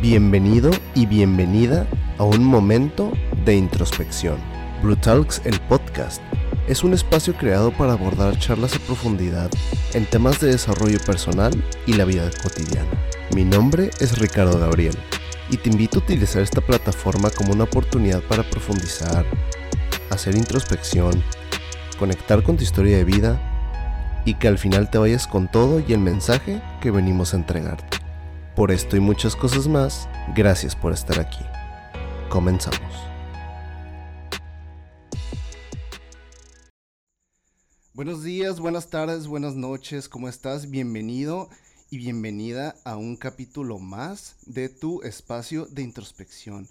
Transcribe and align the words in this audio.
Bienvenido 0.00 0.70
y 0.94 1.04
bienvenida 1.04 1.86
a 2.16 2.24
un 2.24 2.42
momento 2.42 3.12
de 3.44 3.54
introspección. 3.54 4.38
Brutalks, 4.82 5.42
el 5.44 5.60
podcast, 5.60 6.22
es 6.66 6.82
un 6.82 6.94
espacio 6.94 7.34
creado 7.34 7.70
para 7.70 7.92
abordar 7.92 8.38
charlas 8.38 8.74
a 8.74 8.78
profundidad 8.78 9.50
en 9.92 10.06
temas 10.06 10.40
de 10.40 10.52
desarrollo 10.52 10.98
personal 11.04 11.52
y 11.84 11.92
la 11.92 12.06
vida 12.06 12.30
cotidiana. 12.42 12.88
Mi 13.34 13.44
nombre 13.44 13.90
es 14.00 14.18
Ricardo 14.18 14.58
Gabriel 14.58 14.96
y 15.50 15.58
te 15.58 15.68
invito 15.68 15.98
a 15.98 16.02
utilizar 16.02 16.40
esta 16.40 16.62
plataforma 16.62 17.28
como 17.28 17.52
una 17.52 17.64
oportunidad 17.64 18.22
para 18.22 18.48
profundizar, 18.48 19.26
hacer 20.08 20.34
introspección, 20.34 21.22
conectar 21.98 22.42
con 22.42 22.56
tu 22.56 22.62
historia 22.62 22.96
de 22.96 23.04
vida 23.04 24.22
y 24.24 24.32
que 24.32 24.48
al 24.48 24.56
final 24.56 24.88
te 24.88 24.96
vayas 24.96 25.26
con 25.26 25.46
todo 25.46 25.82
y 25.86 25.92
el 25.92 26.00
mensaje 26.00 26.62
que 26.80 26.90
venimos 26.90 27.34
a 27.34 27.36
entregarte. 27.36 27.99
Por 28.56 28.72
esto 28.72 28.96
y 28.96 29.00
muchas 29.00 29.36
cosas 29.36 29.68
más, 29.68 30.08
gracias 30.34 30.74
por 30.74 30.92
estar 30.92 31.20
aquí. 31.20 31.44
Comenzamos. 32.28 32.80
Buenos 37.94 38.24
días, 38.24 38.58
buenas 38.58 38.90
tardes, 38.90 39.28
buenas 39.28 39.54
noches, 39.54 40.08
¿cómo 40.08 40.28
estás? 40.28 40.68
Bienvenido 40.68 41.48
y 41.90 41.98
bienvenida 41.98 42.74
a 42.84 42.96
un 42.96 43.16
capítulo 43.16 43.78
más 43.78 44.34
de 44.46 44.68
tu 44.68 45.02
espacio 45.02 45.66
de 45.66 45.82
introspección. 45.82 46.68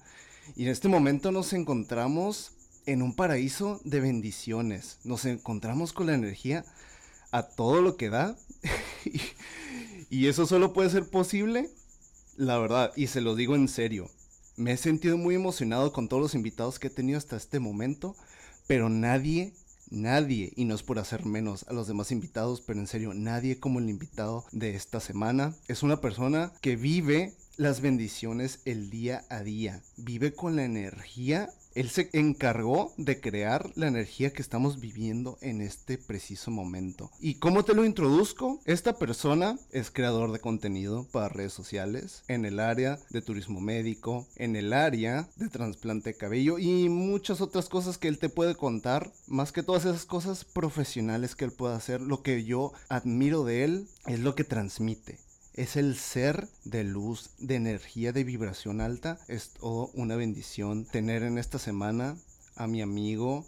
Y 0.58 0.64
en 0.64 0.72
este 0.72 0.89
momento 0.89 1.31
nos 1.31 1.53
encontramos 1.53 2.52
en 2.88 3.02
un 3.02 3.16
paraíso 3.16 3.80
de 3.86 4.02
bendiciones. 4.02 4.98
Nos 5.05 5.23
encontramos 5.23 5.94
con 5.94 6.08
la 6.08 6.16
energía 6.16 6.66
a 7.31 7.44
todo 7.44 7.81
lo 7.81 7.95
que 7.95 8.09
da. 8.09 8.36
y 10.09 10.27
eso 10.27 10.45
solo 10.45 10.73
puede 10.73 10.89
ser 10.89 11.09
posible, 11.09 11.70
la 12.39 12.57
verdad, 12.57 12.93
y 12.95 13.07
se 13.07 13.20
lo 13.20 13.35
digo 13.35 13.53
en 13.53 13.67
serio. 13.67 14.09
Me 14.55 14.72
he 14.72 14.77
sentido 14.77 15.17
muy 15.17 15.36
emocionado 15.36 15.91
con 15.91 16.08
todos 16.08 16.23
los 16.23 16.36
invitados 16.36 16.80
que 16.80 16.88
he 16.88 16.89
tenido 16.89 17.17
hasta 17.17 17.36
este 17.36 17.59
momento, 17.59 18.16
pero 18.66 18.88
nadie, 18.88 19.52
nadie, 19.89 20.53
y 20.55 20.64
no 20.64 20.73
es 20.73 20.81
por 20.81 20.99
hacer 20.99 21.25
menos 21.25 21.66
a 21.67 21.73
los 21.73 21.88
demás 21.88 22.14
invitados, 22.14 22.61
pero 22.61 22.80
en 22.80 22.88
serio, 22.88 23.14
nadie 23.14 23.59
como 23.59 23.80
el 23.80 23.89
invitado 23.89 24.45
de 24.53 24.73
esta 24.73 25.02
semana. 25.02 25.53
Es 25.67 25.83
una 25.83 25.99
persona 25.99 26.53
que 26.61 26.77
vive 26.77 27.33
las 27.59 27.81
bendiciones 27.81 28.61
el 28.63 28.89
día 28.89 29.25
a 29.29 29.43
día, 29.43 29.81
vive 29.97 30.33
con 30.33 30.55
la 30.55 30.63
energía 30.63 31.49
él 31.75 31.89
se 31.89 32.09
encargó 32.13 32.93
de 32.97 33.21
crear 33.21 33.71
la 33.75 33.88
energía 33.88 34.33
que 34.33 34.41
estamos 34.41 34.79
viviendo 34.79 35.38
en 35.41 35.61
este 35.61 35.97
preciso 35.97 36.49
momento. 36.49 37.11
¿Y 37.19 37.35
cómo 37.35 37.63
te 37.63 37.75
lo 37.75 37.85
introduzco? 37.85 38.59
Esta 38.65 38.97
persona 38.97 39.57
es 39.71 39.91
creador 39.91 40.31
de 40.31 40.39
contenido 40.39 41.05
para 41.11 41.30
redes 41.30 41.53
sociales 41.53 42.23
en 42.27 42.45
el 42.45 42.59
área 42.59 42.99
de 43.11 43.21
turismo 43.21 43.61
médico, 43.61 44.27
en 44.35 44.55
el 44.55 44.73
área 44.73 45.30
de 45.35 45.47
trasplante 45.47 46.09
de 46.09 46.17
cabello 46.17 46.57
y 46.57 46.89
muchas 46.89 47.39
otras 47.39 47.69
cosas 47.69 47.97
que 47.97 48.07
él 48.07 48.17
te 48.17 48.30
puede 48.30 48.55
contar. 48.55 49.11
Más 49.27 49.52
que 49.52 49.63
todas 49.63 49.85
esas 49.85 50.05
cosas 50.05 50.45
profesionales 50.45 51.35
que 51.35 51.45
él 51.45 51.52
puede 51.52 51.75
hacer, 51.75 52.02
lo 52.02 52.23
que 52.23 52.43
yo 52.43 52.73
admiro 52.89 53.43
de 53.43 53.63
él 53.63 53.87
es 54.07 54.19
lo 54.19 54.33
que 54.33 54.43
transmite 54.43 55.19
es 55.59 55.75
el 55.75 55.97
ser 55.97 56.47
de 56.63 56.85
luz, 56.85 57.31
de 57.38 57.55
energía, 57.55 58.13
de 58.13 58.23
vibración 58.23 58.79
alta. 58.79 59.19
Es 59.27 59.49
todo 59.49 59.91
una 59.93 60.15
bendición 60.15 60.85
tener 60.85 61.21
en 61.21 61.38
esta 61.38 61.59
semana 61.59 62.15
a 62.55 62.65
mi 62.65 62.81
amigo, 62.81 63.45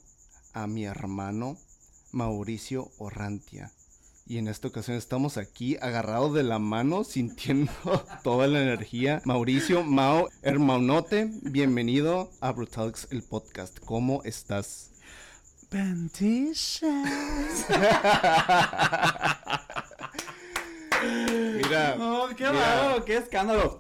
a 0.52 0.68
mi 0.68 0.84
hermano 0.84 1.56
Mauricio 2.12 2.92
Orrantia. 2.98 3.72
Y 4.28 4.40
en 4.40 4.50
esta 4.50 4.68
ocasión 4.68 4.98
estamos 4.98 5.38
aquí 5.38 5.78
agarrados 5.82 6.34
de 6.34 6.44
la 6.44 6.60
mano, 6.60 7.04
sintiendo 7.06 7.72
toda 8.24 8.48
la 8.48 8.62
energía. 8.62 9.22
Mauricio, 9.24 9.84
Mao, 9.84 10.28
hermanote, 10.42 11.32
bienvenido 11.44 12.30
a 12.42 12.52
Brutalx, 12.52 13.08
el 13.12 13.24
podcast. 13.24 13.80
¿Cómo 13.80 14.22
estás? 14.26 14.90
Bendiciones. 15.72 17.66
Mira. 21.72 21.96
Oh, 22.00 22.28
qué 22.36 22.44
mira. 22.50 22.90
raro, 22.90 23.06
qué 23.06 23.18
escándalo. 23.18 23.80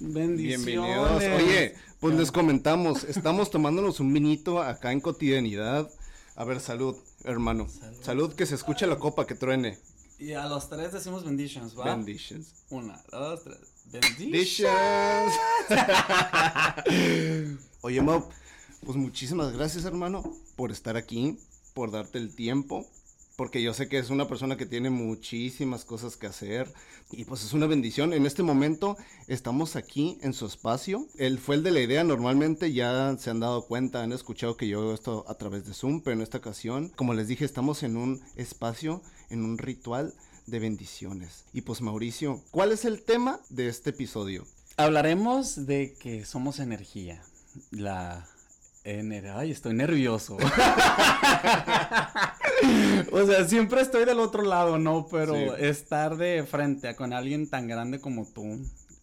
Bendiciones. 0.00 0.66
Bienvenidos. 0.66 1.22
Oye, 1.22 1.74
pues 2.00 2.16
les 2.16 2.32
comentamos, 2.32 3.04
estamos 3.04 3.50
tomándonos 3.50 4.00
un 4.00 4.12
vinito 4.12 4.60
acá 4.60 4.90
en 4.90 5.00
cotidianidad. 5.00 5.88
A 6.34 6.44
ver, 6.44 6.60
salud, 6.60 6.96
hermano. 7.24 7.68
Salud, 8.02 8.34
que 8.34 8.44
se 8.46 8.56
escuche 8.56 8.86
la 8.88 8.98
copa 8.98 9.24
que 9.26 9.34
truene. 9.36 9.78
Y 10.18 10.32
a 10.32 10.46
los 10.46 10.68
tres 10.68 10.92
decimos 10.92 11.24
benditions, 11.24 11.78
¿va? 11.78 11.84
Benditions. 11.84 12.54
Una, 12.70 13.00
dos, 13.10 13.44
tres. 13.44 13.58
Benditions. 13.86 15.32
Oye, 17.82 18.02
Mau, 18.02 18.28
pues 18.84 18.96
muchísimas 18.96 19.52
gracias, 19.52 19.84
hermano, 19.84 20.24
por 20.56 20.72
estar 20.72 20.96
aquí, 20.96 21.38
por 21.72 21.92
darte 21.92 22.18
el 22.18 22.34
tiempo. 22.34 22.84
Porque 23.38 23.62
yo 23.62 23.72
sé 23.72 23.88
que 23.88 23.98
es 24.00 24.10
una 24.10 24.26
persona 24.26 24.56
que 24.56 24.66
tiene 24.66 24.90
muchísimas 24.90 25.84
cosas 25.84 26.16
que 26.16 26.26
hacer 26.26 26.74
y 27.12 27.24
pues 27.24 27.44
es 27.44 27.52
una 27.52 27.68
bendición. 27.68 28.12
En 28.12 28.26
este 28.26 28.42
momento 28.42 28.96
estamos 29.28 29.76
aquí 29.76 30.18
en 30.22 30.32
su 30.32 30.44
espacio. 30.44 31.06
Él 31.18 31.38
fue 31.38 31.54
el 31.54 31.62
de 31.62 31.70
la 31.70 31.78
idea. 31.78 32.02
Normalmente 32.02 32.72
ya 32.72 33.16
se 33.16 33.30
han 33.30 33.38
dado 33.38 33.62
cuenta, 33.62 34.02
han 34.02 34.10
escuchado 34.12 34.56
que 34.56 34.66
yo 34.66 34.80
hago 34.80 34.92
esto 34.92 35.24
a 35.28 35.36
través 35.36 35.66
de 35.66 35.72
Zoom, 35.72 36.00
pero 36.00 36.16
en 36.16 36.22
esta 36.22 36.38
ocasión, 36.38 36.88
como 36.96 37.14
les 37.14 37.28
dije, 37.28 37.44
estamos 37.44 37.84
en 37.84 37.96
un 37.96 38.20
espacio, 38.34 39.02
en 39.30 39.44
un 39.44 39.56
ritual 39.56 40.14
de 40.46 40.58
bendiciones. 40.58 41.44
Y 41.52 41.60
pues 41.60 41.80
Mauricio, 41.80 42.42
¿cuál 42.50 42.72
es 42.72 42.84
el 42.84 43.04
tema 43.04 43.38
de 43.50 43.68
este 43.68 43.90
episodio? 43.90 44.48
Hablaremos 44.76 45.64
de 45.64 45.94
que 46.00 46.24
somos 46.24 46.58
energía. 46.58 47.22
La. 47.70 48.26
Ay, 48.84 49.52
estoy 49.52 49.74
nervioso. 49.74 50.38
o 53.12 53.26
sea, 53.26 53.44
siempre 53.44 53.80
estoy 53.80 54.04
del 54.04 54.20
otro 54.20 54.42
lado, 54.42 54.78
¿no? 54.78 55.06
Pero 55.10 55.34
Sí. 55.34 55.46
estar 55.58 56.16
de 56.16 56.44
frente 56.44 56.88
a 56.88 56.96
con 56.96 57.12
alguien 57.12 57.48
tan 57.48 57.66
grande 57.66 58.00
como 58.00 58.26
tú 58.26 58.60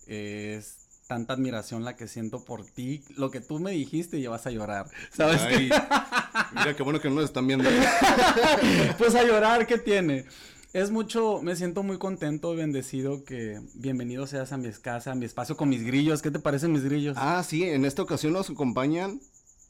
es 0.08 0.78
tanta 1.08 1.34
admiración 1.34 1.84
la 1.84 1.96
que 1.96 2.08
siento 2.08 2.44
por 2.44 2.66
ti. 2.66 3.04
Lo 3.16 3.30
que 3.32 3.42
tú 3.42 3.60
me 3.60 3.72
dijiste 3.72 4.20
ya 4.22 4.30
vas 4.30 4.46
a 4.48 4.52
llorar. 4.52 4.88
¿Sabes 5.12 5.42
Ay, 5.42 5.70
mira 6.56 6.76
qué 6.76 6.84
bueno 6.84 7.00
que 7.00 7.10
no 7.10 7.16
nos 7.16 7.26
están 7.26 7.48
viendo. 7.48 7.70
Pues 8.98 9.16
a 9.16 9.24
llorar, 9.24 9.68
¿qué 9.68 9.78
tiene? 9.78 10.26
Es 10.74 10.92
mucho, 10.92 11.42
me 11.42 11.56
siento 11.56 11.84
muy 11.84 11.98
contento 11.98 12.54
y 12.54 12.58
bendecido 12.58 13.24
que 13.24 13.62
bienvenido 13.76 14.28
seas 14.28 14.52
a 14.52 14.58
mi 14.58 14.70
casa, 14.72 15.12
a 15.12 15.16
mi 15.16 15.26
espacio 15.26 15.56
con 15.56 15.70
mis 15.70 15.84
grillos. 15.84 16.22
¿Qué 16.22 16.32
te 16.32 16.40
parecen 16.40 16.74
mis 16.74 16.84
grillos? 16.84 17.16
Ah, 17.20 17.44
sí, 17.48 17.64
en 17.64 17.86
esta 17.86 18.02
ocasión 18.02 18.34
nos 18.34 18.50
acompañan 18.50 19.22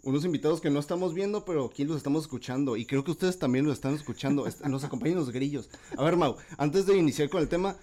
unos 0.05 0.23
invitados 0.23 0.61
que 0.61 0.69
no 0.69 0.79
estamos 0.79 1.13
viendo, 1.13 1.43
pero 1.43 1.65
aquí 1.65 1.83
los 1.83 1.97
estamos 1.97 2.23
escuchando. 2.23 2.77
Y 2.77 2.85
creo 2.85 3.03
que 3.03 3.11
ustedes 3.11 3.37
también 3.37 3.65
los 3.65 3.73
están 3.73 3.93
escuchando. 3.95 4.47
Nos 4.67 4.83
acompañan 4.83 5.17
los 5.17 5.31
grillos. 5.31 5.69
A 5.97 6.03
ver, 6.03 6.15
Mau, 6.15 6.37
antes 6.57 6.85
de 6.85 6.95
iniciar 6.95 7.27
con 7.29 7.41
el 7.41 7.49
tema, 7.49 7.75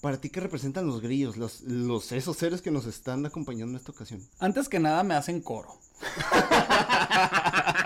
¿para 0.00 0.20
ti 0.20 0.30
qué 0.30 0.40
representan 0.40 0.86
los 0.86 1.00
grillos? 1.00 1.36
Los, 1.36 1.62
los 1.62 2.10
esos 2.12 2.36
seres 2.36 2.60
que 2.60 2.72
nos 2.72 2.86
están 2.86 3.24
acompañando 3.24 3.70
en 3.70 3.76
esta 3.76 3.92
ocasión. 3.92 4.20
Antes 4.40 4.68
que 4.68 4.80
nada 4.80 5.04
me 5.04 5.14
hacen 5.14 5.40
coro. 5.40 5.78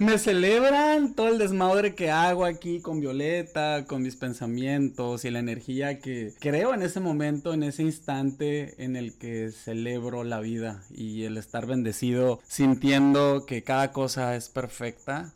me 0.10 0.16
celebran 0.16 1.12
todo 1.12 1.28
el 1.28 1.36
desmadre 1.36 1.94
que 1.94 2.10
hago 2.10 2.46
aquí 2.46 2.80
con 2.80 3.00
Violeta, 3.00 3.84
con 3.86 4.02
mis 4.02 4.16
pensamientos 4.16 5.26
y 5.26 5.30
la 5.30 5.40
energía 5.40 5.98
que 5.98 6.32
creo 6.40 6.72
en 6.72 6.80
ese 6.80 7.00
momento, 7.00 7.52
en 7.52 7.62
ese 7.62 7.82
instante 7.82 8.82
en 8.82 8.96
el 8.96 9.12
que 9.12 9.50
celebro 9.50 10.24
la 10.24 10.40
vida 10.40 10.82
y 10.90 11.24
el 11.24 11.36
estar 11.36 11.66
bendecido, 11.66 12.40
sintiendo 12.48 13.44
que 13.44 13.62
cada 13.62 13.92
cosa 13.92 14.34
es 14.36 14.48
perfecta, 14.48 15.34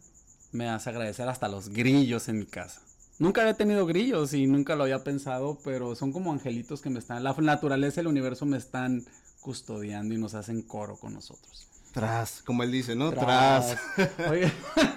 me 0.51 0.71
hace 0.71 0.89
agradecer 0.89 1.29
hasta 1.29 1.49
los 1.49 1.69
grillos 1.69 2.31
en 2.31 2.39
mi 2.39 2.47
casa. 2.47 2.81
Nunca 3.19 3.43
había 3.43 3.55
tenido 3.55 3.85
grillos 3.85 4.33
y 4.33 4.47
nunca 4.47 4.77
lo 4.77 4.85
había 4.85 5.05
pensado, 5.05 5.59
pero 5.63 5.95
son 5.95 6.11
como 6.11 6.33
angelitos 6.33 6.81
que 6.81 6.89
me 6.89 7.01
están, 7.01 7.23
la 7.23 7.35
naturaleza 7.35 8.01
y 8.01 8.03
el 8.03 8.07
universo 8.07 8.47
me 8.47 8.57
están 8.57 9.05
custodiando 9.43 10.15
y 10.15 10.19
nos 10.19 10.33
hacen 10.33 10.63
coro 10.63 10.97
con 10.97 11.13
nosotros. 11.13 11.74
Tras, 11.95 12.43
como 12.43 12.65
él 12.65 12.73
dice, 12.73 12.97
¿no? 12.97 13.13
Tras. 13.13 13.77
Oye, 14.29 14.53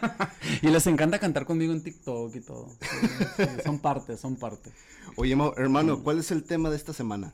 y 0.64 0.68
les 0.68 0.88
encanta 0.88 1.20
cantar 1.20 1.46
conmigo 1.46 1.72
en 1.72 1.84
TikTok 1.84 2.36
y 2.36 2.42
todo. 2.42 2.76
Sí, 2.82 3.46
son 3.64 3.78
parte, 3.78 4.18
son 4.18 4.36
parte. 4.36 4.72
Oye, 5.16 5.38
hermano, 5.58 6.02
¿cuál 6.02 6.18
es 6.18 6.32
el 6.32 6.44
tema 6.44 6.72
de 6.72 6.76
esta 6.76 6.94
semana? 6.94 7.32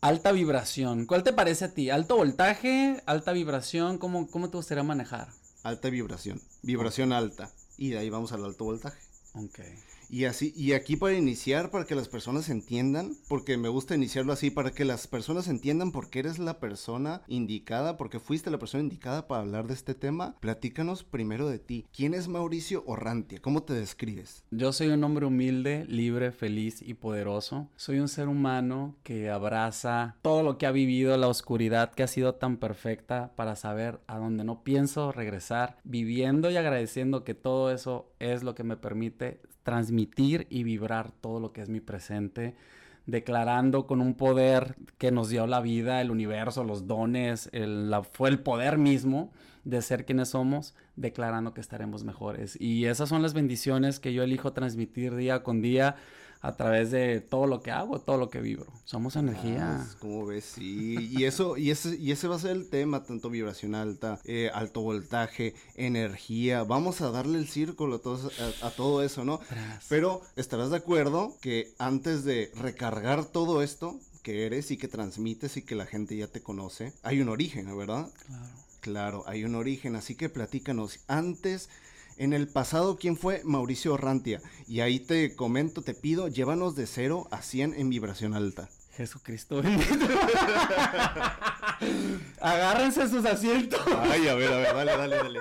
Alta 0.00 0.30
vibración. 0.30 1.06
¿Cuál 1.06 1.24
te 1.24 1.32
parece 1.32 1.64
a 1.64 1.74
ti? 1.74 1.90
¿Alto 1.90 2.16
voltaje? 2.16 3.02
¿Alta 3.04 3.32
vibración? 3.32 3.98
¿Cómo, 3.98 4.28
cómo 4.28 4.48
te 4.48 4.58
gustaría 4.58 4.84
manejar? 4.84 5.26
Alta 5.64 5.90
vibración. 5.90 6.40
Vibración 6.62 7.12
alta. 7.12 7.50
Y 7.76 7.90
de 7.90 7.98
ahí 7.98 8.10
vamos 8.10 8.30
al 8.30 8.44
alto 8.44 8.62
voltaje. 8.62 9.00
Ok. 9.34 9.58
Y 10.12 10.26
así, 10.26 10.52
y 10.54 10.74
aquí 10.74 10.96
para 10.96 11.16
iniciar, 11.16 11.70
para 11.70 11.86
que 11.86 11.94
las 11.94 12.06
personas 12.06 12.50
entiendan, 12.50 13.16
porque 13.30 13.56
me 13.56 13.70
gusta 13.70 13.94
iniciarlo 13.94 14.34
así, 14.34 14.50
para 14.50 14.70
que 14.70 14.84
las 14.84 15.06
personas 15.06 15.48
entiendan 15.48 15.90
por 15.90 16.10
qué 16.10 16.18
eres 16.18 16.38
la 16.38 16.60
persona 16.60 17.22
indicada, 17.28 17.96
porque 17.96 18.20
fuiste 18.20 18.50
la 18.50 18.58
persona 18.58 18.82
indicada 18.82 19.26
para 19.26 19.40
hablar 19.40 19.68
de 19.68 19.72
este 19.72 19.94
tema, 19.94 20.36
platícanos 20.40 21.02
primero 21.02 21.48
de 21.48 21.58
ti. 21.58 21.86
¿Quién 21.96 22.12
es 22.12 22.28
Mauricio 22.28 22.84
Orrantia? 22.86 23.40
¿Cómo 23.40 23.62
te 23.62 23.72
describes? 23.72 24.44
Yo 24.50 24.74
soy 24.74 24.88
un 24.88 25.02
hombre 25.02 25.24
humilde, 25.24 25.86
libre, 25.88 26.30
feliz 26.30 26.82
y 26.82 26.92
poderoso. 26.92 27.70
Soy 27.76 27.98
un 27.98 28.08
ser 28.08 28.28
humano 28.28 28.96
que 29.04 29.30
abraza 29.30 30.16
todo 30.20 30.42
lo 30.42 30.58
que 30.58 30.66
ha 30.66 30.72
vivido, 30.72 31.16
la 31.16 31.28
oscuridad 31.28 31.90
que 31.94 32.02
ha 32.02 32.06
sido 32.06 32.34
tan 32.34 32.58
perfecta 32.58 33.32
para 33.34 33.56
saber 33.56 33.98
a 34.08 34.18
dónde 34.18 34.44
no 34.44 34.62
pienso 34.62 35.10
regresar, 35.10 35.78
viviendo 35.84 36.50
y 36.50 36.58
agradeciendo 36.58 37.24
que 37.24 37.32
todo 37.32 37.72
eso 37.72 38.12
es 38.18 38.42
lo 38.42 38.54
que 38.54 38.62
me 38.62 38.76
permite 38.76 39.40
transmitir 39.62 40.46
y 40.50 40.62
vibrar 40.64 41.12
todo 41.12 41.40
lo 41.40 41.52
que 41.52 41.62
es 41.62 41.68
mi 41.68 41.80
presente, 41.80 42.54
declarando 43.06 43.86
con 43.86 44.00
un 44.00 44.14
poder 44.14 44.76
que 44.98 45.10
nos 45.10 45.28
dio 45.28 45.46
la 45.46 45.60
vida, 45.60 46.00
el 46.00 46.10
universo, 46.10 46.64
los 46.64 46.86
dones, 46.86 47.50
fue 48.12 48.28
el 48.28 48.40
poder 48.40 48.78
mismo 48.78 49.32
de 49.64 49.82
ser 49.82 50.04
quienes 50.04 50.30
somos, 50.30 50.74
declarando 50.96 51.54
que 51.54 51.60
estaremos 51.60 52.04
mejores. 52.04 52.60
Y 52.60 52.86
esas 52.86 53.08
son 53.08 53.22
las 53.22 53.34
bendiciones 53.34 54.00
que 54.00 54.12
yo 54.12 54.22
elijo 54.22 54.52
transmitir 54.52 55.14
día 55.14 55.42
con 55.42 55.62
día 55.62 55.96
a 56.42 56.56
través 56.56 56.90
de 56.90 57.20
todo 57.20 57.46
lo 57.46 57.62
que 57.62 57.70
hago, 57.70 58.00
todo 58.00 58.18
lo 58.18 58.28
que 58.28 58.40
vibro. 58.40 58.66
Somos 58.84 59.14
energía. 59.14 59.80
Ah, 59.80 59.96
como 60.00 60.26
ves, 60.26 60.44
sí. 60.44 60.96
Y 60.98 61.24
eso, 61.24 61.56
y 61.56 61.70
ese, 61.70 61.96
y 61.96 62.10
ese 62.10 62.26
va 62.26 62.34
a 62.34 62.40
ser 62.40 62.50
el 62.50 62.68
tema, 62.68 63.04
tanto 63.04 63.30
vibración 63.30 63.76
alta, 63.76 64.18
eh, 64.24 64.50
alto 64.52 64.80
voltaje, 64.80 65.54
energía. 65.76 66.64
Vamos 66.64 67.00
a 67.00 67.12
darle 67.12 67.38
el 67.38 67.48
círculo 67.48 67.96
a 67.96 67.98
todo, 68.00 68.30
a, 68.62 68.70
todo 68.70 69.04
eso, 69.04 69.24
¿no? 69.24 69.40
Pero 69.88 70.20
estarás 70.34 70.70
de 70.70 70.78
acuerdo 70.78 71.36
que 71.40 71.72
antes 71.78 72.24
de 72.24 72.50
recargar 72.56 73.24
todo 73.24 73.62
esto 73.62 74.00
que 74.24 74.44
eres 74.44 74.72
y 74.72 74.76
que 74.76 74.88
transmites 74.88 75.56
y 75.56 75.62
que 75.62 75.76
la 75.76 75.86
gente 75.86 76.16
ya 76.16 76.26
te 76.26 76.42
conoce, 76.42 76.92
hay 77.04 77.20
un 77.20 77.28
origen, 77.28 77.76
¿verdad? 77.76 78.10
Claro. 78.26 78.46
Claro, 78.80 79.24
hay 79.28 79.44
un 79.44 79.54
origen, 79.54 79.94
así 79.94 80.16
que 80.16 80.28
platícanos, 80.28 80.98
antes 81.06 81.68
en 82.16 82.32
el 82.32 82.48
pasado, 82.48 82.96
¿quién 82.96 83.16
fue? 83.16 83.42
Mauricio 83.44 83.96
Rantia. 83.96 84.40
Y 84.66 84.80
ahí 84.80 85.00
te 85.00 85.34
comento, 85.34 85.82
te 85.82 85.94
pido, 85.94 86.28
llévanos 86.28 86.74
de 86.74 86.86
0 86.86 87.28
a 87.30 87.42
100 87.42 87.74
en 87.74 87.90
vibración 87.90 88.34
alta. 88.34 88.68
Jesucristo 88.96 89.60
Agárrense 92.40 93.08
sus 93.08 93.24
asientos. 93.24 93.80
Ay, 94.00 94.28
a 94.28 94.34
ver, 94.34 94.52
a 94.52 94.58
ver, 94.58 94.74
dale, 94.74 94.92
dale, 94.92 95.16
dale. 95.16 95.40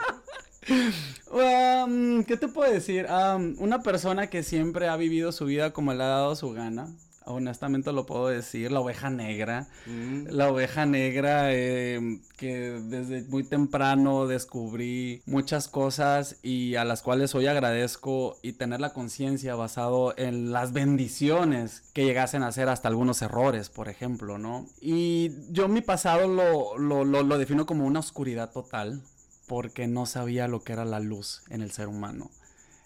Um, 1.32 2.24
¿Qué 2.24 2.38
te 2.38 2.48
puedo 2.48 2.72
decir? 2.72 3.08
Um, 3.08 3.56
una 3.60 3.82
persona 3.82 4.28
que 4.28 4.44
siempre 4.44 4.88
ha 4.88 4.96
vivido 4.96 5.32
su 5.32 5.46
vida 5.46 5.74
como 5.74 5.94
le 5.94 6.04
ha 6.04 6.08
dado 6.08 6.36
su 6.36 6.52
gana 6.52 6.88
honestamente 7.34 7.92
lo 7.92 8.06
puedo 8.06 8.28
decir, 8.28 8.72
la 8.72 8.80
oveja 8.80 9.10
negra. 9.10 9.68
Mm. 9.86 10.28
La 10.30 10.50
oveja 10.50 10.86
negra 10.86 11.54
em, 11.54 12.22
que 12.38 12.80
desde 12.84 13.24
muy 13.24 13.44
temprano 13.44 14.28
descubrí 14.28 15.22
muchas 15.26 15.68
cosas 15.68 16.38
y 16.42 16.76
a 16.76 16.86
las 16.86 17.02
cuales 17.02 17.36
hoy 17.36 17.48
agradezco 17.48 18.38
y 18.42 18.54
tener 18.54 18.80
la 18.80 18.94
conciencia 18.94 19.56
basado 19.56 20.14
en 20.18 20.52
las 20.52 20.74
bendiciones 20.74 21.84
que 21.94 22.06
llegasen 22.06 22.44
a 22.44 22.52
ser 22.52 22.70
hasta 22.70 22.88
algunos 22.88 23.22
errores, 23.22 23.70
por 23.70 23.90
ejemplo, 23.90 24.38
¿no? 24.38 24.66
Y 24.80 25.32
yo 25.50 25.68
mi 25.68 25.82
pasado 25.82 26.28
lo, 26.28 26.78
lo, 26.78 27.06
lo, 27.06 27.24
lo 27.24 27.38
defino 27.38 27.66
como 27.66 27.86
una 27.86 28.00
oscuridad 28.00 28.52
total 28.52 29.02
porque 29.48 29.86
no 29.88 30.06
sabía 30.06 30.48
lo 30.48 30.64
que 30.64 30.72
era 30.72 30.86
la 30.86 31.02
luz 31.02 31.42
en 31.50 31.62
el 31.62 31.72
ser 31.72 31.90
humano. 31.90 32.32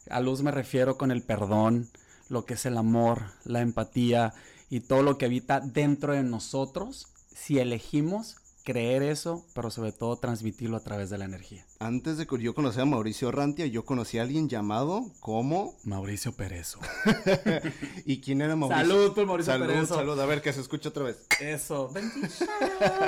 A 0.09 0.19
luz 0.19 0.42
me 0.42 0.51
refiero 0.51 0.97
con 0.97 1.12
el 1.12 1.21
perdón, 1.21 1.89
lo 2.30 2.45
que 2.45 2.56
es 2.56 2.66
el 2.66 2.77
amor, 2.77 3.24
la 3.44 3.62
empatía 3.62 4.33
y 4.69 4.81
todo 4.81 5.04
lo 5.04 5.18
que 5.18 5.25
habita 5.25 5.60
dentro 5.60 6.13
de 6.13 6.24
nosotros 6.24 7.07
si 7.33 7.60
elegimos 7.60 8.38
creer 8.66 9.04
eso, 9.04 9.45
pero 9.54 9.69
sobre 9.69 9.92
todo 9.92 10.18
transmitirlo 10.18 10.75
a 10.75 10.80
través 10.80 11.12
de 11.12 11.19
la 11.19 11.25
energía. 11.25 11.66
Antes 11.80 12.18
de 12.18 12.25
que 12.25 12.42
yo 12.42 12.56
conociera 12.56 12.83
a 12.83 12.88
Mauricio 12.88 13.31
Rantia, 13.31 13.68
yo 13.68 13.86
conocí 13.86 14.18
a 14.18 14.24
alguien 14.24 14.50
llamado 14.50 15.06
como 15.19 15.77
Mauricio 15.83 16.36
Perezo. 16.36 16.80
¿Y 18.06 18.22
quién 18.22 18.42
era 18.42 18.56
Mauricio? 18.56 18.83
Salud 18.83 19.13
por 19.13 19.28
Mauricio 19.28 19.54
salud, 19.54 19.68
Perezo. 19.68 19.95
Salud, 19.95 20.19
a 20.19 20.25
ver 20.25 20.42
que 20.42 20.51
se 20.51 20.62
escucha 20.62 20.89
otra 20.89 21.04
vez. 21.04 21.18
Eso. 21.39 21.94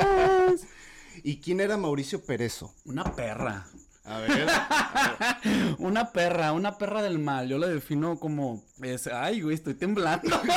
¿Y 1.24 1.38
quién 1.38 1.60
era 1.60 1.76
Mauricio 1.76 2.24
Perezo? 2.24 2.72
Una 2.86 3.16
perra. 3.16 3.66
A 4.08 4.20
ver. 4.20 4.48
una 5.80 6.12
perra, 6.12 6.54
una 6.54 6.78
perra 6.78 7.02
del 7.02 7.20
mal. 7.20 7.50
Yo 7.50 7.58
lo 7.58 7.68
defino 7.68 8.20
como. 8.20 8.64
Ay, 9.14 9.42
güey, 9.42 9.56
estoy 9.56 9.74
temblando. 9.74 10.30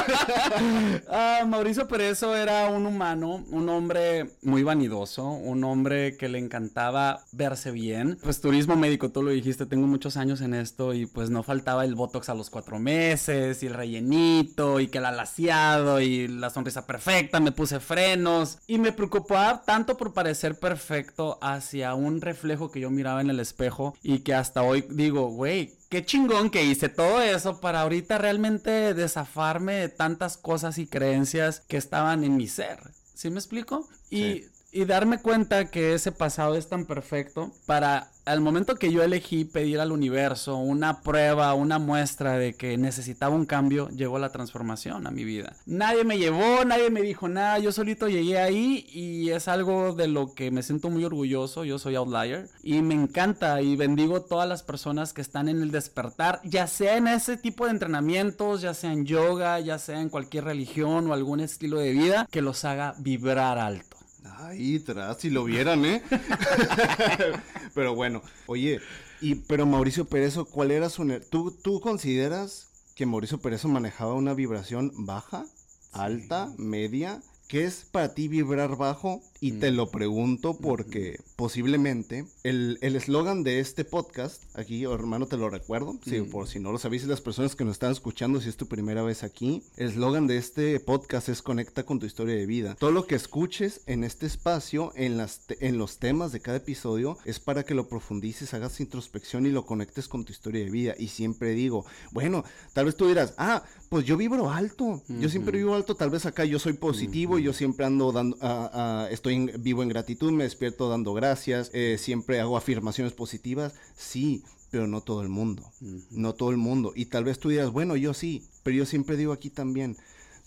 Ah, 1.13 1.45
Mauricio 1.47 1.89
Perezo 1.89 2.37
era 2.37 2.69
un 2.69 2.87
humano, 2.87 3.45
un 3.51 3.69
hombre 3.69 4.31
muy 4.43 4.63
vanidoso, 4.63 5.25
un 5.25 5.65
hombre 5.65 6.17
que 6.17 6.29
le 6.29 6.39
encantaba 6.39 7.25
verse 7.33 7.71
bien. 7.71 8.19
Pues 8.23 8.41
turismo 8.41 8.77
médico, 8.77 9.11
tú 9.11 9.23
lo 9.23 9.31
dijiste, 9.31 9.67
tengo 9.67 9.87
muchos 9.87 10.17
años 10.17 10.41
en 10.41 10.55
esto 10.55 10.95
y 10.95 11.07
pues 11.07 11.31
no 11.31 11.43
faltaba 11.43 11.85
el 11.85 11.95
botox 11.95 12.29
a 12.29 12.35
los 12.35 12.51
cuatro 12.51 12.79
meses 12.79 13.63
y 13.63 13.67
el 13.67 13.75
rellenito 13.75 14.81
y 14.81 14.89
que 14.89 14.99
el 14.99 15.07
alaciado 15.07 16.01
y 16.01 16.29
la 16.29 16.51
sonrisa 16.51 16.87
perfecta. 16.87 17.41
Me 17.41 17.53
puse 17.53 17.81
frenos 17.81 18.59
y 18.67 18.79
me 18.79 18.93
preocupaba 18.93 19.63
tanto 19.63 19.97
por 19.97 20.13
parecer 20.13 20.59
perfecto 20.59 21.39
hacia 21.43 21.95
un 21.95 22.21
reflejo 22.21 22.71
que 22.71 22.81
yo 22.81 22.91
miraba 22.91 23.21
en 23.21 23.31
el 23.31 23.41
espejo 23.41 23.95
y 24.03 24.21
que 24.21 24.35
hasta 24.35 24.63
hoy 24.63 24.85
digo, 24.91 25.29
güey, 25.31 25.80
qué 25.91 26.05
chingón 26.05 26.51
que 26.51 26.65
hice 26.65 26.89
todo 26.89 27.21
eso 27.21 27.61
para 27.61 27.83
ahorita 27.83 28.17
realmente 28.17 28.95
desafarme 28.95 29.75
de 29.75 29.89
tantas 29.89 30.39
cosas 30.39 30.79
y 30.79 30.87
creencias 30.87 31.61
que 31.61 31.77
estaban 31.77 32.25
en 32.25 32.37
mi 32.37 32.47
ser. 32.47 32.79
¿Sí 33.13 33.29
me 33.29 33.41
explico? 33.41 33.87
Y, 34.09 34.45
y 34.73 34.85
darme 34.87 35.19
cuenta 35.19 35.71
que 35.71 35.93
ese 35.93 36.13
pasado 36.13 36.55
es 36.55 36.69
tan 36.69 36.87
perfecto 36.87 37.53
para 37.67 38.11
al 38.31 38.41
momento 38.41 38.77
que 38.77 38.93
yo 38.93 39.03
elegí 39.03 39.45
pedir 39.45 39.81
al 39.81 39.91
universo 39.91 40.57
una 40.57 41.03
prueba, 41.03 41.53
una 41.55 41.79
muestra 41.79 42.39
de 42.39 42.55
que 42.55 42.79
necesitaba 42.79 43.35
un 43.35 43.45
cambio, 43.45 43.89
llegó 43.89 44.19
la 44.19 44.31
transformación 44.31 45.07
a 45.07 45.11
mi 45.11 45.25
vida. 45.25 45.57
Nadie 45.67 46.05
me 46.05 46.19
llevó, 46.19 46.65
nadie 46.65 46.91
me 46.91 47.03
dijo 47.03 47.29
nada, 47.29 47.59
yo 47.59 47.73
solito 47.73 48.09
llegué 48.09 48.39
ahí 48.39 48.87
y 48.93 49.31
es 49.31 49.49
algo 49.49 49.95
de 49.95 50.07
lo 50.07 50.35
que 50.35 50.51
me 50.51 50.63
siento 50.63 50.91
muy 50.91 51.05
orgulloso, 51.05 51.65
yo 51.65 51.79
soy 51.79 51.97
outlier 51.97 52.49
y 52.63 52.83
me 52.83 52.95
encanta 52.95 53.61
y 53.63 53.75
bendigo 53.75 54.23
todas 54.23 54.49
las 54.49 54.63
personas 54.63 55.13
que 55.13 55.23
están 55.23 55.49
en 55.49 55.63
el 55.63 55.73
despertar, 55.73 56.41
ya 56.45 56.67
sea 56.67 56.97
en 56.97 57.09
ese 57.09 57.37
tipo 57.37 57.65
de 57.65 57.73
entrenamientos, 57.73 58.61
ya 58.61 58.75
sea 58.75 58.93
en 58.93 59.07
yoga, 59.07 59.59
ya 59.61 59.79
sea 59.79 60.01
en 60.01 60.09
cualquier 60.09 60.45
religión 60.45 61.11
o 61.11 61.15
algún 61.15 61.41
estilo 61.41 61.79
de 61.79 61.93
vida 61.93 62.29
que 62.31 62.43
los 62.43 62.65
haga 62.65 62.95
vibrar 62.99 63.59
alto. 63.59 63.90
Ahí 64.25 64.79
tras, 64.81 65.19
si 65.19 65.31
lo 65.31 65.45
vieran, 65.45 65.85
¿eh? 65.85 66.03
pero 67.75 67.95
bueno, 67.95 68.23
oye, 68.47 68.81
y 69.21 69.35
pero 69.35 69.67
Mauricio 69.67 70.05
Perezo, 70.07 70.45
¿cuál 70.45 70.71
era 70.71 70.89
su... 70.91 71.07
¿Tú, 71.31 71.51
¿Tú 71.51 71.81
consideras 71.81 72.69
que 72.95 73.07
Mauricio 73.07 73.39
Perezo 73.39 73.69
manejaba 73.69 74.15
una 74.15 74.35
vibración 74.35 74.93
baja, 74.97 75.47
alta, 75.93 76.53
media? 76.59 77.23
¿Qué 77.49 77.65
es 77.65 77.87
para 77.91 78.15
ti 78.15 78.29
vibrar 78.29 78.77
bajo? 78.77 79.23
Y 79.41 79.53
te 79.53 79.73
mm. 79.73 79.75
lo 79.75 79.91
pregunto 79.91 80.59
porque 80.59 81.19
posiblemente 81.37 82.27
el 82.43 82.79
eslogan 82.83 83.43
de 83.43 83.61
este 83.61 83.85
podcast, 83.85 84.43
aquí 84.55 84.85
hermano 84.85 85.27
te 85.27 85.37
lo 85.37 85.49
recuerdo, 85.49 85.97
sí, 86.05 86.21
mm. 86.21 86.31
por 86.31 86.47
si 86.47 86.61
no 86.61 86.73
lo 86.73 86.79
sabéis 86.79 87.05
las 87.05 87.21
personas 87.21 87.57
que 87.57 87.65
nos 87.65 87.73
están 87.73 87.93
escuchando, 87.93 88.41
si 88.41 88.49
es 88.49 88.57
tu 88.57 88.67
primera 88.67 89.03
vez 89.03 89.23
aquí, 89.23 89.63
el 89.77 89.89
eslogan 89.89 90.27
de 90.27 90.37
este 90.37 90.79
podcast 90.81 91.29
es 91.29 91.43
conecta 91.43 91.85
con 91.85 91.99
tu 91.99 92.07
historia 92.07 92.35
de 92.35 92.47
vida. 92.47 92.75
Todo 92.79 92.93
lo 92.93 93.07
que 93.07 93.15
escuches 93.15 93.81
en 93.87 94.05
este 94.05 94.27
espacio, 94.27 94.93
en, 94.95 95.17
las 95.17 95.43
en 95.61 95.79
los 95.79 95.99
temas 95.99 96.33
de 96.33 96.41
cada 96.41 96.59
episodio, 96.59 97.19
es 97.25 97.41
para 97.41 97.65
que 97.65 97.75
lo 97.75 97.89
profundices, 97.89 98.55
hagas 98.55 98.81
introspección 98.81 99.47
y 99.47 99.51
lo 99.51 99.65
conectes 99.65 100.09
con 100.09 100.25
tu 100.25 100.33
historia 100.33 100.65
de 100.65 100.71
vida. 100.71 100.95
Y 100.99 101.09
siempre 101.09 101.53
digo, 101.53 101.85
bueno, 102.13 102.45
tal 102.75 102.87
vez 102.87 102.97
tú 102.97 103.09
dirás, 103.09 103.35
ah, 103.39 103.63
pues 103.89 104.05
yo 104.05 104.17
vibro 104.17 104.51
alto, 104.51 105.03
yo 105.09 105.29
siempre 105.29 105.59
vivo 105.59 105.75
alto, 105.75 105.95
tal 105.95 106.11
vez 106.11 106.27
acá 106.27 106.45
yo 106.45 106.59
soy 106.59 106.75
positivo, 106.75 107.39
y 107.39 107.43
yo 107.43 107.53
siempre 107.53 107.87
ando 107.87 108.13
dando, 108.13 108.37
uh, 108.37 109.07
estoy 109.11 109.30
vivo 109.59 109.83
en 109.83 109.89
gratitud, 109.89 110.33
me 110.33 110.45
despierto 110.45 110.89
dando 110.89 111.15
gracias, 111.15 111.71
eh, 111.73 111.97
siempre 111.99 112.41
hago 112.41 112.57
afirmaciones 112.57 113.13
positivas, 113.13 113.75
sí, 113.97 114.45
pero 114.71 114.87
no 114.87 115.01
todo 115.01 115.23
el 115.23 115.29
mundo, 115.29 115.71
no 116.11 116.35
todo 116.35 116.51
el 116.51 116.57
mundo. 116.57 116.93
Y 116.95 117.07
tal 117.07 117.25
vez 117.25 117.39
tú 117.39 117.49
dirás, 117.49 117.71
bueno, 117.71 117.97
yo 117.97 118.15
sí, 118.15 118.45
pero 118.63 118.77
yo 118.77 118.87
siempre 118.87 119.17
digo 119.17 119.33
aquí 119.33 119.51
también, 119.51 119.97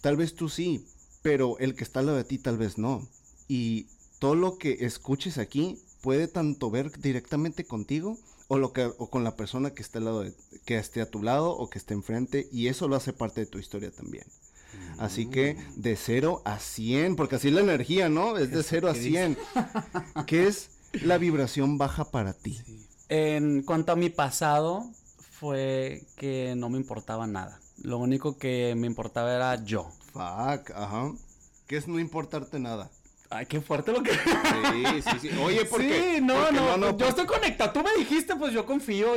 tal 0.01 0.17
vez 0.17 0.33
tú 0.35 0.49
sí, 0.49 0.85
pero 1.21 1.57
el 1.59 1.75
que 1.75 1.83
está 1.83 1.99
al 1.99 2.07
lado 2.07 2.17
de 2.17 2.23
ti 2.23 2.37
tal 2.37 2.57
vez 2.57 2.77
no. 2.77 3.07
Y 3.47 3.87
todo 4.19 4.35
lo 4.35 4.57
que 4.57 4.85
escuches 4.85 5.37
aquí 5.37 5.77
puede 6.01 6.27
tanto 6.27 6.69
ver 6.69 6.91
directamente 6.99 7.65
contigo 7.65 8.17
o, 8.47 8.57
lo 8.57 8.73
que, 8.73 8.85
o 8.85 9.09
con 9.09 9.23
la 9.23 9.35
persona 9.35 9.71
que 9.71 9.81
está 9.81 9.99
al 9.99 10.05
lado 10.05 10.23
de, 10.23 10.33
que 10.65 10.77
esté 10.77 11.01
a 11.01 11.09
tu 11.09 11.23
lado 11.23 11.51
o 11.51 11.69
que 11.69 11.79
esté 11.79 11.93
enfrente 11.93 12.47
y 12.51 12.67
eso 12.67 12.87
lo 12.87 12.95
hace 12.95 13.13
parte 13.13 13.41
de 13.41 13.47
tu 13.47 13.59
historia 13.59 13.91
también. 13.91 14.25
Así 14.97 15.27
que 15.27 15.57
de 15.75 15.95
0 15.95 16.41
a 16.45 16.59
100, 16.59 17.15
porque 17.15 17.35
así 17.35 17.49
es 17.49 17.53
la 17.53 17.61
energía, 17.61 18.09
¿no? 18.09 18.37
Es 18.37 18.51
de 18.51 18.63
0 18.63 18.89
a 18.89 18.95
100. 18.95 19.37
¿Qué 20.27 20.47
es 20.47 20.69
la 20.93 21.17
vibración 21.17 21.77
baja 21.77 22.11
para 22.11 22.33
ti? 22.33 22.61
En 23.09 23.63
cuanto 23.63 23.91
a 23.91 23.95
mi 23.95 24.09
pasado, 24.09 24.89
fue 25.31 26.03
que 26.15 26.55
no 26.55 26.69
me 26.69 26.77
importaba 26.77 27.27
nada. 27.27 27.59
Lo 27.81 27.97
único 27.97 28.37
que 28.37 28.75
me 28.77 28.87
importaba 28.87 29.33
era 29.33 29.63
yo. 29.63 29.89
Fuck, 30.13 30.71
ajá. 30.73 31.11
¿Qué 31.67 31.77
es 31.77 31.87
no 31.87 31.99
importarte 31.99 32.59
nada? 32.59 32.89
Ay, 33.33 33.45
qué 33.47 33.61
fuerte 33.61 33.91
lo 33.91 34.03
que... 34.03 34.11
Sí, 34.11 35.01
sí, 35.01 35.19
sí. 35.21 35.29
Oye, 35.43 35.65
¿por 35.65 35.81
qué? 35.81 36.15
Sí, 36.17 36.21
no, 36.21 36.35
Porque 36.35 36.55
no, 36.55 36.77
no, 36.77 36.89
yo 36.91 36.97
pues- 36.97 37.09
estoy 37.09 37.25
conectado. 37.25 37.71
Tú 37.71 37.83
me 37.83 37.93
dijiste, 37.97 38.35
pues 38.35 38.53
yo 38.53 38.65
confío 38.65 39.07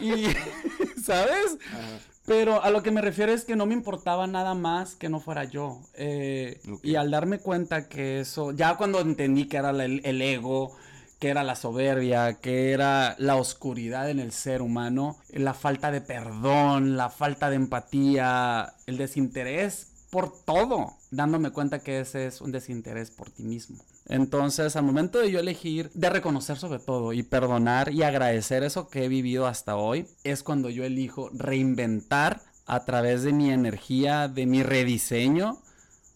y... 0.00 0.04
y- 0.06 0.36
¿Sabes? 1.02 1.56
Ajá. 1.72 1.98
Pero 2.26 2.60
a 2.62 2.70
lo 2.70 2.82
que 2.82 2.90
me 2.90 3.00
refiero 3.00 3.30
es 3.32 3.44
que 3.44 3.54
no 3.54 3.66
me 3.66 3.74
importaba 3.74 4.26
nada 4.26 4.54
más 4.54 4.96
que 4.96 5.08
no 5.08 5.20
fuera 5.20 5.44
yo. 5.44 5.80
Eh. 5.94 6.60
Y 6.82 6.96
al 6.96 7.12
darme 7.12 7.38
cuenta 7.38 7.88
que 7.88 8.18
eso, 8.20 8.50
ya 8.50 8.76
cuando 8.76 9.00
entendí 9.00 9.46
que 9.46 9.58
era 9.58 9.72
la- 9.72 9.84
el 9.84 10.20
ego, 10.22 10.76
que 11.20 11.28
era 11.28 11.44
la 11.44 11.54
soberbia, 11.54 12.34
que 12.40 12.72
era 12.72 13.14
la 13.18 13.36
oscuridad 13.36 14.10
en 14.10 14.18
el 14.18 14.32
ser 14.32 14.60
humano, 14.60 15.16
la 15.30 15.54
falta 15.54 15.92
de 15.92 16.00
perdón, 16.00 16.96
la 16.96 17.10
falta 17.10 17.48
de 17.48 17.56
empatía, 17.56 18.72
el 18.86 18.96
desinterés 18.98 19.92
por 20.16 20.32
todo, 20.32 20.94
dándome 21.10 21.50
cuenta 21.50 21.80
que 21.80 22.00
ese 22.00 22.26
es 22.26 22.40
un 22.40 22.50
desinterés 22.50 23.10
por 23.10 23.28
ti 23.28 23.42
mismo. 23.42 23.84
Entonces, 24.06 24.74
al 24.74 24.84
momento 24.84 25.18
de 25.18 25.30
yo 25.30 25.38
elegir, 25.40 25.90
de 25.92 26.08
reconocer 26.08 26.56
sobre 26.56 26.78
todo 26.78 27.12
y 27.12 27.22
perdonar 27.22 27.92
y 27.92 28.02
agradecer 28.02 28.62
eso 28.62 28.88
que 28.88 29.04
he 29.04 29.08
vivido 29.08 29.46
hasta 29.46 29.76
hoy, 29.76 30.06
es 30.24 30.42
cuando 30.42 30.70
yo 30.70 30.84
elijo 30.84 31.28
reinventar 31.34 32.40
a 32.64 32.86
través 32.86 33.24
de 33.24 33.34
mi 33.34 33.50
energía, 33.50 34.28
de 34.28 34.46
mi 34.46 34.62
rediseño, 34.62 35.58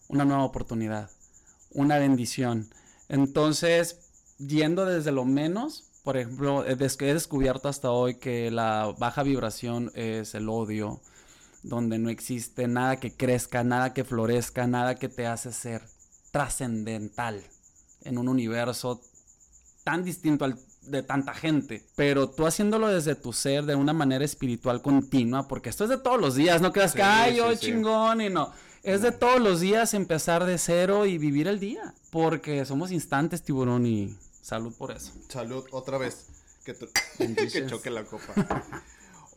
una 0.07 0.25
nueva 0.25 0.45
oportunidad, 0.45 1.11
una 1.69 1.99
bendición. 1.99 2.69
Entonces, 3.07 3.99
yendo 4.39 4.87
desde 4.87 5.11
lo 5.11 5.25
menos, 5.25 5.83
por 6.03 6.17
ejemplo, 6.17 6.65
he, 6.65 6.75
des- 6.75 6.97
he 6.99 7.13
descubierto 7.13 7.69
hasta 7.69 7.91
hoy 7.91 8.15
que 8.15 8.49
la 8.49 8.95
baja 8.97 9.21
vibración 9.21 9.91
es 9.93 10.33
el 10.33 10.49
odio, 10.49 11.01
donde 11.63 11.99
no 11.99 12.09
existe 12.09 12.67
nada 12.67 12.99
que 12.99 13.11
crezca, 13.15 13.63
nada 13.63 13.93
que 13.93 14.03
florezca, 14.03 14.67
nada 14.67 14.95
que 14.95 15.09
te 15.09 15.27
hace 15.27 15.51
ser 15.51 15.83
trascendental 16.31 17.43
en 18.03 18.17
un 18.17 18.27
universo 18.27 19.01
tan 19.83 20.03
distinto 20.03 20.45
al 20.45 20.57
de 20.81 21.03
tanta 21.03 21.33
gente, 21.35 21.85
pero 21.95 22.29
tú 22.29 22.47
haciéndolo 22.47 22.87
desde 22.87 23.13
tu 23.13 23.33
ser 23.33 23.65
de 23.65 23.75
una 23.75 23.93
manera 23.93 24.25
espiritual 24.25 24.81
continua, 24.81 25.47
porque 25.47 25.69
esto 25.69 25.83
es 25.83 25.91
de 25.91 25.97
todos 25.99 26.19
los 26.19 26.33
días, 26.35 26.59
no 26.59 26.71
creas 26.73 26.93
que, 26.93 27.01
Sí, 27.01 27.07
ay, 27.07 27.31
sí, 27.33 27.37
yo 27.37 27.51
sí. 27.51 27.57
chingón 27.57 28.21
y 28.21 28.29
no, 28.29 28.51
es 28.81 29.03
de 29.03 29.11
todos 29.11 29.39
los 29.39 29.59
días 29.59 29.93
empezar 29.93 30.43
de 30.45 30.57
cero 30.57 31.05
y 31.05 31.19
vivir 31.19 31.47
el 31.47 31.59
día, 31.59 31.93
porque 32.09 32.65
somos 32.65 32.91
instantes, 32.91 33.43
tiburón, 33.43 33.85
y 33.85 34.17
salud 34.41 34.73
por 34.75 34.91
eso. 34.91 35.11
Salud, 35.29 35.63
otra 35.71 35.99
vez. 35.99 36.25
Que, 36.65 36.75
que 37.35 37.65
choque 37.67 37.91
la 37.91 38.03
copa. 38.03 38.33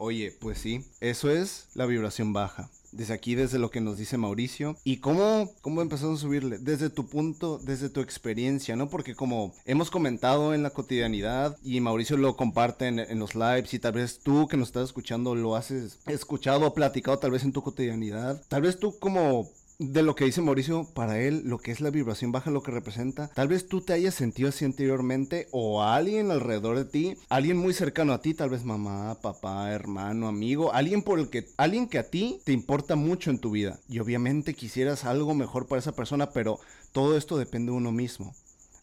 Oye, 0.06 0.36
pues 0.38 0.58
sí, 0.58 0.84
eso 1.00 1.30
es 1.30 1.68
la 1.72 1.86
vibración 1.86 2.34
baja. 2.34 2.68
Desde 2.92 3.14
aquí, 3.14 3.36
desde 3.36 3.58
lo 3.58 3.70
que 3.70 3.80
nos 3.80 3.96
dice 3.96 4.18
Mauricio. 4.18 4.76
¿Y 4.84 4.98
cómo, 4.98 5.50
cómo 5.62 5.80
empezamos 5.80 6.18
a 6.18 6.22
subirle? 6.22 6.58
Desde 6.58 6.90
tu 6.90 7.06
punto, 7.06 7.58
desde 7.58 7.88
tu 7.88 8.02
experiencia, 8.02 8.76
¿no? 8.76 8.90
Porque 8.90 9.14
como 9.14 9.54
hemos 9.64 9.90
comentado 9.90 10.52
en 10.52 10.62
la 10.62 10.68
cotidianidad 10.68 11.56
y 11.64 11.80
Mauricio 11.80 12.18
lo 12.18 12.36
comparte 12.36 12.88
en 12.88 13.18
los 13.18 13.34
lives 13.34 13.72
y 13.72 13.78
tal 13.78 13.94
vez 13.94 14.18
tú 14.18 14.46
que 14.46 14.58
nos 14.58 14.68
estás 14.68 14.84
escuchando 14.84 15.34
lo 15.34 15.56
has 15.56 15.70
escuchado 15.70 16.66
o 16.66 16.74
platicado 16.74 17.18
tal 17.18 17.30
vez 17.30 17.42
en 17.42 17.52
tu 17.52 17.62
cotidianidad. 17.62 18.42
Tal 18.48 18.60
vez 18.60 18.78
tú 18.78 18.98
como 18.98 19.48
de 19.78 20.02
lo 20.02 20.14
que 20.14 20.24
dice 20.24 20.40
Mauricio, 20.40 20.84
para 20.94 21.20
él, 21.20 21.42
lo 21.46 21.58
que 21.58 21.72
es 21.72 21.80
la 21.80 21.90
vibración 21.90 22.30
baja, 22.30 22.50
lo 22.50 22.62
que 22.62 22.70
representa, 22.70 23.28
tal 23.34 23.48
vez 23.48 23.66
tú 23.66 23.80
te 23.80 23.92
hayas 23.92 24.14
sentido 24.14 24.50
así 24.50 24.64
anteriormente 24.64 25.48
o 25.50 25.82
alguien 25.82 26.30
alrededor 26.30 26.76
de 26.76 26.84
ti, 26.84 27.16
alguien 27.28 27.56
muy 27.56 27.74
cercano 27.74 28.12
a 28.12 28.20
ti, 28.20 28.34
tal 28.34 28.50
vez 28.50 28.64
mamá, 28.64 29.18
papá, 29.20 29.72
hermano, 29.72 30.28
amigo, 30.28 30.72
alguien 30.72 31.02
por 31.02 31.18
el 31.18 31.28
que, 31.28 31.48
alguien 31.56 31.88
que 31.88 31.98
a 31.98 32.08
ti 32.08 32.40
te 32.44 32.52
importa 32.52 32.94
mucho 32.94 33.30
en 33.30 33.38
tu 33.38 33.50
vida. 33.50 33.80
Y 33.88 33.98
obviamente 33.98 34.54
quisieras 34.54 35.04
algo 35.04 35.34
mejor 35.34 35.66
para 35.66 35.80
esa 35.80 35.92
persona, 35.92 36.30
pero 36.30 36.60
todo 36.92 37.16
esto 37.16 37.36
depende 37.36 37.72
de 37.72 37.78
uno 37.78 37.90
mismo. 37.90 38.34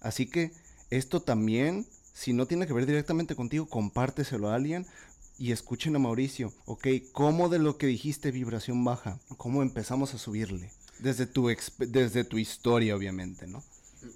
Así 0.02 0.26
que 0.26 0.52
esto 0.90 1.22
también, 1.22 1.86
si 2.14 2.34
no 2.34 2.48
tiene 2.48 2.68
que 2.68 2.74
ver 2.74 2.86
directamente 2.86 3.36
contigo, 3.36 3.66
compárteselo 3.66 4.50
a 4.50 4.56
alguien 4.56 4.86
y 5.38 5.54
escuchen 5.54 5.96
a 5.96 6.00
Mauricio, 6.00 6.52
ok, 6.66 6.88
¿cómo 7.14 7.48
de 7.48 7.60
lo 7.60 7.78
que 7.78 7.88
dijiste 7.88 8.32
vibración 8.32 8.84
baja? 8.84 9.20
¿Cómo 9.38 9.62
empezamos 9.62 10.14
a 10.14 10.18
subirle? 10.18 10.70
Desde 11.02 11.26
tu, 11.26 11.50
desde 11.80 12.24
tu 12.24 12.38
historia, 12.38 12.96
obviamente, 12.96 13.48
¿no? 13.48 13.64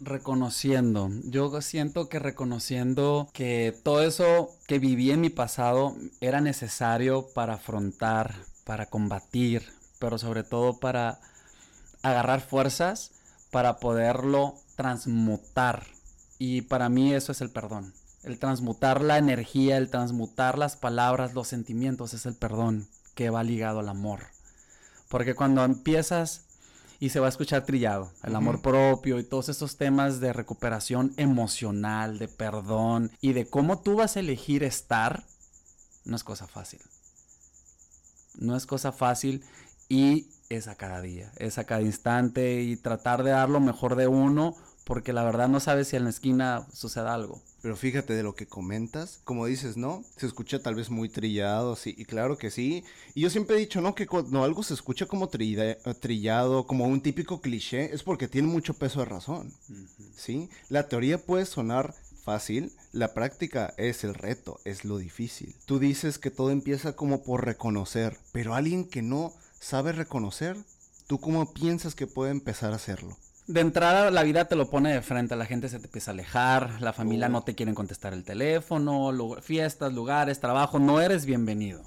Reconociendo, 0.01 1.09
yo 1.25 1.61
siento 1.61 2.09
que 2.09 2.17
reconociendo 2.17 3.29
que 3.33 3.75
todo 3.83 4.01
eso 4.01 4.55
que 4.67 4.79
viví 4.79 5.11
en 5.11 5.21
mi 5.21 5.29
pasado 5.29 5.95
era 6.21 6.41
necesario 6.41 7.27
para 7.33 7.55
afrontar, 7.55 8.33
para 8.63 8.87
combatir, 8.87 9.63
pero 9.99 10.17
sobre 10.17 10.43
todo 10.43 10.79
para 10.79 11.19
agarrar 12.01 12.41
fuerzas 12.41 13.11
para 13.55 13.77
poderlo 13.77 14.55
transmutar. 14.75 15.87
Y 16.37 16.63
para 16.63 16.89
mí 16.89 17.13
eso 17.13 17.31
es 17.31 17.39
el 17.39 17.49
perdón. 17.49 17.93
El 18.23 18.37
transmutar 18.37 19.01
la 19.01 19.17
energía, 19.17 19.77
el 19.77 19.89
transmutar 19.89 20.57
las 20.57 20.75
palabras, 20.75 21.33
los 21.33 21.47
sentimientos 21.47 22.13
es 22.13 22.25
el 22.25 22.35
perdón 22.35 22.89
que 23.13 23.29
va 23.29 23.43
ligado 23.43 23.79
al 23.79 23.87
amor. 23.87 24.23
Porque 25.07 25.35
cuando 25.35 25.63
empiezas 25.63 26.44
y 27.05 27.09
se 27.09 27.19
va 27.19 27.27
a 27.27 27.29
escuchar 27.29 27.65
trillado, 27.65 28.12
el 28.24 28.35
amor 28.35 28.63
propio 28.63 29.19
y 29.19 29.24
todos 29.24 29.50
esos 29.50 29.77
temas 29.77 30.19
de 30.19 30.33
recuperación 30.33 31.13
emocional, 31.17 32.17
de 32.17 32.27
perdón 32.27 33.12
y 33.21 33.33
de 33.33 33.45
cómo 33.45 33.77
tú 33.77 33.97
vas 33.97 34.17
a 34.17 34.21
elegir 34.21 34.63
estar, 34.63 35.24
no 36.03 36.15
es 36.15 36.24
cosa 36.24 36.47
fácil. 36.47 36.79
No 38.39 38.55
es 38.55 38.65
cosa 38.65 38.91
fácil 38.91 39.43
y 39.88 40.25
es 40.50 40.67
a 40.67 40.74
cada 40.74 41.00
día, 41.00 41.31
es 41.35 41.59
a 41.59 41.65
cada 41.65 41.83
instante 41.83 42.63
y 42.63 42.75
tratar 42.75 43.21
de 43.21 43.29
dar 43.29 43.51
lo 43.51 43.59
mejor 43.59 43.95
de 43.95 44.07
uno 44.07 44.55
porque 44.85 45.11
la 45.13 45.23
verdad 45.23 45.49
no 45.49 45.59
sabes 45.59 45.89
si 45.89 45.95
en 45.97 46.05
la 46.05 46.09
esquina 46.11 46.65
suceda 46.73 47.13
algo. 47.13 47.41
Pero 47.61 47.75
fíjate 47.75 48.13
de 48.13 48.21
lo 48.21 48.35
que 48.35 48.45
comentas, 48.45 49.19
como 49.23 49.47
dices, 49.47 49.75
¿no? 49.75 50.03
Se 50.15 50.27
escucha 50.27 50.61
tal 50.61 50.75
vez 50.75 50.91
muy 50.91 51.09
trillado, 51.09 51.75
sí, 51.75 51.95
y 51.97 52.05
claro 52.05 52.37
que 52.37 52.51
sí. 52.51 52.83
Y 53.15 53.21
yo 53.21 53.31
siempre 53.31 53.55
he 53.55 53.59
dicho, 53.59 53.81
¿no? 53.81 53.95
Que 53.95 54.05
cuando 54.05 54.43
algo 54.43 54.61
se 54.61 54.75
escucha 54.75 55.07
como 55.07 55.27
trilla- 55.29 55.77
trillado, 55.99 56.67
como 56.67 56.85
un 56.85 57.01
típico 57.01 57.41
cliché, 57.41 57.93
es 57.93 58.03
porque 58.03 58.27
tiene 58.27 58.47
mucho 58.47 58.75
peso 58.75 58.99
de 58.99 59.05
razón, 59.05 59.51
¿sí? 60.15 60.49
La 60.69 60.87
teoría 60.87 61.17
puede 61.17 61.47
sonar 61.47 61.95
fácil, 62.23 62.71
la 62.91 63.13
práctica 63.13 63.73
es 63.77 64.03
el 64.03 64.13
reto, 64.13 64.59
es 64.63 64.85
lo 64.85 64.97
difícil. 64.99 65.55
Tú 65.65 65.79
dices 65.79 66.19
que 66.19 66.31
todo 66.31 66.51
empieza 66.51 66.95
como 66.95 67.23
por 67.23 67.45
reconocer, 67.45 68.17
pero 68.31 68.53
alguien 68.53 68.87
que 68.87 69.01
no 69.01 69.33
sabe 69.59 69.91
reconocer, 69.91 70.55
¿tú 71.07 71.19
cómo 71.19 71.51
piensas 71.53 71.95
que 71.95 72.05
puede 72.07 72.31
empezar 72.31 72.73
a 72.73 72.77
hacerlo? 72.77 73.17
De 73.47 73.61
entrada, 73.61 74.09
la 74.09 74.23
vida 74.23 74.45
te 74.45 74.55
lo 74.55 74.69
pone 74.71 74.91
de 74.91 75.01
frente, 75.03 75.35
la 75.35 75.45
gente 75.45 75.69
se 75.69 75.77
te 75.79 75.85
empieza 75.85 76.09
a 76.11 76.13
alejar, 76.13 76.81
la 76.81 76.93
familia 76.93 77.29
no 77.29 77.43
te 77.43 77.53
quieren 77.53 77.75
contestar 77.75 78.13
el 78.13 78.23
teléfono, 78.23 79.11
fiestas, 79.41 79.93
lugares, 79.93 80.39
trabajo, 80.39 80.79
no 80.79 80.99
eres 80.99 81.25
bienvenido. 81.25 81.83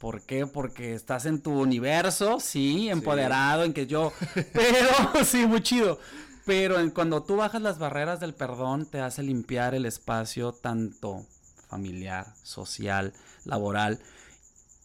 ¿Por 0.00 0.22
qué? 0.22 0.46
Porque 0.46 0.94
estás 0.94 1.24
en 1.24 1.40
tu 1.40 1.52
universo, 1.52 2.40
sí, 2.40 2.88
empoderado, 2.90 3.62
en 3.62 3.72
que 3.72 3.86
yo, 3.86 4.12
pero 4.52 4.88
sí, 5.24 5.46
muy 5.46 5.62
chido. 5.62 6.00
Pero 6.44 6.80
en- 6.80 6.90
cuando 6.90 7.22
tú 7.22 7.36
bajas 7.36 7.62
las 7.62 7.78
barreras 7.78 8.18
del 8.18 8.34
perdón, 8.34 8.86
te 8.86 9.00
hace 9.00 9.22
limpiar 9.22 9.74
el 9.74 9.86
espacio 9.86 10.52
tanto 10.52 11.24
familiar, 11.68 12.34
social, 12.42 13.12
laboral, 13.44 14.00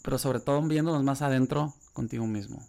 pero 0.03 0.19
sobre 0.19 0.39
todo 0.39 0.61
viéndonos 0.61 1.03
más 1.03 1.23
adentro 1.23 1.73
contigo 1.93 2.27
mismo. 2.27 2.65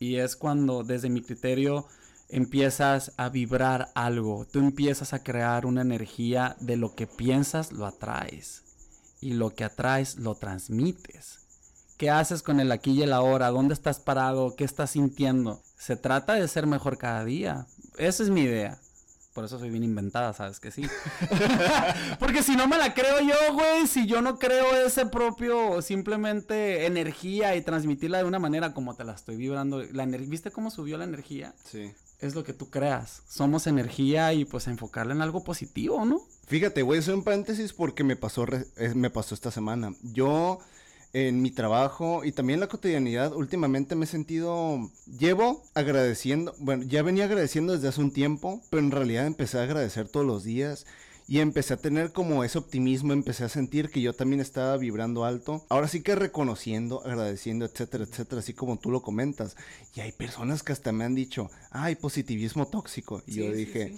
Y 0.00 0.16
es 0.16 0.34
cuando, 0.36 0.82
desde 0.82 1.08
mi 1.08 1.22
criterio, 1.22 1.86
empiezas 2.28 3.12
a 3.16 3.28
vibrar 3.28 3.90
algo, 3.94 4.46
tú 4.50 4.58
empiezas 4.58 5.12
a 5.12 5.22
crear 5.22 5.66
una 5.66 5.82
energía 5.82 6.56
de 6.60 6.76
lo 6.76 6.94
que 6.94 7.06
piensas, 7.06 7.72
lo 7.72 7.86
atraes. 7.86 8.62
Y 9.20 9.32
lo 9.32 9.54
que 9.54 9.64
atraes, 9.64 10.16
lo 10.16 10.34
transmites. 10.34 11.40
¿Qué 11.96 12.10
haces 12.10 12.42
con 12.42 12.60
el 12.60 12.72
aquí 12.72 12.92
y 12.92 13.02
el 13.02 13.12
ahora? 13.12 13.50
¿Dónde 13.50 13.72
estás 13.72 14.00
parado? 14.00 14.56
¿Qué 14.56 14.64
estás 14.64 14.90
sintiendo? 14.90 15.62
Se 15.78 15.96
trata 15.96 16.34
de 16.34 16.48
ser 16.48 16.66
mejor 16.66 16.98
cada 16.98 17.24
día. 17.24 17.66
Esa 17.96 18.22
es 18.24 18.30
mi 18.30 18.42
idea. 18.42 18.78
Por 19.34 19.44
eso 19.44 19.58
soy 19.58 19.68
bien 19.68 19.82
inventada, 19.82 20.32
¿sabes 20.32 20.60
que 20.60 20.70
sí? 20.70 20.82
Porque 22.20 22.44
si 22.44 22.54
no 22.54 22.68
me 22.68 22.78
la 22.78 22.94
creo 22.94 23.20
yo, 23.20 23.54
güey, 23.54 23.88
si 23.88 24.06
yo 24.06 24.22
no 24.22 24.38
creo 24.38 24.86
ese 24.86 25.06
propio 25.06 25.82
simplemente 25.82 26.86
energía 26.86 27.56
y 27.56 27.62
transmitirla 27.62 28.18
de 28.18 28.24
una 28.24 28.38
manera 28.38 28.72
como 28.72 28.94
te 28.94 29.02
la 29.02 29.12
estoy 29.12 29.36
vibrando, 29.36 29.82
la 29.92 30.06
¿viste 30.06 30.52
cómo 30.52 30.70
subió 30.70 30.98
la 30.98 31.04
energía? 31.04 31.52
Sí. 31.64 31.92
Es 32.24 32.34
lo 32.34 32.42
que 32.42 32.54
tú 32.54 32.70
creas. 32.70 33.20
Somos 33.28 33.66
energía 33.66 34.32
y 34.32 34.46
pues 34.46 34.66
enfocarla 34.66 35.12
en 35.12 35.20
algo 35.20 35.44
positivo, 35.44 36.06
¿no? 36.06 36.22
Fíjate, 36.46 36.80
a 36.80 36.98
hacer 36.98 37.14
un 37.14 37.22
paréntesis 37.22 37.74
porque 37.74 38.02
me 38.02 38.16
pasó, 38.16 38.46
eh, 38.78 38.92
me 38.94 39.10
pasó 39.10 39.34
esta 39.34 39.50
semana. 39.50 39.92
Yo 40.02 40.58
en 41.12 41.42
mi 41.42 41.50
trabajo 41.50 42.24
y 42.24 42.32
también 42.32 42.56
en 42.56 42.60
la 42.62 42.68
cotidianidad 42.68 43.34
últimamente 43.34 43.94
me 43.94 44.06
he 44.06 44.08
sentido, 44.08 44.90
llevo 45.18 45.62
agradeciendo, 45.74 46.54
bueno, 46.58 46.84
ya 46.84 47.02
venía 47.02 47.24
agradeciendo 47.26 47.74
desde 47.74 47.88
hace 47.88 48.00
un 48.00 48.10
tiempo, 48.10 48.62
pero 48.70 48.82
en 48.82 48.90
realidad 48.90 49.26
empecé 49.26 49.58
a 49.58 49.64
agradecer 49.64 50.08
todos 50.08 50.24
los 50.24 50.44
días 50.44 50.86
y 51.26 51.40
empecé 51.40 51.74
a 51.74 51.78
tener 51.78 52.12
como 52.12 52.44
ese 52.44 52.58
optimismo, 52.58 53.12
empecé 53.12 53.44
a 53.44 53.48
sentir 53.48 53.88
que 53.90 54.02
yo 54.02 54.12
también 54.12 54.40
estaba 54.40 54.76
vibrando 54.76 55.24
alto. 55.24 55.64
Ahora 55.70 55.88
sí 55.88 56.02
que 56.02 56.14
reconociendo, 56.14 57.02
agradeciendo, 57.04 57.64
etcétera, 57.64 58.04
etcétera, 58.04 58.40
así 58.40 58.52
como 58.52 58.78
tú 58.78 58.90
lo 58.90 59.02
comentas. 59.02 59.56
Y 59.94 60.00
hay 60.00 60.12
personas 60.12 60.62
que 60.62 60.72
hasta 60.72 60.92
me 60.92 61.04
han 61.04 61.14
dicho, 61.14 61.50
ay, 61.70 61.94
positivismo 61.94 62.66
tóxico. 62.66 63.22
Y 63.26 63.34
yo 63.36 63.52
dije, 63.52 63.94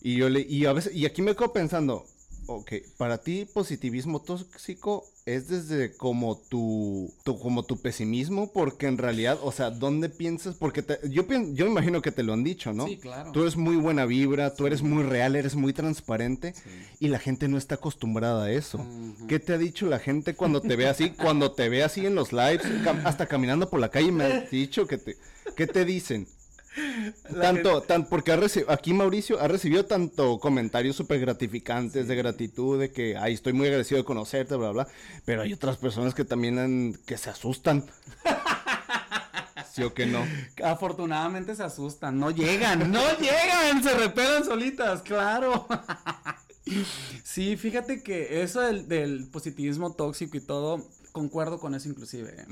y 0.00 0.16
yo 0.16 0.28
le, 0.28 0.40
y 0.40 0.66
a 0.66 0.72
veces, 0.72 0.94
y 0.94 1.04
aquí 1.04 1.20
me 1.20 1.34
quedo 1.34 1.52
pensando, 1.52 2.06
ok, 2.46 2.72
para 2.96 3.18
ti 3.18 3.46
positivismo 3.52 4.20
tóxico 4.20 5.04
es 5.24 5.48
desde 5.48 5.96
como 5.96 6.36
tu, 6.36 7.12
como 7.24 7.62
tu 7.64 7.80
pesimismo, 7.80 8.52
porque 8.52 8.86
en 8.86 8.98
realidad, 8.98 9.38
o 9.42 9.52
sea, 9.52 9.70
¿dónde 9.70 10.08
piensas? 10.08 10.56
Porque 10.56 10.84
yo, 11.08 11.24
yo 11.52 11.64
me 11.64 11.70
imagino 11.70 12.02
que 12.02 12.10
te 12.10 12.22
lo 12.22 12.32
han 12.32 12.42
dicho, 12.42 12.72
¿no? 12.72 12.86
Sí, 12.86 12.96
claro. 12.96 13.30
Tú 13.30 13.42
eres 13.42 13.56
muy 13.56 13.76
buena 13.76 14.04
vibra, 14.04 14.54
tú 14.54 14.66
eres 14.66 14.82
muy 14.82 15.04
real, 15.04 15.36
eres 15.36 15.54
muy 15.54 15.72
transparente 15.72 16.54
y 16.98 17.08
la 17.08 17.18
gente 17.18 17.46
no 17.46 17.56
está 17.56 17.76
acostumbrada 17.76 18.44
a 18.44 18.52
eso. 18.52 18.84
¿Qué 19.28 19.38
te 19.38 19.52
ha 19.52 19.58
dicho 19.58 19.86
la 19.86 20.00
gente 20.00 20.34
cuando 20.34 20.60
te 20.60 20.76
ve 20.76 20.88
así? 20.88 21.10
cuando 21.10 21.52
te 21.52 21.68
ve 21.68 21.84
así 21.84 22.04
en 22.04 22.14
los 22.14 22.32
lives, 22.32 22.64
hasta 23.04 23.26
caminando 23.26 23.70
por 23.70 23.80
la 23.80 23.90
calle 23.90 24.10
me 24.10 24.24
ha 24.24 24.40
dicho 24.40 24.86
que 24.86 24.98
te, 24.98 25.16
¿qué 25.56 25.66
te 25.66 25.84
dicen? 25.84 26.26
Tanto, 27.40 27.84
porque 28.08 28.32
aquí 28.68 28.94
Mauricio 28.94 29.40
ha 29.40 29.48
recibido 29.48 29.84
tanto 29.84 30.38
comentarios 30.38 30.96
súper 30.96 31.20
gratificantes 31.20 32.08
de 32.08 32.16
gratitud, 32.16 32.80
de 32.80 32.90
que, 32.90 33.16
ay, 33.16 33.34
estoy 33.34 33.52
muy 33.52 33.66
agradecido 33.66 33.98
de 33.98 34.04
conocerte, 34.04 34.56
bla, 34.56 34.70
bla, 34.70 34.88
pero 35.24 35.42
hay 35.42 35.52
otras 35.52 35.76
personas 35.76 36.14
que 36.14 36.24
también 36.24 36.98
que 37.06 37.16
se 37.16 37.30
asustan. 37.30 37.84
¿Sí 39.72 39.82
o 39.82 39.94
que 39.94 40.04
no? 40.04 40.22
Afortunadamente 40.62 41.54
se 41.54 41.62
asustan, 41.62 42.18
no 42.18 42.30
llegan, 42.30 42.92
no 42.92 43.02
llegan, 43.18 43.82
se 43.82 43.94
repelan 43.94 44.44
solitas, 44.44 45.00
claro. 45.02 45.66
sí, 47.24 47.56
fíjate 47.56 48.02
que 48.02 48.42
eso 48.42 48.60
del, 48.60 48.86
del 48.86 49.28
positivismo 49.28 49.94
tóxico 49.94 50.36
y 50.36 50.40
todo, 50.40 50.86
concuerdo 51.12 51.60
con 51.60 51.74
eso 51.74 51.88
inclusive. 51.88 52.44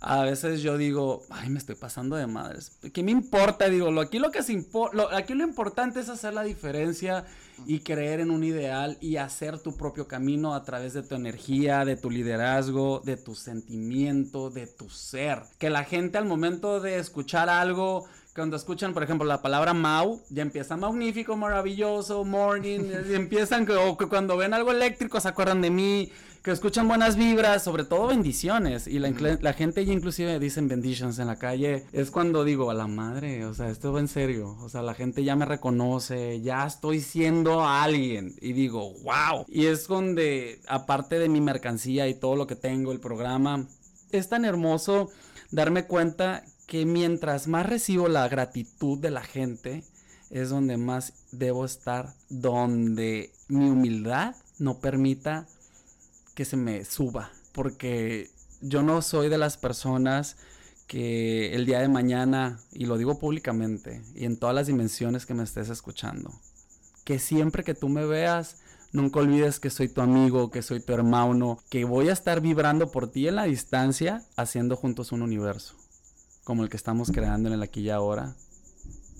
A 0.00 0.22
veces 0.22 0.62
yo 0.62 0.76
digo, 0.76 1.22
ay, 1.30 1.50
me 1.50 1.58
estoy 1.58 1.74
pasando 1.74 2.16
de 2.16 2.26
madres. 2.26 2.72
¿Qué 2.92 3.02
me 3.02 3.12
importa? 3.12 3.68
Digo, 3.68 3.90
lo, 3.90 4.00
aquí 4.00 4.18
lo 4.18 4.30
que 4.30 4.38
es 4.38 4.48
lo, 4.92 5.14
aquí 5.14 5.34
lo 5.34 5.44
importante 5.44 6.00
es 6.00 6.08
hacer 6.08 6.34
la 6.34 6.42
diferencia 6.42 7.24
y 7.66 7.80
creer 7.80 8.20
en 8.20 8.30
un 8.30 8.44
ideal 8.44 8.98
y 9.00 9.16
hacer 9.16 9.58
tu 9.58 9.76
propio 9.76 10.08
camino 10.08 10.54
a 10.54 10.64
través 10.64 10.94
de 10.94 11.02
tu 11.02 11.14
energía, 11.14 11.84
de 11.84 11.96
tu 11.96 12.10
liderazgo, 12.10 13.00
de 13.04 13.16
tu 13.16 13.34
sentimiento, 13.34 14.50
de 14.50 14.66
tu 14.66 14.88
ser. 14.88 15.42
Que 15.58 15.70
la 15.70 15.84
gente 15.84 16.18
al 16.18 16.24
momento 16.24 16.80
de 16.80 16.98
escuchar 16.98 17.48
algo 17.48 18.06
cuando 18.38 18.56
escuchan, 18.56 18.94
por 18.94 19.02
ejemplo, 19.02 19.26
la 19.26 19.42
palabra 19.42 19.74
Mau, 19.74 20.22
ya 20.30 20.42
empieza 20.42 20.76
magnífico, 20.76 21.36
maravilloso, 21.36 22.24
morning, 22.24 22.78
y 23.10 23.14
empiezan, 23.14 23.66
o 23.68 23.96
cuando 23.96 24.36
ven 24.36 24.54
algo 24.54 24.70
eléctrico 24.70 25.18
se 25.18 25.26
acuerdan 25.26 25.60
de 25.60 25.70
mí, 25.70 26.12
que 26.48 26.54
escuchan 26.54 26.88
buenas 26.88 27.16
vibras, 27.16 27.62
sobre 27.62 27.84
todo 27.84 28.06
bendiciones, 28.06 28.86
y 28.86 28.98
la, 29.00 29.10
la 29.42 29.52
gente 29.52 29.84
ya 29.84 29.92
inclusive 29.92 30.38
dicen 30.38 30.66
benditions 30.66 31.18
en 31.18 31.26
la 31.26 31.36
calle, 31.36 31.84
es 31.92 32.10
cuando 32.10 32.42
digo, 32.42 32.70
a 32.70 32.74
la 32.74 32.86
madre, 32.86 33.44
o 33.44 33.52
sea, 33.52 33.68
esto 33.68 33.92
va 33.92 34.00
en 34.00 34.08
serio, 34.08 34.56
o 34.62 34.70
sea, 34.70 34.80
la 34.80 34.94
gente 34.94 35.22
ya 35.24 35.36
me 35.36 35.44
reconoce, 35.44 36.40
ya 36.40 36.66
estoy 36.66 37.00
siendo 37.00 37.66
alguien, 37.66 38.34
y 38.40 38.54
digo, 38.54 38.94
wow, 39.02 39.44
y 39.46 39.66
es 39.66 39.86
donde, 39.88 40.62
aparte 40.68 41.18
de 41.18 41.28
mi 41.28 41.42
mercancía 41.42 42.08
y 42.08 42.14
todo 42.14 42.34
lo 42.34 42.46
que 42.46 42.56
tengo, 42.56 42.92
el 42.92 43.00
programa, 43.00 43.66
es 44.10 44.30
tan 44.30 44.46
hermoso 44.46 45.10
darme 45.50 45.84
cuenta 45.84 46.44
que 46.66 46.86
mientras 46.86 47.46
más 47.46 47.66
recibo 47.66 48.08
la 48.08 48.26
gratitud 48.26 48.96
de 48.96 49.10
la 49.10 49.22
gente, 49.22 49.84
es 50.30 50.48
donde 50.48 50.78
más 50.78 51.12
debo 51.30 51.66
estar, 51.66 52.14
donde 52.30 53.32
mi 53.48 53.68
humildad 53.68 54.34
no 54.58 54.78
permita 54.78 55.46
que 56.38 56.44
se 56.44 56.56
me 56.56 56.84
suba, 56.84 57.32
porque 57.50 58.30
yo 58.60 58.84
no 58.84 59.02
soy 59.02 59.28
de 59.28 59.38
las 59.38 59.56
personas 59.56 60.36
que 60.86 61.52
el 61.52 61.66
día 61.66 61.80
de 61.80 61.88
mañana, 61.88 62.60
y 62.70 62.86
lo 62.86 62.96
digo 62.96 63.18
públicamente, 63.18 64.04
y 64.14 64.24
en 64.24 64.36
todas 64.36 64.54
las 64.54 64.68
dimensiones 64.68 65.26
que 65.26 65.34
me 65.34 65.42
estés 65.42 65.68
escuchando, 65.68 66.30
que 67.02 67.18
siempre 67.18 67.64
que 67.64 67.74
tú 67.74 67.88
me 67.88 68.06
veas, 68.06 68.58
nunca 68.92 69.18
olvides 69.18 69.58
que 69.58 69.68
soy 69.68 69.88
tu 69.88 70.00
amigo, 70.00 70.52
que 70.52 70.62
soy 70.62 70.78
tu 70.78 70.92
hermano, 70.92 71.58
que 71.70 71.84
voy 71.84 72.08
a 72.08 72.12
estar 72.12 72.40
vibrando 72.40 72.92
por 72.92 73.10
ti 73.10 73.26
en 73.26 73.34
la 73.34 73.42
distancia, 73.42 74.22
haciendo 74.36 74.76
juntos 74.76 75.10
un 75.10 75.22
universo 75.22 75.74
como 76.44 76.62
el 76.62 76.68
que 76.68 76.76
estamos 76.76 77.10
creando 77.10 77.48
en 77.48 77.54
el 77.54 77.64
aquí 77.64 77.80
y 77.80 77.90
ahora. 77.90 78.36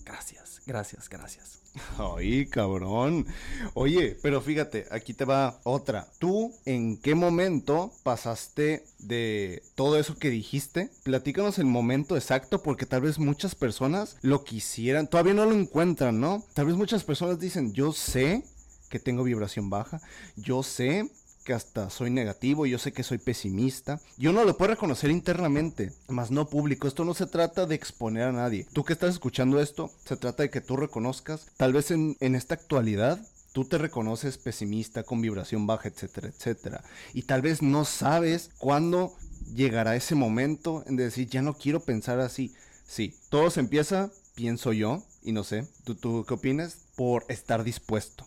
Gracias, 0.05 0.63
gracias, 0.67 1.09
gracias. 1.09 1.59
Ay, 1.99 2.47
cabrón. 2.47 3.27
Oye, 3.75 4.17
pero 4.23 4.41
fíjate, 4.41 4.87
aquí 4.91 5.14
te 5.14 5.25
va 5.25 5.59
otra. 5.64 6.09
¿Tú 6.19 6.53
en 6.64 6.97
qué 6.97 7.14
momento 7.14 7.93
pasaste 8.03 8.85
de 8.99 9.62
todo 9.75 9.99
eso 9.99 10.17
que 10.17 10.31
dijiste? 10.31 10.91
Platícanos 11.03 11.59
el 11.59 11.67
momento 11.67 12.17
exacto 12.17 12.62
porque 12.62 12.87
tal 12.87 13.03
vez 13.03 13.19
muchas 13.19 13.55
personas 13.55 14.17
lo 14.23 14.45
quisieran, 14.45 15.09
todavía 15.09 15.35
no 15.35 15.45
lo 15.45 15.55
encuentran, 15.55 16.21
¿no? 16.21 16.45
Tal 16.55 16.67
vez 16.67 16.77
muchas 16.77 17.05
personas 17.05 17.38
dicen, 17.38 17.73
yo 17.73 17.93
sé 17.93 18.43
que 18.88 18.99
tengo 18.99 19.23
vibración 19.23 19.71
baja, 19.71 20.01
yo 20.37 20.62
sé 20.62 21.11
que 21.49 21.55
hasta 21.55 21.89
soy 21.89 22.11
negativo, 22.11 22.67
yo 22.67 22.79
sé 22.79 22.93
que 22.93 23.03
soy 23.03 23.17
pesimista. 23.17 24.03
Yo 24.19 24.35
no 24.35 24.45
lo 24.45 24.59
puedo 24.59 24.73
reconocer 24.73 25.11
internamente, 25.11 25.95
más 26.07 26.31
no 26.31 26.51
público. 26.51 26.87
Esto 26.87 27.07
no 27.07 27.15
se 27.15 27.25
trata 27.25 27.65
de 27.65 27.75
exponer 27.75 28.25
a 28.25 28.33
nadie. 28.33 28.67
Tú 28.75 28.85
que 28.85 28.93
estás 28.93 29.15
escuchando 29.15 29.59
esto, 29.59 29.91
se 30.05 30.19
trata 30.19 30.43
de 30.43 30.51
que 30.51 30.61
tú 30.61 30.77
reconozcas, 30.77 31.47
tal 31.57 31.73
vez 31.73 31.91
en, 31.91 32.19
en 32.21 32.35
esta 32.35 32.53
actualidad, 32.53 33.19
tú 33.55 33.65
te 33.65 33.79
reconoces 33.79 34.37
pesimista, 34.37 35.05
con 35.05 35.23
vibración 35.23 35.67
baja, 35.67 35.89
etcétera, 35.89 36.29
etcétera. 36.29 36.85
Y 37.15 37.23
tal 37.23 37.41
vez 37.41 37.63
no 37.63 37.87
sabes 37.87 38.51
cuándo 38.59 39.15
llegará 39.55 39.97
ese 39.97 40.15
momento 40.15 40.85
en 40.87 40.97
decir, 40.97 41.31
ya 41.31 41.41
no 41.41 41.55
quiero 41.55 41.81
pensar 41.81 42.21
así. 42.21 42.53
Sí, 42.87 43.17
todo 43.31 43.49
se 43.49 43.61
empieza, 43.61 44.11
pienso 44.35 44.75
yo, 44.75 45.03
y 45.23 45.33
no 45.33 45.45
sé, 45.45 45.67
¿tú, 45.85 45.95
tú 45.95 46.27
qué 46.29 46.35
opinas? 46.35 46.77
Por 46.95 47.25
estar 47.31 47.65
dispuesto. 47.65 48.27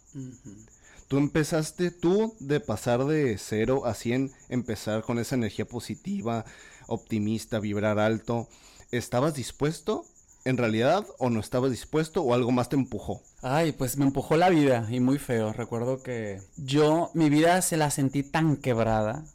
Tú 1.12 1.18
empezaste 1.18 1.92
tú 1.92 2.38
de 2.40 2.62
pasar 2.62 3.04
de 3.04 3.38
0 3.38 3.86
a 3.86 3.94
100, 3.96 4.32
empezar 4.48 5.02
con 5.02 5.20
esa 5.20 5.36
energía 5.36 5.66
positiva, 5.66 6.46
optimista, 6.88 7.60
vibrar 7.60 8.00
alto. 8.00 8.48
¿Estabas 8.92 9.34
dispuesto 9.34 10.06
en 10.46 10.56
realidad 10.56 11.06
o 11.18 11.30
no 11.30 11.42
estabas 11.42 11.70
dispuesto 11.72 12.22
o 12.24 12.34
algo 12.34 12.54
más 12.54 12.70
te 12.70 12.78
empujó? 12.78 13.22
Ay, 13.42 13.74
pues 13.74 13.98
me 13.98 14.06
empujó 14.06 14.38
la 14.38 14.48
vida 14.48 14.88
y 14.90 15.02
muy 15.02 15.20
feo. 15.20 15.52
Recuerdo 15.52 16.02
que 16.02 16.40
yo 16.56 17.12
mi 17.14 17.30
vida 17.30 17.62
se 17.62 17.76
la 17.76 17.92
sentí 17.92 18.24
tan 18.24 18.56
quebrada, 18.56 19.26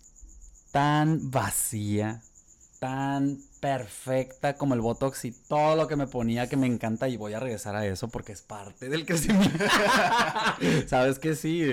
tan 0.73 1.31
vacía, 1.31 2.23
tan 2.79 3.39
perfecta 3.67 4.55
como 4.55 4.75
el 4.75 4.81
Botox 4.81 5.25
y 5.25 5.33
todo 5.33 5.75
lo 5.75 5.89
que 5.89 5.97
me 5.97 6.07
ponía 6.07 6.49
que 6.49 6.57
me 6.57 6.69
encanta 6.69 7.09
y 7.09 7.17
voy 7.17 7.35
a 7.35 7.41
regresar 7.41 7.75
a 7.75 7.85
eso 7.85 8.07
porque 8.07 8.31
es 8.31 8.41
parte 8.41 8.89
del 8.89 9.05
crecimiento. 9.05 9.59
Sabes 10.87 11.19
que 11.19 11.35
sí, 11.35 11.67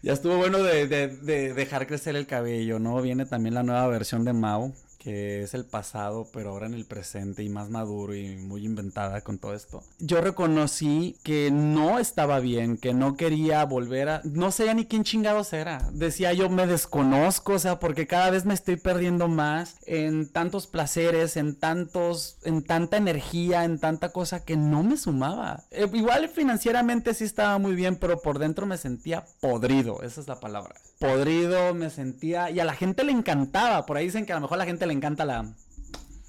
ya 0.00 0.12
estuvo 0.14 0.38
bueno 0.38 0.62
de, 0.62 0.86
de, 0.86 1.52
dejar 1.52 1.86
crecer 1.86 2.16
el 2.16 2.26
cabello, 2.26 2.78
¿no? 2.78 3.02
Viene 3.02 3.26
también 3.26 3.54
la 3.54 3.62
nueva 3.62 3.86
versión 3.88 4.24
de 4.24 4.32
Mao, 4.32 4.72
que 4.98 5.42
es 5.42 5.54
el 5.54 5.64
pasado, 5.64 6.26
pero 6.32 6.50
ahora 6.50 6.66
en 6.66 6.74
el 6.74 6.84
presente 6.84 7.42
y 7.42 7.48
más 7.48 7.70
maduro 7.70 8.14
y 8.14 8.36
muy 8.36 8.64
inventada 8.64 9.20
con 9.20 9.38
todo 9.38 9.54
esto. 9.54 9.82
Yo 9.98 10.20
reconocí 10.20 11.16
que 11.22 11.50
no 11.52 11.98
estaba 11.98 12.40
bien, 12.40 12.76
que 12.76 12.92
no 12.92 13.16
quería 13.16 13.64
volver 13.64 14.08
a... 14.08 14.20
No 14.24 14.50
sé 14.50 14.74
ni 14.74 14.86
quién 14.86 15.04
chingados 15.04 15.52
era. 15.52 15.88
Decía 15.92 16.32
yo, 16.32 16.50
me 16.50 16.66
desconozco, 16.66 17.54
o 17.54 17.58
sea, 17.58 17.78
porque 17.78 18.06
cada 18.06 18.30
vez 18.30 18.44
me 18.44 18.54
estoy 18.54 18.76
perdiendo 18.76 19.28
más 19.28 19.76
en 19.86 20.28
tantos 20.28 20.66
placeres, 20.66 21.36
en 21.36 21.54
tantos, 21.54 22.38
en 22.44 22.62
tanta 22.62 22.96
energía, 22.96 23.64
en 23.64 23.78
tanta 23.78 24.10
cosa 24.10 24.44
que 24.44 24.56
no 24.56 24.82
me 24.82 24.96
sumaba. 24.96 25.64
Eh, 25.70 25.88
igual 25.92 26.28
financieramente 26.28 27.14
sí 27.14 27.24
estaba 27.24 27.58
muy 27.58 27.74
bien, 27.74 27.96
pero 27.96 28.20
por 28.20 28.38
dentro 28.38 28.66
me 28.66 28.76
sentía 28.76 29.24
podrido, 29.40 30.02
esa 30.02 30.20
es 30.20 30.28
la 30.28 30.40
palabra 30.40 30.74
podrido, 30.98 31.74
me 31.74 31.90
sentía. 31.90 32.50
Y 32.50 32.60
a 32.60 32.64
la 32.64 32.74
gente 32.74 33.04
le 33.04 33.12
encantaba. 33.12 33.86
Por 33.86 33.96
ahí 33.96 34.06
dicen 34.06 34.26
que 34.26 34.32
a 34.32 34.36
lo 34.36 34.42
mejor 34.42 34.58
la 34.58 34.66
gente 34.66 34.86
le 34.88 34.94
encanta 34.94 35.24
la. 35.24 35.54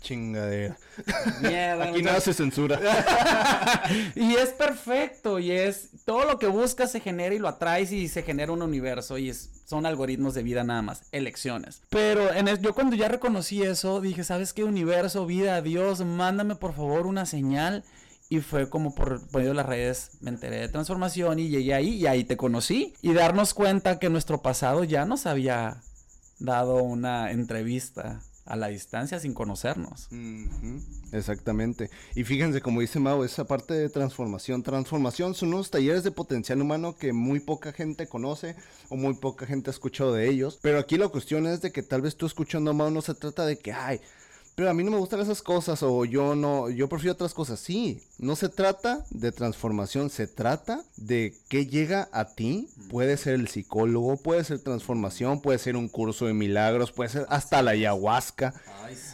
Chingadera. 0.01 0.77
Mierda. 1.41 1.85
Aquí 1.85 2.01
no 2.01 2.19
se 2.21 2.33
censura. 2.33 2.79
y 4.15 4.35
es 4.35 4.49
perfecto. 4.49 5.39
Y 5.39 5.51
es. 5.51 5.89
Todo 6.05 6.25
lo 6.25 6.39
que 6.39 6.47
buscas 6.47 6.91
se 6.91 6.99
genera 6.99 7.35
y 7.35 7.39
lo 7.39 7.47
atraes 7.47 7.91
y 7.91 8.07
se 8.07 8.23
genera 8.23 8.51
un 8.51 8.61
universo. 8.61 9.17
Y 9.17 9.29
es, 9.29 9.49
son 9.65 9.85
algoritmos 9.85 10.33
de 10.33 10.43
vida 10.43 10.63
nada 10.63 10.81
más. 10.81 11.03
Elecciones. 11.11 11.81
Pero 11.89 12.33
en 12.33 12.47
yo 12.61 12.73
cuando 12.73 12.95
ya 12.95 13.07
reconocí 13.07 13.63
eso, 13.63 14.01
dije: 14.01 14.23
¿Sabes 14.23 14.53
qué? 14.53 14.63
Universo, 14.63 15.25
vida, 15.25 15.61
Dios, 15.61 16.03
mándame 16.05 16.55
por 16.55 16.73
favor 16.73 17.05
una 17.05 17.25
señal 17.25 17.83
y 18.29 18.41
fue 18.41 18.69
como 18.69 18.93
por 18.93 19.21
medio 19.33 19.49
de 19.49 19.55
las 19.55 19.65
redes 19.65 20.11
me 20.21 20.29
enteré 20.29 20.57
de 20.57 20.69
transformación 20.69 21.39
y 21.39 21.49
llegué 21.49 21.73
ahí 21.73 21.95
y 21.95 22.05
ahí 22.05 22.23
te 22.23 22.37
conocí. 22.37 22.93
Y 23.01 23.13
darnos 23.13 23.55
cuenta 23.55 23.97
que 23.97 24.09
nuestro 24.09 24.41
pasado 24.41 24.83
ya 24.83 25.05
nos 25.05 25.25
había 25.25 25.81
dado 26.37 26.75
una 26.75 27.31
entrevista 27.31 28.21
a 28.45 28.55
la 28.55 28.67
distancia 28.67 29.19
sin 29.19 29.33
conocernos. 29.33 30.09
Exactamente. 31.11 31.89
Y 32.15 32.23
fíjense, 32.23 32.61
como 32.61 32.81
dice 32.81 32.99
Mau, 32.99 33.23
esa 33.23 33.45
parte 33.45 33.73
de 33.73 33.89
transformación. 33.89 34.63
Transformación 34.63 35.35
son 35.35 35.53
unos 35.53 35.69
talleres 35.69 36.03
de 36.03 36.11
potencial 36.11 36.61
humano 36.61 36.95
que 36.95 37.13
muy 37.13 37.39
poca 37.39 37.71
gente 37.71 38.07
conoce 38.07 38.55
o 38.89 38.95
muy 38.95 39.13
poca 39.13 39.45
gente 39.45 39.69
ha 39.69 39.73
escuchado 39.73 40.13
de 40.13 40.29
ellos. 40.29 40.59
Pero 40.61 40.79
aquí 40.79 40.97
la 40.97 41.09
cuestión 41.09 41.45
es 41.47 41.61
de 41.61 41.71
que 41.71 41.83
tal 41.83 42.01
vez 42.01 42.15
tú 42.15 42.25
escuchando 42.25 42.71
a 42.71 42.73
Mau 42.73 42.89
no 42.89 43.01
se 43.01 43.13
trata 43.13 43.45
de 43.45 43.57
que, 43.57 43.71
ay, 43.71 44.01
pero 44.59 44.71
a 44.71 44.73
mí 44.73 44.83
no 44.83 44.91
me 44.91 44.97
gustan 44.97 45.21
esas 45.21 45.41
cosas 45.41 45.81
o 45.83 46.03
yo 46.03 46.35
no, 46.35 46.69
yo 46.69 46.89
prefiero 46.89 47.13
otras 47.13 47.33
cosas. 47.33 47.61
Sí, 47.61 48.01
no 48.17 48.35
se 48.35 48.49
trata 48.49 49.05
de 49.09 49.31
transformación, 49.31 50.09
se 50.09 50.27
trata 50.27 50.83
de 50.97 51.33
qué 51.47 51.65
llega 51.65 52.09
a 52.11 52.35
ti. 52.35 52.67
Puede 52.89 53.15
ser 53.15 53.35
el 53.35 53.47
psicólogo, 53.47 54.17
puede 54.17 54.43
ser 54.43 54.59
transformación, 54.59 55.41
puede 55.41 55.59
ser 55.59 55.77
un 55.77 55.87
curso 55.87 56.25
de 56.25 56.33
milagros, 56.33 56.91
puede 56.91 57.09
ser 57.09 57.25
hasta 57.29 57.61
la 57.61 57.71
ayahuasca. 57.71 58.53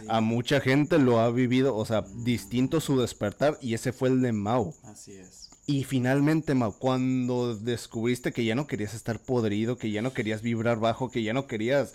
A 0.08 0.20
mucha 0.20 0.62
gente 0.62 0.98
lo 0.98 1.20
ha 1.20 1.30
vivido, 1.30 1.76
o 1.76 1.86
sea, 1.86 2.04
distinto 2.24 2.82
su 2.82 3.00
despertar 3.00 3.60
y 3.62 3.76
ese 3.76 3.94
fue 3.94 4.10
el 4.10 4.24
de 4.24 4.32
Mao. 4.32 4.74
Así 4.84 5.12
es. 5.12 5.52
Y 5.68 5.84
finalmente, 5.84 6.56
Mao, 6.56 6.72
cuando 6.72 7.56
descubriste 7.56 8.32
que 8.32 8.46
ya 8.46 8.56
no 8.56 8.66
querías 8.66 8.96
estar 8.96 9.20
podrido, 9.20 9.78
que 9.78 9.92
ya 9.92 10.02
no 10.02 10.12
querías 10.12 10.42
vibrar 10.42 10.80
bajo, 10.80 11.12
que 11.12 11.22
ya 11.22 11.34
no 11.34 11.46
querías... 11.46 11.94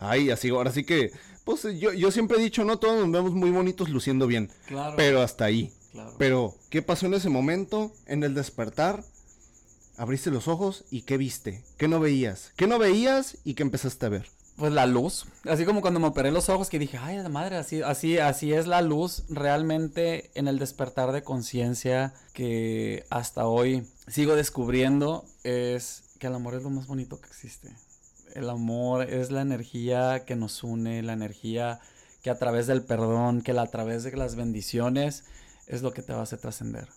Ay, 0.00 0.30
así, 0.30 0.48
ahora 0.48 0.72
sí 0.72 0.82
que 0.82 1.12
pues 1.48 1.62
yo, 1.80 1.94
yo 1.94 2.10
siempre 2.10 2.36
he 2.36 2.42
dicho, 2.42 2.62
no, 2.62 2.78
todos 2.78 3.00
nos 3.00 3.10
vemos 3.10 3.32
muy 3.32 3.50
bonitos 3.50 3.88
luciendo 3.88 4.26
bien. 4.26 4.50
Claro. 4.66 4.96
Pero 4.98 5.22
hasta 5.22 5.46
ahí. 5.46 5.72
Claro. 5.92 6.14
Pero, 6.18 6.54
¿qué 6.68 6.82
pasó 6.82 7.06
en 7.06 7.14
ese 7.14 7.30
momento? 7.30 7.90
En 8.04 8.22
el 8.22 8.34
despertar, 8.34 9.02
abriste 9.96 10.30
los 10.30 10.46
ojos 10.46 10.84
y 10.90 11.02
¿qué 11.02 11.16
viste? 11.16 11.64
¿Qué 11.78 11.88
no 11.88 12.00
veías? 12.00 12.52
¿Qué 12.56 12.66
no 12.66 12.78
veías 12.78 13.38
y 13.44 13.54
qué 13.54 13.62
empezaste 13.62 14.04
a 14.04 14.10
ver? 14.10 14.26
Pues 14.56 14.74
la 14.74 14.84
luz, 14.84 15.24
así 15.48 15.64
como 15.64 15.80
cuando 15.80 16.00
me 16.00 16.08
operé 16.08 16.32
los 16.32 16.50
ojos 16.50 16.68
que 16.68 16.78
dije, 16.78 16.98
ay, 16.98 17.16
la 17.16 17.30
madre, 17.30 17.56
así, 17.56 17.80
así, 17.80 18.18
así 18.18 18.52
es 18.52 18.66
la 18.66 18.82
luz 18.82 19.22
realmente 19.30 20.30
en 20.34 20.48
el 20.48 20.58
despertar 20.58 21.12
de 21.12 21.22
conciencia 21.22 22.12
que 22.34 23.06
hasta 23.08 23.46
hoy 23.46 23.86
sigo 24.06 24.36
descubriendo 24.36 25.24
es 25.44 26.02
que 26.18 26.26
el 26.26 26.34
amor 26.34 26.56
es 26.56 26.62
lo 26.62 26.68
más 26.68 26.86
bonito 26.88 27.18
que 27.18 27.28
existe 27.28 27.70
el 28.38 28.50
amor 28.50 29.02
es 29.02 29.30
la 29.32 29.42
energía 29.42 30.24
que 30.24 30.36
nos 30.36 30.62
une, 30.62 31.02
la 31.02 31.12
energía 31.12 31.80
que 32.22 32.30
a 32.30 32.38
través 32.38 32.66
del 32.68 32.82
perdón, 32.82 33.42
que 33.42 33.52
a 33.52 33.66
través 33.66 34.04
de 34.04 34.16
las 34.16 34.36
bendiciones 34.36 35.24
es 35.66 35.82
lo 35.82 35.92
que 35.92 36.02
te 36.02 36.12
va 36.12 36.20
a 36.20 36.22
hacer 36.22 36.38
trascender. 36.38 36.88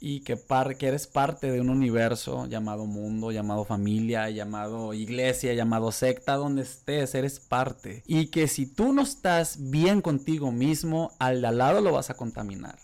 Y 0.00 0.20
que, 0.20 0.38
eres 0.80 1.06
parte 1.06 1.52
de 1.52 1.60
un 1.60 1.70
universo 1.70 2.46
llamado 2.46 2.86
mundo, 2.86 3.30
llamado 3.30 3.64
familia, 3.64 4.30
llamado 4.30 4.94
iglesia, 4.94 5.52
llamado 5.52 5.92
secta, 5.92 6.34
donde 6.34 6.62
estés, 6.62 7.14
eres 7.14 7.38
parte. 7.38 8.02
Y 8.06 8.26
que 8.28 8.48
si 8.48 8.66
tú 8.66 8.92
no 8.92 9.02
estás 9.02 9.70
bien 9.70 10.00
contigo 10.00 10.52
mismo, 10.52 11.12
al 11.18 11.42
de 11.42 11.48
al 11.48 11.58
lado 11.58 11.80
lo 11.82 11.92
vas 11.92 12.10
a 12.10 12.14
contaminar. 12.14 12.78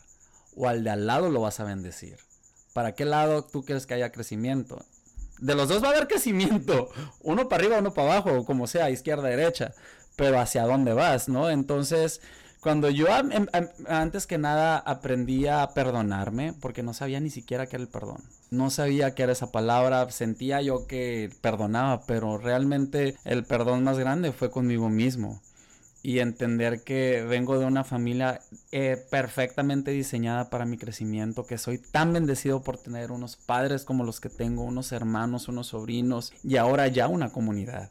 O 0.54 0.68
al 0.68 0.84
de 0.84 0.90
al 0.90 1.06
lado 1.06 1.30
lo 1.30 1.40
vas 1.40 1.58
a 1.58 1.64
bendecir. 1.64 2.18
¿Para 2.72 2.94
qué 2.94 3.04
lado 3.04 3.42
tú 3.42 3.64
quieres 3.64 3.86
que 3.86 3.94
haya 3.94 4.12
crecimiento? 4.12 4.84
De 5.38 5.54
los 5.54 5.68
dos 5.68 5.82
va 5.82 5.88
a 5.88 5.90
haber 5.92 6.08
crecimiento, 6.08 6.88
uno 7.20 7.48
para 7.48 7.62
arriba, 7.62 7.78
uno 7.78 7.92
para 7.92 8.12
abajo, 8.12 8.44
como 8.44 8.66
sea, 8.66 8.90
izquierda, 8.90 9.28
derecha, 9.28 9.72
pero 10.16 10.38
hacia 10.40 10.64
dónde 10.64 10.92
vas, 10.92 11.28
¿no? 11.28 11.50
Entonces, 11.50 12.20
cuando 12.60 12.90
yo 12.90 13.06
antes 13.88 14.26
que 14.26 14.38
nada 14.38 14.78
aprendí 14.78 15.46
a 15.46 15.68
perdonarme, 15.74 16.52
porque 16.54 16.82
no 16.82 16.94
sabía 16.94 17.20
ni 17.20 17.30
siquiera 17.30 17.66
qué 17.66 17.76
era 17.76 17.84
el 17.84 17.88
perdón. 17.88 18.24
No 18.50 18.70
sabía 18.70 19.14
qué 19.14 19.24
era 19.24 19.32
esa 19.32 19.52
palabra, 19.52 20.10
sentía 20.10 20.62
yo 20.62 20.86
que 20.86 21.30
perdonaba, 21.42 22.02
pero 22.06 22.38
realmente 22.38 23.16
el 23.24 23.44
perdón 23.44 23.84
más 23.84 23.98
grande 23.98 24.32
fue 24.32 24.50
conmigo 24.50 24.88
mismo 24.88 25.40
y 26.06 26.20
entender 26.20 26.84
que 26.84 27.24
vengo 27.28 27.58
de 27.58 27.64
una 27.64 27.82
familia 27.82 28.40
eh, 28.70 28.96
perfectamente 29.10 29.90
diseñada 29.90 30.50
para 30.50 30.64
mi 30.64 30.78
crecimiento, 30.78 31.48
que 31.48 31.58
soy 31.58 31.78
tan 31.78 32.12
bendecido 32.12 32.62
por 32.62 32.78
tener 32.78 33.10
unos 33.10 33.34
padres 33.34 33.84
como 33.84 34.04
los 34.04 34.20
que 34.20 34.28
tengo, 34.28 34.62
unos 34.62 34.92
hermanos, 34.92 35.48
unos 35.48 35.66
sobrinos 35.66 36.32
y 36.44 36.58
ahora 36.58 36.86
ya 36.86 37.08
una 37.08 37.32
comunidad 37.32 37.90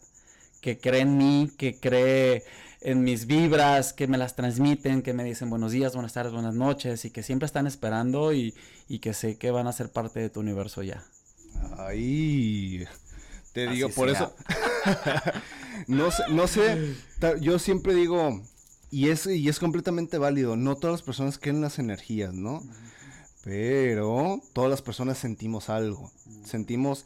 que 0.61 0.77
cree 0.77 1.01
en 1.01 1.17
mí, 1.17 1.51
que 1.57 1.77
cree 1.77 2.45
en 2.79 3.03
mis 3.03 3.25
vibras, 3.27 3.91
que 3.91 4.07
me 4.07 4.17
las 4.17 4.33
transmiten, 4.33 5.01
que 5.01 5.11
me 5.11 5.25
dicen 5.25 5.49
buenos 5.49 5.73
días, 5.73 5.91
buenas 5.91 6.13
tardes, 6.13 6.31
buenas 6.31 6.55
noches 6.55 7.03
y 7.03 7.09
que 7.09 7.21
siempre 7.21 7.47
están 7.47 7.67
esperando 7.67 8.31
y, 8.31 8.55
y 8.87 8.99
que 8.99 9.13
sé 9.13 9.37
que 9.37 9.51
van 9.51 9.67
a 9.67 9.73
ser 9.73 9.91
parte 9.91 10.21
de 10.21 10.29
tu 10.29 10.39
universo 10.39 10.83
ya. 10.83 11.03
Ay, 11.77 12.85
te 13.51 13.67
digo, 13.67 13.89
por 13.89 14.07
eso... 14.07 14.33
no 15.87 16.11
sé, 16.11 16.23
no 16.29 16.47
sé, 16.47 16.95
yo 17.41 17.59
siempre 17.59 17.93
digo, 17.93 18.41
y 18.91 19.09
es, 19.09 19.25
y 19.27 19.47
es 19.49 19.59
completamente 19.59 20.17
válido, 20.17 20.55
no 20.55 20.75
todas 20.75 20.95
las 20.95 21.01
personas 21.03 21.37
creen 21.37 21.61
las 21.61 21.79
energías, 21.79 22.33
¿no? 22.33 22.63
Pero 23.43 24.41
todas 24.53 24.69
las 24.69 24.81
personas 24.81 25.17
sentimos 25.17 25.69
algo, 25.69 26.11
sentimos 26.43 27.05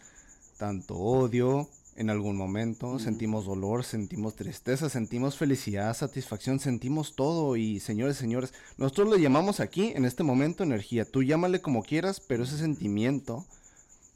tanto 0.57 0.95
odio 0.95 1.69
en 1.99 2.09
algún 2.09 2.37
momento, 2.37 2.97
sentimos 2.97 3.45
dolor, 3.45 3.83
sentimos 3.83 4.35
tristeza, 4.35 4.87
sentimos 4.87 5.35
felicidad, 5.35 5.93
satisfacción, 5.93 6.61
sentimos 6.61 7.13
todo. 7.13 7.57
Y 7.57 7.81
señores, 7.81 8.15
señores, 8.15 8.53
nosotros 8.77 9.09
le 9.09 9.21
llamamos 9.21 9.59
aquí 9.59 9.91
en 9.93 10.05
este 10.05 10.23
momento 10.23 10.63
energía, 10.63 11.03
tú 11.03 11.23
llámale 11.23 11.59
como 11.59 11.83
quieras, 11.83 12.21
pero 12.21 12.43
ese 12.43 12.57
sentimiento 12.57 13.45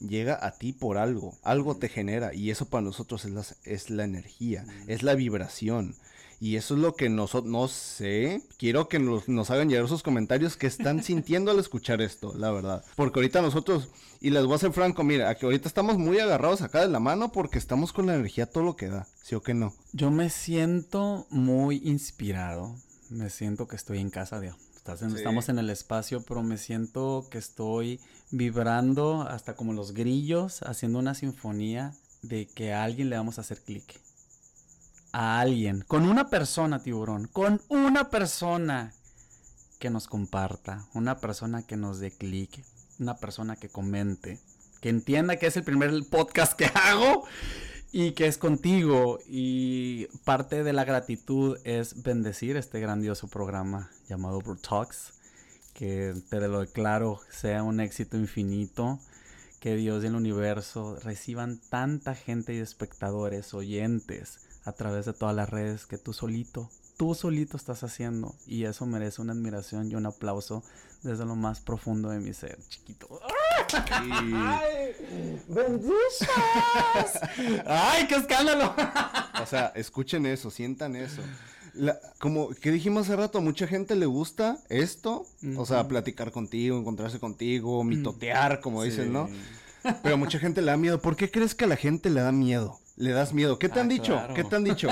llega 0.08 0.38
a 0.42 0.52
ti 0.52 0.74
por 0.74 0.98
algo, 0.98 1.38
algo 1.44 1.78
te 1.78 1.90
genera 1.90 2.34
y 2.34 2.52
eso 2.52 2.66
para 2.66 2.82
nosotros 2.82 3.26
es 3.26 3.32
la, 3.32 3.46
es 3.64 3.90
la 3.90 4.04
energía, 4.04 4.66
es 4.88 5.04
la 5.04 5.16
vibración. 5.16 5.96
Y 6.40 6.58
eso 6.58 6.74
es 6.74 6.82
lo 6.82 6.94
que 6.94 7.08
nosotros, 7.08 7.50
no 7.50 7.70
sé, 7.70 8.42
quiero 8.58 8.90
que 8.90 9.00
nos, 9.00 9.30
nos, 9.30 9.50
hagan 9.50 9.70
llegar 9.70 9.88
sus 9.88 10.04
comentarios 10.04 10.58
que 10.58 10.68
están 10.68 11.02
sintiendo 11.04 11.52
al 11.52 11.60
escuchar 11.60 12.02
esto, 12.02 12.34
la 12.38 12.52
verdad. 12.52 12.84
Porque 12.98 13.20
ahorita 13.20 13.42
nosotros, 13.42 13.88
y 14.20 14.30
les 14.30 14.46
voy 14.46 14.56
a 14.56 14.58
ser 14.58 14.74
franco, 14.74 15.06
mira, 15.06 15.30
aquí 15.30 15.46
ahorita 15.46 15.70
estamos 15.70 15.98
muy 15.98 16.20
agarrados 16.20 16.62
acá 16.62 16.82
de 16.82 16.90
la 16.90 17.00
mano 17.00 17.32
porque 17.32 17.58
estamos 17.58 17.94
con 17.94 18.08
la 18.08 18.16
energía 18.16 18.46
todo 18.46 18.66
lo 18.66 18.76
que 18.76 18.90
da, 18.90 19.08
¿sí 19.22 19.36
o 19.36 19.42
que 19.42 19.54
no? 19.54 19.74
Yo 19.94 20.12
me 20.12 20.30
siento 20.30 21.28
muy 21.30 21.82
inspirado, 21.86 22.76
me 23.10 23.30
siento 23.30 23.68
que 23.68 23.78
estoy 23.78 24.00
en 24.00 24.10
casa 24.10 24.42
de 24.42 24.52
Estamos 24.86 25.48
en 25.48 25.60
el 25.60 25.70
espacio, 25.70 26.24
pero 26.24 26.44
me 26.44 26.58
siento 26.58 27.26
que 27.32 27.38
estoy 27.38 28.02
vibrando 28.34 29.22
hasta 29.22 29.56
como 29.56 29.74
los 29.74 29.94
grillos, 29.94 30.64
haciendo 30.64 30.98
una 30.98 31.14
sinfonía 31.14 31.94
de 32.24 32.48
que 32.48 32.74
a 32.74 32.84
alguien 32.84 33.12
le 33.12 33.18
vamos 33.18 33.38
a 33.38 33.42
hacer 33.42 33.62
clic. 33.62 34.02
A 35.12 35.40
alguien, 35.40 35.82
con 35.88 36.10
una 36.10 36.30
persona, 36.30 36.82
tiburón, 36.82 37.28
con 37.28 37.62
una 37.70 38.10
persona 38.10 38.92
que 39.78 39.92
nos 39.92 40.08
comparta, 40.08 40.88
una 40.96 41.20
persona 41.20 41.62
que 41.62 41.78
nos 41.78 42.00
dé 42.00 42.10
clic, 42.10 42.66
una 43.00 43.18
persona 43.18 43.56
que 43.56 43.70
comente, 43.70 44.40
que 44.82 44.90
entienda 44.90 45.38
que 45.38 45.46
es 45.46 45.56
el 45.56 45.64
primer 45.64 45.92
podcast 46.10 46.54
que 46.54 46.66
hago 46.74 47.26
y 47.92 48.14
que 48.14 48.26
es 48.26 48.40
contigo. 48.40 49.20
Y 49.28 50.08
parte 50.26 50.64
de 50.64 50.74
la 50.74 50.86
gratitud 50.86 51.60
es 51.66 52.02
bendecir 52.02 52.58
este 52.58 52.80
grandioso 52.80 53.28
programa 53.28 53.92
llamado 54.10 54.40
Bro 54.40 54.56
Talks. 54.56 55.14
Que 55.74 56.14
te 56.30 56.40
lo 56.48 56.62
declaro 56.62 57.20
sea 57.30 57.64
un 57.64 57.80
éxito 57.80 58.18
infinito. 58.18 59.00
Que 59.60 59.76
Dios 59.76 60.04
y 60.04 60.08
el 60.08 60.16
universo 60.16 60.98
reciban 61.04 61.60
tanta 61.70 62.16
gente 62.16 62.54
y 62.54 62.60
espectadores, 62.60 63.54
oyentes 63.54 64.40
a 64.66 64.74
través 64.74 65.06
de 65.06 65.14
todas 65.14 65.36
las 65.36 65.50
redes 65.50 65.86
que 65.86 65.98
tú 65.98 66.14
solito, 66.14 66.70
tú 66.98 67.16
solito 67.16 67.58
estás 67.58 67.84
haciendo. 67.84 68.36
Y 68.46 68.66
eso 68.66 68.86
merece 68.86 69.22
una 69.22 69.34
admiración 69.34 69.92
y 69.92 69.96
un 69.96 70.06
aplauso 70.06 70.64
desde 71.02 71.26
lo 71.26 71.36
más 71.36 71.60
profundo 71.60 72.10
de 72.10 72.20
mi 72.20 72.34
ser, 72.34 72.58
chiquito. 72.70 73.20
¡Ay! 73.92 74.96
¡Ay, 77.66 78.08
qué 78.08 78.16
escándalo! 78.16 78.74
o 79.42 79.46
sea, 79.46 79.72
escuchen 79.76 80.26
eso, 80.26 80.50
sientan 80.50 80.96
eso. 80.96 81.22
Como 82.20 82.50
que 82.50 82.72
dijimos 82.72 83.08
hace 83.08 83.16
rato, 83.16 83.40
a 83.40 83.42
mucha 83.42 83.68
gente 83.68 83.96
le 83.96 84.06
gusta 84.06 84.60
esto, 84.70 85.26
o 85.58 85.66
sea, 85.66 85.88
platicar 85.88 86.32
contigo, 86.32 86.78
encontrarse 86.78 87.20
contigo, 87.20 87.84
mitotear, 87.84 88.62
como 88.62 88.84
dicen, 88.84 89.12
¿no? 89.12 89.30
Pero 90.02 90.16
a 90.16 90.18
mucha 90.18 90.40
gente 90.40 90.62
le 90.62 90.68
da 90.68 90.78
miedo. 90.78 91.02
¿Por 91.02 91.16
qué 91.16 91.30
crees 91.30 91.56
que 91.56 91.66
a 91.66 91.68
la 91.68 91.76
gente 91.76 92.10
le 92.10 92.22
da 92.22 92.32
miedo? 92.32 92.80
Le 92.96 93.12
das 93.12 93.34
miedo. 93.34 93.60
¿Qué 93.60 93.70
te 93.70 93.80
han 93.80 93.88
ah, 93.88 93.94
dicho? 93.94 94.22
¿Qué 94.36 94.44
te 94.44 94.56
han 94.56 94.64
dicho? 94.64 94.88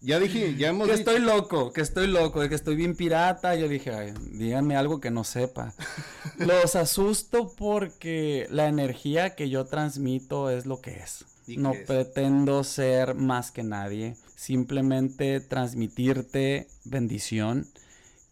Ya 0.00 0.18
dije, 0.18 0.56
ya 0.56 0.68
hemos 0.68 0.88
Que 0.88 0.94
estoy 0.94 1.20
loco, 1.20 1.72
que 1.72 1.82
estoy 1.82 2.06
loco, 2.06 2.40
que 2.48 2.54
estoy 2.54 2.74
bien 2.74 2.96
pirata. 2.96 3.54
Yo 3.54 3.68
dije, 3.68 3.92
Ay, 3.92 4.14
díganme 4.32 4.74
algo 4.74 4.98
que 4.98 5.10
no 5.10 5.24
sepa. 5.24 5.74
Los 6.38 6.74
asusto 6.74 7.54
porque 7.54 8.46
la 8.50 8.68
energía 8.68 9.34
que 9.34 9.50
yo 9.50 9.66
transmito 9.66 10.50
es 10.50 10.64
lo 10.64 10.80
que 10.80 10.92
es. 10.92 11.26
No 11.46 11.74
pretendo 11.86 12.64
ser 12.64 13.14
más 13.14 13.50
que 13.50 13.62
nadie. 13.62 14.16
Simplemente 14.40 15.38
transmitirte 15.40 16.66
bendición. 16.84 17.66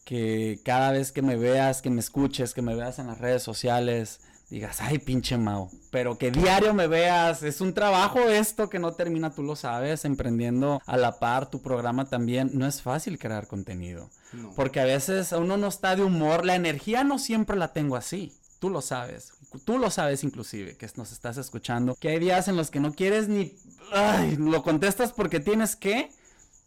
Que 0.06 0.58
cada 0.64 0.92
vez 0.92 1.12
que 1.12 1.20
me 1.20 1.36
veas, 1.36 1.82
que 1.82 1.90
me 1.90 2.00
escuches, 2.00 2.54
que 2.54 2.62
me 2.62 2.74
veas 2.74 2.98
en 2.98 3.08
las 3.08 3.18
redes 3.18 3.42
sociales, 3.42 4.20
digas, 4.48 4.80
ay, 4.80 5.00
pinche 5.00 5.36
Mao, 5.36 5.70
pero 5.90 6.16
que 6.16 6.30
diario 6.30 6.72
me 6.72 6.86
veas, 6.86 7.42
es 7.42 7.60
un 7.60 7.74
trabajo 7.74 8.20
esto 8.20 8.70
que 8.70 8.78
no 8.78 8.92
termina, 8.92 9.34
tú 9.34 9.42
lo 9.42 9.54
sabes, 9.54 10.06
emprendiendo 10.06 10.80
a 10.86 10.96
la 10.96 11.18
par 11.18 11.50
tu 11.50 11.60
programa 11.60 12.08
también, 12.08 12.52
no 12.54 12.66
es 12.66 12.80
fácil 12.80 13.18
crear 13.18 13.46
contenido, 13.46 14.08
porque 14.56 14.80
a 14.80 14.86
veces 14.86 15.32
uno 15.32 15.58
no 15.58 15.66
está 15.66 15.94
de 15.94 16.04
humor, 16.04 16.46
la 16.46 16.56
energía 16.56 17.04
no 17.04 17.18
siempre 17.18 17.58
la 17.58 17.74
tengo 17.74 17.96
así, 17.96 18.32
tú 18.60 18.70
lo 18.70 18.80
sabes, 18.80 19.34
tú 19.66 19.76
lo 19.76 19.90
sabes 19.90 20.24
inclusive, 20.24 20.78
que 20.78 20.88
nos 20.96 21.12
estás 21.12 21.36
escuchando, 21.36 21.94
que 21.96 22.08
hay 22.08 22.18
días 22.18 22.48
en 22.48 22.56
los 22.56 22.70
que 22.70 22.80
no 22.80 22.94
quieres 22.94 23.28
ni, 23.28 23.54
ay, 23.92 24.36
lo 24.36 24.62
contestas 24.62 25.12
porque 25.12 25.40
tienes 25.40 25.76
que, 25.76 26.10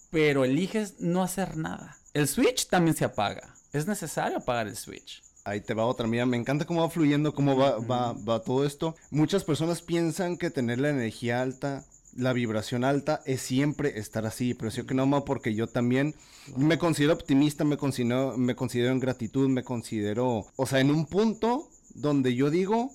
pero 0.09 0.45
eliges 0.45 0.99
no 0.99 1.23
hacer 1.23 1.57
nada. 1.57 1.97
El 2.13 2.27
switch 2.27 2.67
también 2.67 2.95
se 2.95 3.05
apaga, 3.05 3.55
es 3.73 3.87
necesario 3.87 4.37
apagar 4.37 4.67
el 4.67 4.75
switch. 4.75 5.23
Ahí 5.43 5.61
te 5.61 5.73
va 5.73 5.85
otra, 5.85 6.05
mía. 6.07 6.25
me 6.25 6.37
encanta 6.37 6.65
cómo 6.65 6.81
va 6.81 6.89
fluyendo, 6.89 7.33
cómo 7.33 7.57
va, 7.57 7.79
va, 7.79 8.13
va 8.13 8.43
todo 8.43 8.65
esto. 8.65 8.95
Muchas 9.09 9.43
personas 9.43 9.81
piensan 9.81 10.37
que 10.37 10.51
tener 10.51 10.79
la 10.79 10.89
energía 10.89 11.41
alta, 11.41 11.83
la 12.15 12.33
vibración 12.33 12.83
alta, 12.83 13.21
es 13.25 13.41
siempre 13.41 13.99
estar 13.99 14.25
así, 14.25 14.53
pero 14.53 14.71
sí 14.71 14.83
que 14.83 14.93
no, 14.93 15.25
porque 15.25 15.55
yo 15.55 15.67
también 15.67 16.15
me 16.55 16.77
considero 16.77 17.13
optimista, 17.13 17.63
me 17.63 17.77
considero, 17.77 18.37
me 18.37 18.55
considero 18.55 18.91
en 18.91 18.99
gratitud, 18.99 19.47
me 19.49 19.63
considero, 19.63 20.45
o 20.55 20.65
sea, 20.65 20.79
en 20.79 20.91
un 20.91 21.05
punto 21.05 21.69
donde 21.93 22.35
yo 22.35 22.49
digo, 22.49 22.91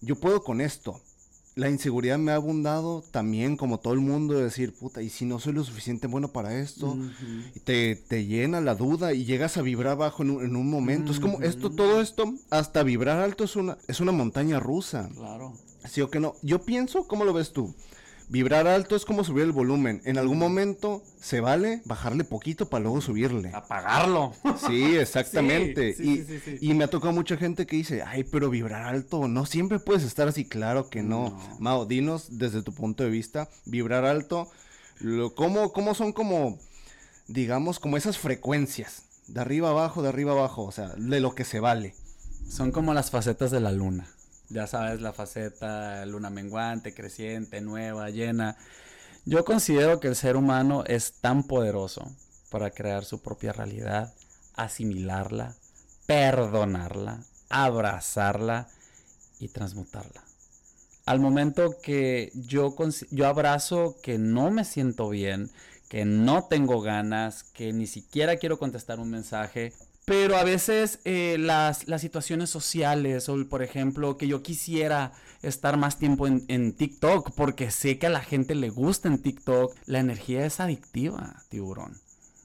yo 0.00 0.16
puedo 0.16 0.42
con 0.42 0.60
esto, 0.60 1.00
la 1.54 1.68
inseguridad 1.68 2.18
me 2.18 2.32
ha 2.32 2.36
abundado 2.36 3.02
también, 3.10 3.56
como 3.56 3.78
todo 3.78 3.92
el 3.92 4.00
mundo, 4.00 4.34
de 4.34 4.44
decir, 4.44 4.72
puta, 4.72 5.02
¿y 5.02 5.10
si 5.10 5.24
no 5.24 5.40
soy 5.40 5.52
lo 5.52 5.64
suficiente 5.64 6.06
bueno 6.06 6.28
para 6.28 6.58
esto? 6.58 6.96
y 7.54 7.60
te, 7.60 7.96
te, 7.96 8.26
llena 8.26 8.60
la 8.60 8.74
duda 8.74 9.12
y 9.12 9.24
llegas 9.24 9.56
a 9.56 9.62
vibrar 9.62 9.96
bajo 9.96 10.22
en 10.22 10.56
un, 10.56 10.70
momento. 10.70 11.12
Es 11.12 11.20
como 11.20 11.40
esto, 11.40 11.70
todo 11.70 12.00
esto, 12.00 12.32
hasta 12.50 12.82
vibrar 12.82 13.18
alto 13.18 13.44
es 13.44 13.56
una, 13.56 13.78
es 13.88 14.00
una 14.00 14.12
montaña 14.12 14.60
rusa. 14.60 15.10
Claro. 15.14 15.54
¿Sí 15.88 16.00
o 16.00 16.10
que 16.10 16.20
no? 16.20 16.34
Yo 16.42 16.62
pienso, 16.62 17.06
¿cómo 17.06 17.24
lo 17.24 17.32
ves 17.32 17.52
tú? 17.52 17.74
Vibrar 18.30 18.68
alto 18.68 18.94
es 18.94 19.04
como 19.04 19.24
subir 19.24 19.42
el 19.42 19.50
volumen. 19.50 20.02
En 20.04 20.16
algún 20.16 20.38
momento 20.38 21.02
se 21.20 21.40
vale 21.40 21.82
bajarle 21.84 22.22
poquito 22.22 22.68
para 22.68 22.84
luego 22.84 23.00
subirle. 23.00 23.50
Apagarlo. 23.52 24.32
Sí, 24.68 24.96
exactamente. 24.96 25.96
y, 26.60 26.74
me 26.74 26.84
ha 26.84 26.88
tocado 26.88 27.12
mucha 27.12 27.36
gente 27.36 27.66
que 27.66 27.74
dice, 27.74 28.02
ay, 28.02 28.22
pero 28.22 28.48
vibrar 28.48 28.82
alto, 28.82 29.26
no 29.26 29.46
siempre 29.46 29.80
puedes 29.80 30.04
estar 30.04 30.28
así. 30.28 30.44
Claro 30.44 30.90
que 30.90 31.02
no. 31.02 31.36
Mao, 31.58 31.86
dinos 31.86 32.38
desde 32.38 32.62
tu 32.62 32.72
punto 32.72 33.02
de 33.02 33.10
vista, 33.10 33.48
vibrar 33.64 34.04
alto, 34.04 34.48
lo, 35.00 35.34
¿cómo, 35.34 35.72
¿cómo 35.72 35.94
son 35.94 36.12
como, 36.12 36.60
digamos, 37.26 37.80
como 37.80 37.96
esas 37.96 38.16
frecuencias? 38.16 39.02
De 39.26 39.40
arriba 39.40 39.70
abajo, 39.70 40.02
de 40.02 40.08
arriba 40.08 40.32
abajo, 40.32 40.62
o 40.62 40.72
sea, 40.72 40.90
de 40.90 41.18
lo 41.18 41.34
que 41.34 41.44
se 41.44 41.58
vale. 41.58 41.94
Son 42.48 42.70
como 42.70 42.94
las 42.94 43.10
facetas 43.10 43.50
de 43.50 43.58
la 43.58 43.72
luna 43.72 44.06
ya 44.50 44.66
sabes, 44.66 45.00
la 45.00 45.12
faceta 45.12 46.04
luna 46.06 46.28
menguante, 46.28 46.92
creciente, 46.92 47.60
nueva, 47.60 48.10
llena. 48.10 48.56
Yo 49.24 49.44
considero 49.44 50.00
que 50.00 50.08
el 50.08 50.16
ser 50.16 50.36
humano 50.36 50.84
es 50.86 51.14
tan 51.20 51.44
poderoso 51.44 52.10
para 52.50 52.70
crear 52.70 53.04
su 53.04 53.22
propia 53.22 53.52
realidad, 53.52 54.12
asimilarla, 54.54 55.54
perdonarla, 56.06 57.20
abrazarla 57.48 58.68
y 59.38 59.48
transmutarla. 59.48 60.22
Al 61.06 61.20
momento 61.20 61.76
que 61.82 62.30
yo, 62.34 62.74
yo 63.10 63.26
abrazo 63.26 63.96
que 64.02 64.18
no 64.18 64.50
me 64.50 64.64
siento 64.64 65.08
bien, 65.08 65.50
que 65.88 66.04
no 66.04 66.44
tengo 66.44 66.80
ganas, 66.80 67.44
que 67.44 67.72
ni 67.72 67.86
siquiera 67.86 68.36
quiero 68.36 68.58
contestar 68.58 69.00
un 69.00 69.10
mensaje, 69.10 69.72
pero 70.04 70.36
a 70.36 70.44
veces 70.44 70.98
eh, 71.04 71.36
las, 71.38 71.84
situaciones 71.98 72.50
sociales, 72.50 73.28
o 73.28 73.48
por 73.48 73.62
ejemplo, 73.62 74.16
que 74.16 74.26
yo 74.26 74.42
quisiera 74.42 75.12
estar 75.42 75.76
más 75.76 75.98
tiempo 75.98 76.26
en, 76.26 76.44
en, 76.48 76.72
TikTok, 76.72 77.32
porque 77.32 77.70
sé 77.70 77.98
que 77.98 78.06
a 78.06 78.10
la 78.10 78.20
gente 78.20 78.54
le 78.54 78.70
gusta 78.70 79.08
en 79.08 79.22
TikTok, 79.22 79.74
la 79.86 80.00
energía 80.00 80.44
es 80.44 80.60
adictiva, 80.60 81.42
tiburón. 81.48 82.00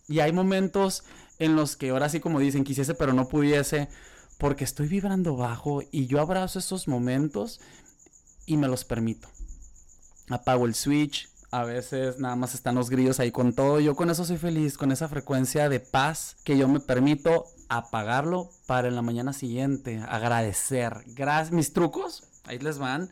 Y 0.08 0.20
hay 0.20 0.32
momentos 0.32 1.04
en 1.40 1.56
los 1.56 1.76
que 1.76 1.90
ahora 1.90 2.10
sí 2.10 2.20
como 2.20 2.40
dicen, 2.40 2.64
quisiese 2.64 2.94
pero 2.94 3.14
no 3.14 3.28
pudiese, 3.28 3.90
porque 4.38 4.64
estoy 4.64 4.88
vibrando 4.88 5.36
bajo 5.36 5.82
y 5.92 6.08
yo 6.08 6.20
abrazo 6.20 6.60
esos 6.60 6.88
momentos 6.88 7.62
y 8.46 8.58
me 8.58 8.68
los 8.68 8.86
permito. 8.86 9.30
Apago 10.30 10.66
el 10.66 10.76
switch, 10.76 11.30
a 11.56 11.64
veces 11.64 12.20
nada 12.20 12.36
más 12.36 12.54
están 12.54 12.76
los 12.76 12.90
grillos 12.90 13.22
ahí 13.22 13.32
con 13.32 13.54
todo. 13.54 13.80
Yo 13.80 13.96
con 13.96 14.10
eso 14.10 14.26
soy 14.26 14.36
feliz, 14.36 14.78
con 14.78 14.92
esa 14.92 15.08
frecuencia 15.08 15.70
de 15.70 15.80
paz 15.80 16.36
que 16.44 16.58
yo 16.58 16.68
me 16.68 16.82
permito 16.82 17.46
apagarlo 17.70 18.50
para 18.66 18.90
en 18.90 18.96
la 18.96 19.02
mañana 19.02 19.32
siguiente 19.32 20.04
agradecer. 20.10 21.04
Gracias, 21.08 21.54
mis 21.54 21.72
trucos, 21.72 22.24
ahí 22.44 22.60
les 22.60 22.78
van. 22.78 23.10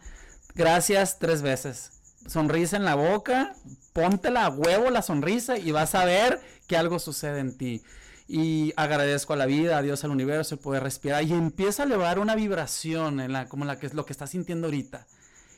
Gracias 0.56 1.19
tres 1.19 1.41
veces. 1.41 2.01
Sonrisa 2.27 2.75
en 2.75 2.84
la 2.84 2.95
boca, 2.95 3.56
ponte 3.93 4.29
la 4.29 4.49
huevo 4.49 4.89
la 4.89 5.03
sonrisa 5.03 5.58
y 5.58 5.71
vas 5.71 5.95
a 5.95 6.03
ver 6.03 6.41
que 6.67 6.75
algo 6.75 6.99
sucede 6.99 7.39
en 7.39 7.58
ti. 7.58 7.82
Y 8.27 8.73
agradezco 8.75 9.32
a 9.32 9.38
la 9.38 9.45
vida, 9.45 9.77
a 9.77 9.82
Dios, 9.82 10.03
al 10.03 10.12
universo, 10.12 10.56
el 10.56 10.60
poder 10.60 10.84
respirar. 10.84 11.23
Y 11.23 11.32
empieza 11.32 11.84
a 11.84 11.86
elevar 11.86 12.19
una 12.19 12.36
vibración 12.36 13.21
en 13.21 13.32
la, 13.32 13.47
como 13.47 13.63
la 13.63 13.79
que 13.79 13.86
es 13.86 13.93
lo 13.93 14.06
que 14.06 14.12
estás 14.12 14.32
sintiendo 14.32 14.67
ahorita. 14.67 15.08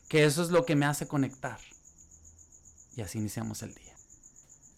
Que 0.08 0.26
eso 0.26 0.43
es 0.43 0.52
lo 0.52 0.65
que 0.65 0.76
me 0.76 0.86
hace 0.86 1.08
conectar. 1.08 1.58
Y 2.95 3.01
así 3.01 3.17
iniciamos 3.17 3.62
el 3.63 3.73
día. 3.73 3.93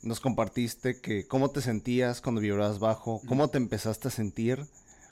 Nos 0.01 0.19
compartiste 0.19 0.99
que 0.99 1.27
cómo 1.27 1.49
te 1.51 1.61
sentías 1.61 2.21
cuando 2.21 2.41
vibrabas 2.41 2.79
bajo, 2.79 3.21
cómo 3.27 3.49
te 3.49 3.57
empezaste 3.57 4.07
a 4.07 4.11
sentir 4.11 4.65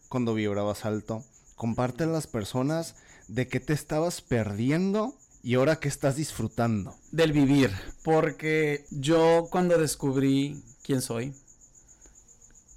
cuando 0.09 0.33
vibrabas 0.33 0.85
alto. 0.85 1.23
Comparte 1.55 2.03
a 2.03 2.07
las 2.07 2.27
personas 2.27 2.95
de 3.27 3.47
qué 3.47 3.59
te 3.59 3.73
estabas 3.73 4.21
perdiendo 4.21 5.15
y 5.43 5.55
ahora 5.55 5.79
qué 5.79 5.87
estás 5.87 6.15
disfrutando. 6.15 6.95
Del 7.11 7.31
vivir, 7.31 7.71
porque 8.03 8.85
yo 8.89 9.47
cuando 9.51 9.77
descubrí 9.77 10.63
quién 10.83 11.01
soy 11.01 11.33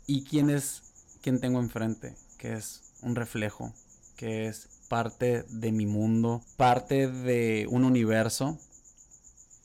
y 0.07 0.25
quién 0.25 0.51
es 0.51 0.83
quien 1.23 1.41
tengo 1.41 1.61
enfrente, 1.61 2.15
que 2.39 2.53
es 2.53 2.83
un 3.03 3.15
reflejo, 3.15 3.73
que 4.17 4.47
es 4.47 4.69
parte 4.89 5.45
de 5.49 5.73
mi 5.73 5.87
mundo, 5.87 6.43
parte 6.57 7.09
de 7.09 7.67
un 7.71 7.85
universo, 7.85 8.59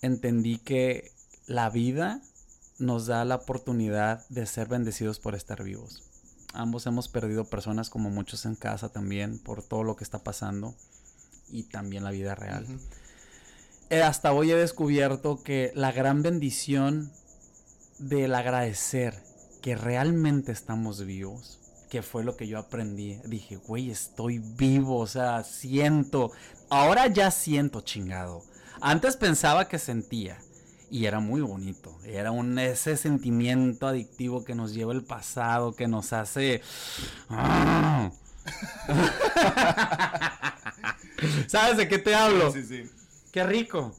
entendí 0.03 0.59
que 0.59 1.11
la 1.47 1.69
vida 1.69 2.21
nos 2.77 3.07
da 3.07 3.25
la 3.25 3.35
oportunidad 3.35 4.27
de 4.29 4.45
ser 4.45 4.67
bendecidos 4.67 5.19
por 5.19 5.33
estar 5.33 5.63
vivos. 5.63 6.03
Ambos 6.53 6.85
hemos 6.85 7.07
perdido 7.07 7.45
personas 7.45 7.89
como 7.89 8.09
muchos 8.09 8.45
en 8.45 8.55
casa 8.55 8.89
también 8.89 9.39
por 9.39 9.63
todo 9.63 9.83
lo 9.83 9.95
que 9.95 10.03
está 10.03 10.19
pasando 10.19 10.75
y 11.49 11.63
también 11.63 12.03
la 12.03 12.11
vida 12.11 12.35
real. 12.35 12.67
Eh, 13.89 14.01
hasta 14.01 14.33
hoy 14.33 14.51
he 14.51 14.55
descubierto 14.55 15.41
que 15.41 15.71
la 15.73 15.91
gran 15.91 16.21
bendición 16.21 17.11
del 17.97 18.35
agradecer 18.35 19.15
que 19.61 19.75
realmente 19.75 20.51
estamos 20.51 21.05
vivos, 21.05 21.59
que 21.89 22.01
fue 22.01 22.23
lo 22.23 22.35
que 22.35 22.47
yo 22.47 22.59
aprendí. 22.59 23.19
Dije, 23.25 23.55
güey, 23.55 23.89
estoy 23.89 24.39
vivo, 24.39 24.97
o 24.97 25.07
sea, 25.07 25.43
siento. 25.43 26.31
Ahora 26.69 27.07
ya 27.07 27.31
siento 27.31 27.81
chingado. 27.81 28.43
Antes 28.85 29.15
pensaba 29.15 29.69
que 29.69 29.79
sentía 29.79 30.37
y 30.91 31.05
era 31.05 31.21
muy 31.21 31.39
bonito. 31.39 31.97
Era 32.03 32.31
un 32.31 32.59
ese 32.59 32.97
sentimiento 32.97 33.87
adictivo 33.87 34.43
que 34.43 34.55
nos 34.55 34.73
lleva 34.73 34.91
el 34.91 35.05
pasado, 35.05 35.73
que 35.73 35.87
nos 35.87 36.11
hace 36.11 36.61
¿Sabes 41.47 41.77
de 41.77 41.87
qué 41.87 41.97
te 41.97 42.13
hablo? 42.13 42.51
Sí, 42.51 42.63
sí. 42.63 42.83
Qué 43.31 43.45
rico. 43.45 43.95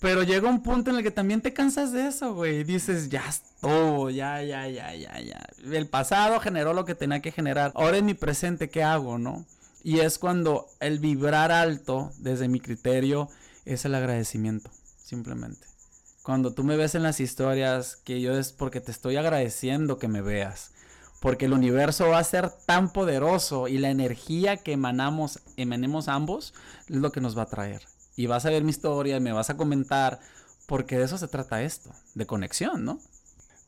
Pero 0.00 0.24
llega 0.24 0.48
un 0.48 0.64
punto 0.64 0.90
en 0.90 0.96
el 0.96 1.04
que 1.04 1.12
también 1.12 1.40
te 1.40 1.52
cansas 1.52 1.92
de 1.92 2.08
eso, 2.08 2.34
güey. 2.34 2.64
Dices, 2.64 3.10
ya 3.10 3.22
estuvo, 3.28 4.10
ya, 4.10 4.42
ya, 4.42 4.66
ya, 4.66 4.96
ya, 4.96 5.20
ya. 5.20 5.46
El 5.64 5.86
pasado 5.86 6.40
generó 6.40 6.74
lo 6.74 6.84
que 6.84 6.96
tenía 6.96 7.22
que 7.22 7.30
generar. 7.30 7.70
Ahora 7.76 7.98
en 7.98 8.06
mi 8.06 8.14
presente, 8.14 8.68
¿qué 8.68 8.82
hago, 8.82 9.16
no? 9.16 9.46
Y 9.84 10.00
es 10.00 10.18
cuando 10.18 10.66
el 10.80 10.98
vibrar 10.98 11.52
alto, 11.52 12.10
desde 12.18 12.48
mi 12.48 12.58
criterio, 12.58 13.30
es 13.64 13.84
el 13.84 13.94
agradecimiento, 13.94 14.70
simplemente. 15.02 15.66
Cuando 16.22 16.54
tú 16.54 16.64
me 16.64 16.76
ves 16.76 16.94
en 16.94 17.02
las 17.02 17.20
historias, 17.20 17.96
que 17.96 18.20
yo 18.20 18.36
es 18.36 18.52
porque 18.52 18.80
te 18.80 18.90
estoy 18.90 19.16
agradeciendo 19.16 19.98
que 19.98 20.08
me 20.08 20.22
veas. 20.22 20.72
Porque 21.20 21.46
el 21.46 21.52
universo 21.52 22.08
va 22.08 22.18
a 22.18 22.24
ser 22.24 22.50
tan 22.50 22.92
poderoso 22.92 23.68
y 23.68 23.78
la 23.78 23.90
energía 23.90 24.56
que 24.58 24.72
emanamos, 24.72 25.40
emanemos 25.56 26.08
ambos, 26.08 26.54
es 26.88 26.96
lo 26.96 27.12
que 27.12 27.20
nos 27.20 27.36
va 27.36 27.42
a 27.42 27.50
traer. 27.50 27.82
Y 28.16 28.26
vas 28.26 28.46
a 28.46 28.50
ver 28.50 28.64
mi 28.64 28.70
historia 28.70 29.16
y 29.16 29.20
me 29.20 29.32
vas 29.32 29.50
a 29.50 29.56
comentar, 29.56 30.20
porque 30.66 30.98
de 30.98 31.04
eso 31.04 31.18
se 31.18 31.28
trata 31.28 31.62
esto, 31.62 31.90
de 32.14 32.26
conexión, 32.26 32.84
¿no? 32.84 32.98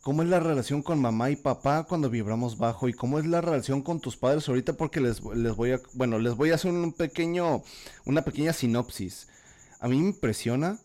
¿Cómo 0.02 0.22
es 0.22 0.28
la 0.28 0.38
relación 0.38 0.82
con 0.82 1.00
mamá 1.00 1.30
y 1.30 1.36
papá 1.36 1.84
cuando 1.84 2.08
vibramos 2.08 2.58
bajo? 2.58 2.88
¿Y 2.88 2.92
cómo 2.92 3.18
es 3.18 3.26
la 3.26 3.40
relación 3.40 3.82
con 3.82 4.00
tus 4.00 4.16
padres 4.16 4.48
ahorita? 4.48 4.74
Porque 4.74 5.00
les, 5.00 5.20
les 5.34 5.56
voy 5.56 5.72
a, 5.72 5.80
bueno, 5.94 6.18
les 6.18 6.36
voy 6.36 6.52
a 6.52 6.54
hacer 6.54 6.70
un 6.70 6.92
pequeño, 6.92 7.62
una 8.04 8.22
pequeña 8.22 8.52
sinopsis. 8.52 9.26
A 9.80 9.88
mí 9.88 9.98
me 9.98 10.08
impresiona 10.08 10.78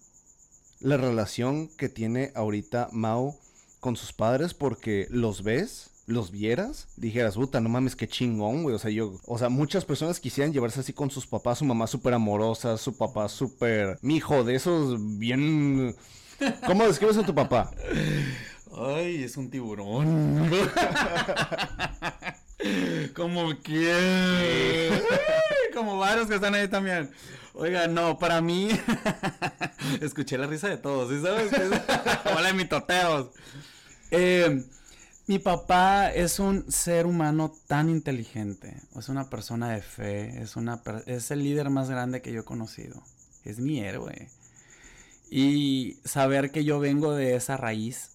la 0.79 0.97
relación 0.97 1.67
que 1.77 1.89
tiene 1.89 2.31
ahorita 2.35 2.89
Mao 2.91 3.37
con 3.79 3.95
sus 3.95 4.13
padres 4.13 4.53
porque 4.53 5.07
los 5.09 5.43
ves 5.43 5.91
los 6.07 6.31
vieras, 6.31 6.87
dijeras, 6.97 7.35
puta, 7.35 7.61
no 7.61 7.69
mames, 7.69 7.95
qué 7.95 8.07
chingón, 8.07 8.63
güey. 8.63 8.75
O 8.75 8.79
sea, 8.79 8.91
yo, 8.91 9.13
o 9.25 9.37
sea, 9.37 9.49
muchas 9.49 9.85
personas 9.85 10.19
quisieran 10.19 10.51
llevarse 10.53 10.81
así 10.81 10.93
con 10.93 11.09
sus 11.09 11.25
papás, 11.25 11.59
su 11.59 11.65
mamá 11.65 11.87
súper 11.87 12.13
amorosa, 12.13 12.77
su 12.77 12.97
papá 12.97 13.29
súper, 13.29 13.97
mi 14.01 14.17
hijo, 14.17 14.43
de 14.43 14.55
esos 14.55 14.97
bien... 15.17 15.95
¿Cómo 16.65 16.85
describes 16.85 17.17
a 17.17 17.25
tu 17.25 17.35
papá? 17.35 17.71
Ay, 18.75 19.23
es 19.23 19.37
un 19.37 19.49
tiburón. 19.49 20.49
Como 23.15 23.59
que. 23.61 24.89
Como 25.73 25.97
varios 25.97 26.27
que 26.27 26.35
están 26.35 26.55
ahí 26.55 26.67
también. 26.67 27.11
Oiga, 27.53 27.87
no, 27.87 28.17
para 28.17 28.41
mí. 28.41 28.69
Escuché 30.01 30.37
la 30.37 30.47
risa 30.47 30.69
de 30.69 30.77
todos, 30.77 31.09
¿sí 31.09 31.21
sabes? 31.21 31.51
Hola, 32.35 32.53
mitoteos. 32.53 33.27
Eh, 34.09 34.63
mi 35.27 35.39
papá 35.39 36.11
es 36.11 36.39
un 36.39 36.71
ser 36.71 37.05
humano 37.05 37.53
tan 37.67 37.89
inteligente. 37.89 38.81
Es 38.97 39.09
una 39.09 39.29
persona 39.29 39.69
de 39.69 39.81
fe. 39.81 40.41
Es, 40.41 40.55
una 40.55 40.81
es 41.05 41.31
el 41.31 41.43
líder 41.43 41.69
más 41.69 41.89
grande 41.89 42.21
que 42.21 42.31
yo 42.31 42.41
he 42.41 42.45
conocido. 42.45 43.03
Es 43.43 43.59
mi 43.59 43.81
héroe. 43.81 44.29
Y 45.29 45.97
saber 46.05 46.51
que 46.51 46.63
yo 46.63 46.79
vengo 46.79 47.13
de 47.13 47.35
esa 47.35 47.57
raíz 47.57 48.11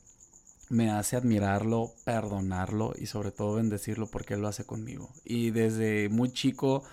me 0.68 0.90
hace 0.90 1.16
admirarlo, 1.16 1.92
perdonarlo 2.04 2.92
y 2.98 3.06
sobre 3.06 3.30
todo 3.30 3.54
bendecirlo 3.54 4.06
porque 4.06 4.34
él 4.34 4.40
lo 4.40 4.48
hace 4.48 4.64
conmigo. 4.64 5.10
Y 5.24 5.50
desde 5.50 6.08
muy 6.08 6.32
chico 6.32 6.84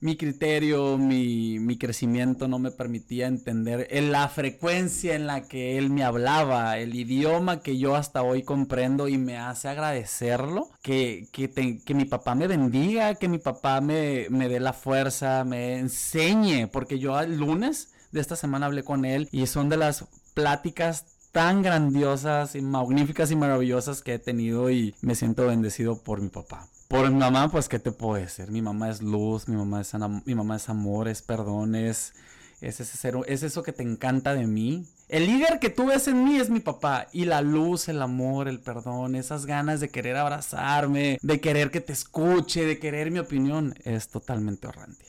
mi 0.00 0.16
criterio, 0.16 0.96
mi, 0.96 1.58
mi, 1.58 1.76
crecimiento 1.76 2.48
no 2.48 2.58
me 2.58 2.70
permitía 2.70 3.26
entender 3.26 3.88
la 3.92 4.28
frecuencia 4.28 5.14
en 5.14 5.26
la 5.26 5.42
que 5.46 5.76
él 5.76 5.90
me 5.90 6.04
hablaba, 6.04 6.78
el 6.78 6.94
idioma 6.94 7.60
que 7.60 7.76
yo 7.76 7.96
hasta 7.96 8.22
hoy 8.22 8.42
comprendo 8.42 9.08
y 9.08 9.18
me 9.18 9.36
hace 9.36 9.68
agradecerlo, 9.68 10.68
que, 10.82 11.28
que, 11.32 11.82
que 11.84 11.94
mi 11.94 12.06
papá 12.06 12.34
me 12.34 12.46
bendiga, 12.46 13.14
que 13.16 13.28
mi 13.28 13.38
papá 13.38 13.80
me, 13.80 14.26
me 14.30 14.48
dé 14.48 14.58
la 14.58 14.72
fuerza, 14.72 15.44
me 15.44 15.78
enseñe, 15.78 16.66
porque 16.66 16.98
yo 16.98 17.20
el 17.20 17.36
lunes 17.36 17.92
de 18.12 18.20
esta 18.20 18.36
semana 18.36 18.66
hablé 18.66 18.82
con 18.82 19.04
él 19.04 19.28
y 19.32 19.46
son 19.46 19.68
de 19.68 19.76
las 19.76 20.06
pláticas 20.34 21.04
tan 21.32 21.62
grandiosas 21.62 22.54
y 22.54 22.62
magníficas 22.62 23.30
y 23.30 23.36
maravillosas 23.36 24.02
que 24.02 24.14
he 24.14 24.18
tenido 24.18 24.70
y 24.70 24.94
me 25.00 25.14
siento 25.14 25.46
bendecido 25.46 26.02
por 26.02 26.20
mi 26.20 26.28
papá. 26.28 26.66
Por 26.90 27.08
mi 27.08 27.20
mamá, 27.20 27.48
pues, 27.48 27.68
¿qué 27.68 27.78
te 27.78 27.92
puedo 27.92 28.20
decir? 28.20 28.50
Mi 28.50 28.62
mamá 28.62 28.90
es 28.90 29.00
luz, 29.00 29.46
mi 29.46 29.54
mamá 29.54 29.80
es, 29.80 29.94
mi 30.24 30.34
mamá 30.34 30.56
es 30.56 30.68
amor, 30.68 31.06
es 31.06 31.22
perdón, 31.22 31.76
es, 31.76 32.14
es, 32.60 32.80
ese 32.80 33.12
es 33.28 33.42
eso 33.44 33.62
que 33.62 33.72
te 33.72 33.84
encanta 33.84 34.34
de 34.34 34.48
mí. 34.48 34.88
El 35.08 35.26
líder 35.26 35.60
que 35.60 35.70
tú 35.70 35.86
ves 35.86 36.08
en 36.08 36.24
mí 36.24 36.36
es 36.38 36.50
mi 36.50 36.58
papá. 36.58 37.06
Y 37.12 37.26
la 37.26 37.42
luz, 37.42 37.88
el 37.88 38.02
amor, 38.02 38.48
el 38.48 38.58
perdón, 38.58 39.14
esas 39.14 39.46
ganas 39.46 39.78
de 39.78 39.88
querer 39.88 40.16
abrazarme, 40.16 41.20
de 41.22 41.40
querer 41.40 41.70
que 41.70 41.80
te 41.80 41.92
escuche, 41.92 42.66
de 42.66 42.80
querer 42.80 43.12
mi 43.12 43.20
opinión, 43.20 43.72
es 43.84 44.08
totalmente 44.08 44.66
horrante. 44.66 45.04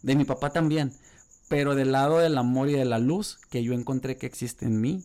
De 0.00 0.16
mi 0.16 0.24
papá 0.24 0.48
también. 0.48 0.94
Pero 1.48 1.74
del 1.74 1.92
lado 1.92 2.20
del 2.20 2.38
amor 2.38 2.70
y 2.70 2.72
de 2.72 2.86
la 2.86 3.00
luz 3.00 3.38
que 3.50 3.62
yo 3.62 3.74
encontré 3.74 4.16
que 4.16 4.24
existe 4.24 4.64
en 4.64 4.80
mí, 4.80 5.04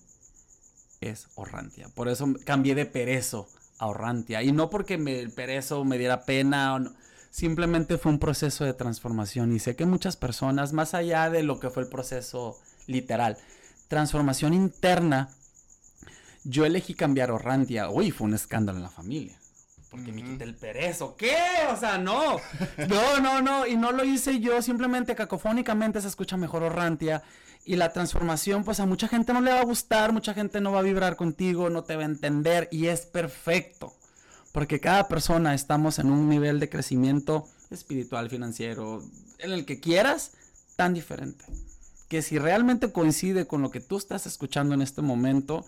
es 1.01 1.27
Orrantia. 1.36 1.89
Por 1.89 2.08
eso 2.08 2.34
cambié 2.45 2.75
de 2.75 2.86
perezo 2.86 3.49
a 3.81 3.87
Orrantia. 3.87 4.43
Y 4.43 4.51
no 4.51 4.69
porque 4.69 4.97
me, 4.97 5.19
el 5.19 5.31
perezo 5.31 5.83
me 5.83 5.97
diera 5.97 6.23
pena 6.23 6.75
o 6.75 6.79
no. 6.79 6.93
Simplemente 7.31 7.97
fue 7.97 8.11
un 8.11 8.19
proceso 8.19 8.63
de 8.63 8.73
transformación. 8.73 9.53
Y 9.53 9.59
sé 9.59 9.75
que 9.75 9.85
muchas 9.85 10.17
personas, 10.17 10.71
más 10.71 10.93
allá 10.93 11.29
de 11.29 11.43
lo 11.43 11.59
que 11.59 11.69
fue 11.69 11.83
el 11.83 11.89
proceso 11.89 12.59
literal, 12.87 13.37
transformación 13.87 14.53
interna, 14.53 15.29
yo 16.43 16.65
elegí 16.65 16.93
cambiar 16.93 17.31
Orrantia. 17.31 17.89
Uy, 17.89 18.11
fue 18.11 18.27
un 18.27 18.35
escándalo 18.35 18.77
en 18.77 18.83
la 18.83 18.89
familia. 18.89 19.37
Porque 19.89 20.11
me 20.11 20.23
quité 20.23 20.43
el 20.43 20.55
perezo. 20.55 21.15
¿Qué? 21.15 21.35
O 21.73 21.75
sea, 21.75 21.97
no. 21.97 22.37
No, 22.87 23.19
no, 23.19 23.41
no. 23.41 23.65
Y 23.65 23.75
no 23.75 23.91
lo 23.91 24.03
hice 24.03 24.39
yo. 24.39 24.61
Simplemente 24.61 25.15
cacofónicamente 25.15 25.99
se 26.01 26.07
escucha 26.07 26.37
mejor 26.37 26.63
Orrantia. 26.63 27.23
Y 27.63 27.76
la 27.76 27.93
transformación, 27.93 28.63
pues 28.63 28.80
a 28.80 28.86
mucha 28.86 29.08
gente 29.08 29.34
no 29.34 29.41
le 29.41 29.52
va 29.52 29.62
a 29.62 29.65
gustar, 29.65 30.13
mucha 30.13 30.34
gente 30.34 30.62
no 30.62 30.71
va 30.71 30.80
a 30.80 30.84
vibrar 30.84 31.15
contigo, 31.15 31.69
no 31.69 31.84
te 31.84 31.95
va 31.95 32.02
a 32.02 32.06
entender 32.06 32.67
y 32.71 32.88
es 32.88 33.06
perfecto. 33.06 33.93
Porque 34.52 34.80
cada 34.80 35.08
persona 35.08 35.54
estamos 35.54 36.00
en 36.00 36.12
un 36.12 36.28
nivel 36.28 36.60
de 36.60 36.69
crecimiento 36.69 37.47
espiritual, 37.69 38.30
financiero, 38.30 39.04
en 39.39 39.52
el 39.52 39.65
que 39.65 39.80
quieras, 39.80 40.32
tan 40.76 40.93
diferente. 40.93 41.45
Que 42.10 42.21
si 42.21 42.38
realmente 42.38 42.91
coincide 42.91 43.47
con 43.47 43.62
lo 43.62 43.71
que 43.71 43.80
tú 43.80 43.97
estás 43.97 44.26
escuchando 44.26 44.74
en 44.74 44.82
este 44.82 45.02
momento 45.02 45.65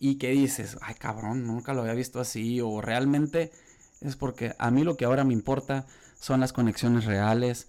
y 0.00 0.16
que 0.16 0.30
dices, 0.30 0.78
ay 0.80 0.94
cabrón, 0.94 1.46
nunca 1.46 1.74
lo 1.74 1.82
había 1.82 1.94
visto 1.94 2.20
así, 2.20 2.60
o 2.60 2.80
realmente 2.80 3.52
es 4.00 4.16
porque 4.16 4.54
a 4.58 4.70
mí 4.70 4.84
lo 4.84 4.96
que 4.96 5.04
ahora 5.04 5.24
me 5.24 5.32
importa 5.32 5.86
son 6.18 6.40
las 6.40 6.52
conexiones 6.52 7.04
reales, 7.04 7.68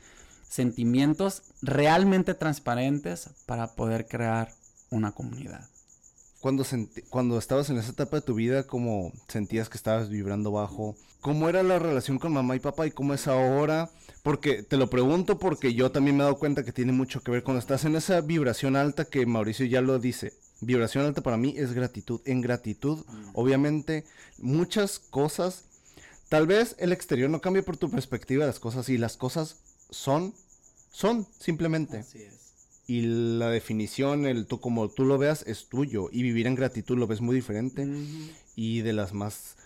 sentimientos 0.56 1.44
realmente 1.62 2.34
transparentes 2.34 3.30
para 3.46 3.76
poder 3.76 4.08
crear 4.08 4.54
una 4.90 5.12
comunidad. 5.12 5.68
Cuando, 6.40 6.66
cuando 7.10 7.38
estabas 7.38 7.70
en 7.70 7.78
esa 7.78 7.92
etapa 7.92 8.18
de 8.18 8.22
tu 8.22 8.36
vida, 8.36 8.66
¿cómo 8.66 9.12
sentías 9.28 9.68
que 9.68 9.78
estabas 9.78 10.10
vibrando 10.10 10.52
bajo? 10.52 10.96
¿Cómo 11.20 11.50
era 11.50 11.62
la 11.64 11.80
relación 11.80 12.20
con 12.20 12.32
mamá 12.32 12.56
y 12.56 12.60
papá 12.60 12.88
y 12.88 12.92
cómo 12.92 13.14
es 13.14 13.28
ahora? 13.28 13.90
Porque 14.24 14.64
te 14.64 14.78
lo 14.78 14.90
pregunto 14.90 15.40
porque 15.40 15.74
yo 15.74 15.92
también 15.92 16.16
me 16.16 16.24
he 16.24 16.26
dado 16.26 16.38
cuenta 16.38 16.64
que 16.64 16.72
tiene 16.72 16.94
mucho 16.94 17.22
que 17.22 17.32
ver 17.32 17.44
cuando 17.44 17.60
estás 17.60 17.84
en 17.84 17.96
esa 17.96 18.22
vibración 18.22 18.76
alta 18.76 19.06
que 19.06 19.26
Mauricio 19.26 19.66
ya 19.66 19.82
lo 19.82 20.00
dice. 20.00 20.34
Vibración 20.62 21.06
alta 21.06 21.22
para 21.22 21.38
mí 21.38 21.56
es 21.58 21.74
gratitud. 21.74 22.22
En 22.26 22.40
gratitud, 22.42 23.00
mm. 23.00 23.30
obviamente, 23.34 24.06
muchas 24.38 25.00
cosas, 25.00 25.66
tal 26.30 26.48
vez 26.48 26.76
el 26.80 26.94
exterior 26.94 27.30
no 27.30 27.42
cambie 27.42 27.64
por 27.64 27.76
tu 27.76 27.90
perspectiva 27.90 28.46
de 28.46 28.52
las 28.52 28.60
cosas 28.60 28.88
y 28.88 28.98
las 28.98 29.18
cosas 29.18 29.58
son, 29.90 30.34
son 30.96 31.28
simplemente. 31.40 31.98
Así 31.98 32.22
es. 32.22 32.54
Y 32.88 33.02
la 33.02 33.50
definición, 33.50 34.26
el 34.26 34.46
tú 34.46 34.62
como 34.62 34.88
tú 34.88 35.04
lo 35.06 35.18
veas, 35.18 35.44
es 35.46 35.68
tuyo. 35.68 36.08
Y 36.12 36.22
vivir 36.22 36.48
en 36.48 36.56
gratitud 36.56 36.98
lo 36.98 37.08
ves 37.08 37.20
muy 37.20 37.36
diferente. 37.36 37.86
Y 38.56 38.82
de 38.82 38.94
las 38.94 39.14
más 39.14 39.58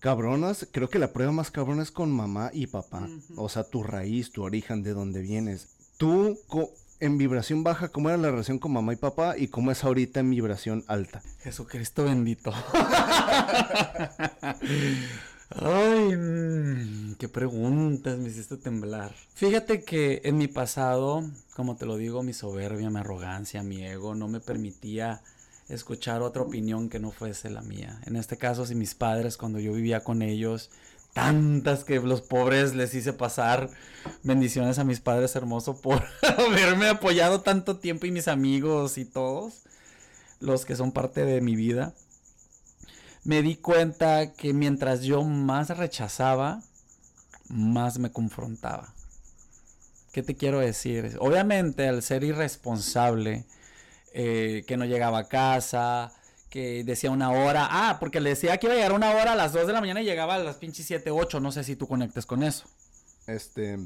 cabronas, 0.00 0.66
creo 0.72 0.90
que 0.90 0.98
la 0.98 1.12
prueba 1.12 1.30
más 1.30 1.52
cabrona 1.52 1.82
es 1.82 1.90
con 1.90 2.10
mamá 2.10 2.50
y 2.52 2.66
papá. 2.66 3.08
O 3.36 3.48
sea, 3.48 3.64
tu 3.64 3.84
raíz, 3.84 4.32
tu 4.32 4.42
origen, 4.42 4.82
de 4.82 4.94
dónde 4.94 5.20
vienes. 5.20 5.68
Tú 5.96 6.38
en 7.00 7.18
vibración 7.18 7.62
baja, 7.62 7.90
¿cómo 7.90 8.08
era 8.08 8.18
la 8.18 8.30
relación 8.30 8.58
con 8.58 8.72
mamá 8.72 8.94
y 8.94 8.96
papá? 8.96 9.38
Y 9.38 9.48
cómo 9.48 9.70
es 9.70 9.84
ahorita 9.84 10.20
en 10.20 10.30
vibración 10.30 10.84
alta. 10.88 11.22
Jesucristo 11.42 12.04
bendito. 12.04 12.52
Ay, 15.56 16.16
mm, 16.16 17.14
qué 17.14 17.28
preguntas 17.28 18.18
me 18.18 18.28
hiciste 18.28 18.56
temblar. 18.56 19.14
Fíjate 19.34 19.84
que 19.84 20.20
en 20.24 20.36
mi 20.36 20.48
pasado, 20.48 21.22
como 21.54 21.76
te 21.76 21.86
lo 21.86 21.96
digo, 21.96 22.24
mi 22.24 22.32
soberbia, 22.32 22.90
mi 22.90 22.98
arrogancia, 22.98 23.62
mi 23.62 23.84
ego 23.84 24.16
no 24.16 24.26
me 24.26 24.40
permitía 24.40 25.22
escuchar 25.68 26.22
otra 26.22 26.42
opinión 26.42 26.88
que 26.88 26.98
no 26.98 27.12
fuese 27.12 27.50
la 27.50 27.62
mía. 27.62 28.00
En 28.04 28.16
este 28.16 28.36
caso, 28.36 28.66
si 28.66 28.74
mis 28.74 28.96
padres, 28.96 29.36
cuando 29.36 29.60
yo 29.60 29.72
vivía 29.72 30.02
con 30.02 30.22
ellos, 30.22 30.70
tantas 31.12 31.84
que 31.84 32.00
los 32.00 32.20
pobres 32.20 32.74
les 32.74 32.92
hice 32.92 33.12
pasar. 33.12 33.70
Bendiciones 34.24 34.80
a 34.80 34.84
mis 34.84 35.00
padres 35.00 35.36
hermosos 35.36 35.76
por 35.82 36.02
haberme 36.36 36.88
apoyado 36.88 37.42
tanto 37.42 37.76
tiempo 37.76 38.06
y 38.06 38.10
mis 38.10 38.26
amigos 38.26 38.98
y 38.98 39.04
todos 39.04 39.62
los 40.40 40.64
que 40.64 40.74
son 40.74 40.90
parte 40.90 41.24
de 41.24 41.40
mi 41.40 41.54
vida 41.54 41.94
me 43.24 43.42
di 43.42 43.56
cuenta 43.56 44.32
que 44.32 44.52
mientras 44.52 45.02
yo 45.02 45.22
más 45.22 45.76
rechazaba, 45.76 46.62
más 47.48 47.98
me 47.98 48.12
confrontaba. 48.12 48.92
¿Qué 50.12 50.22
te 50.22 50.36
quiero 50.36 50.60
decir? 50.60 51.16
Obviamente, 51.18 51.88
al 51.88 52.02
ser 52.02 52.22
irresponsable, 52.22 53.44
eh, 54.12 54.64
que 54.66 54.76
no 54.76 54.84
llegaba 54.84 55.20
a 55.20 55.28
casa, 55.28 56.12
que 56.50 56.84
decía 56.84 57.10
una 57.10 57.32
hora, 57.32 57.66
ah, 57.68 57.96
porque 57.98 58.20
le 58.20 58.30
decía 58.30 58.56
que 58.58 58.66
iba 58.66 58.74
a 58.74 58.76
llegar 58.76 58.92
una 58.92 59.10
hora 59.10 59.32
a 59.32 59.36
las 59.36 59.52
2 59.52 59.66
de 59.66 59.72
la 59.72 59.80
mañana 59.80 60.02
y 60.02 60.04
llegaba 60.04 60.36
a 60.36 60.38
las 60.38 60.56
pinches 60.56 60.86
7, 60.86 61.10
8, 61.10 61.40
no 61.40 61.50
sé 61.50 61.64
si 61.64 61.74
tú 61.74 61.88
conectes 61.88 62.26
con 62.26 62.44
eso. 62.44 62.64
Este... 63.26 63.78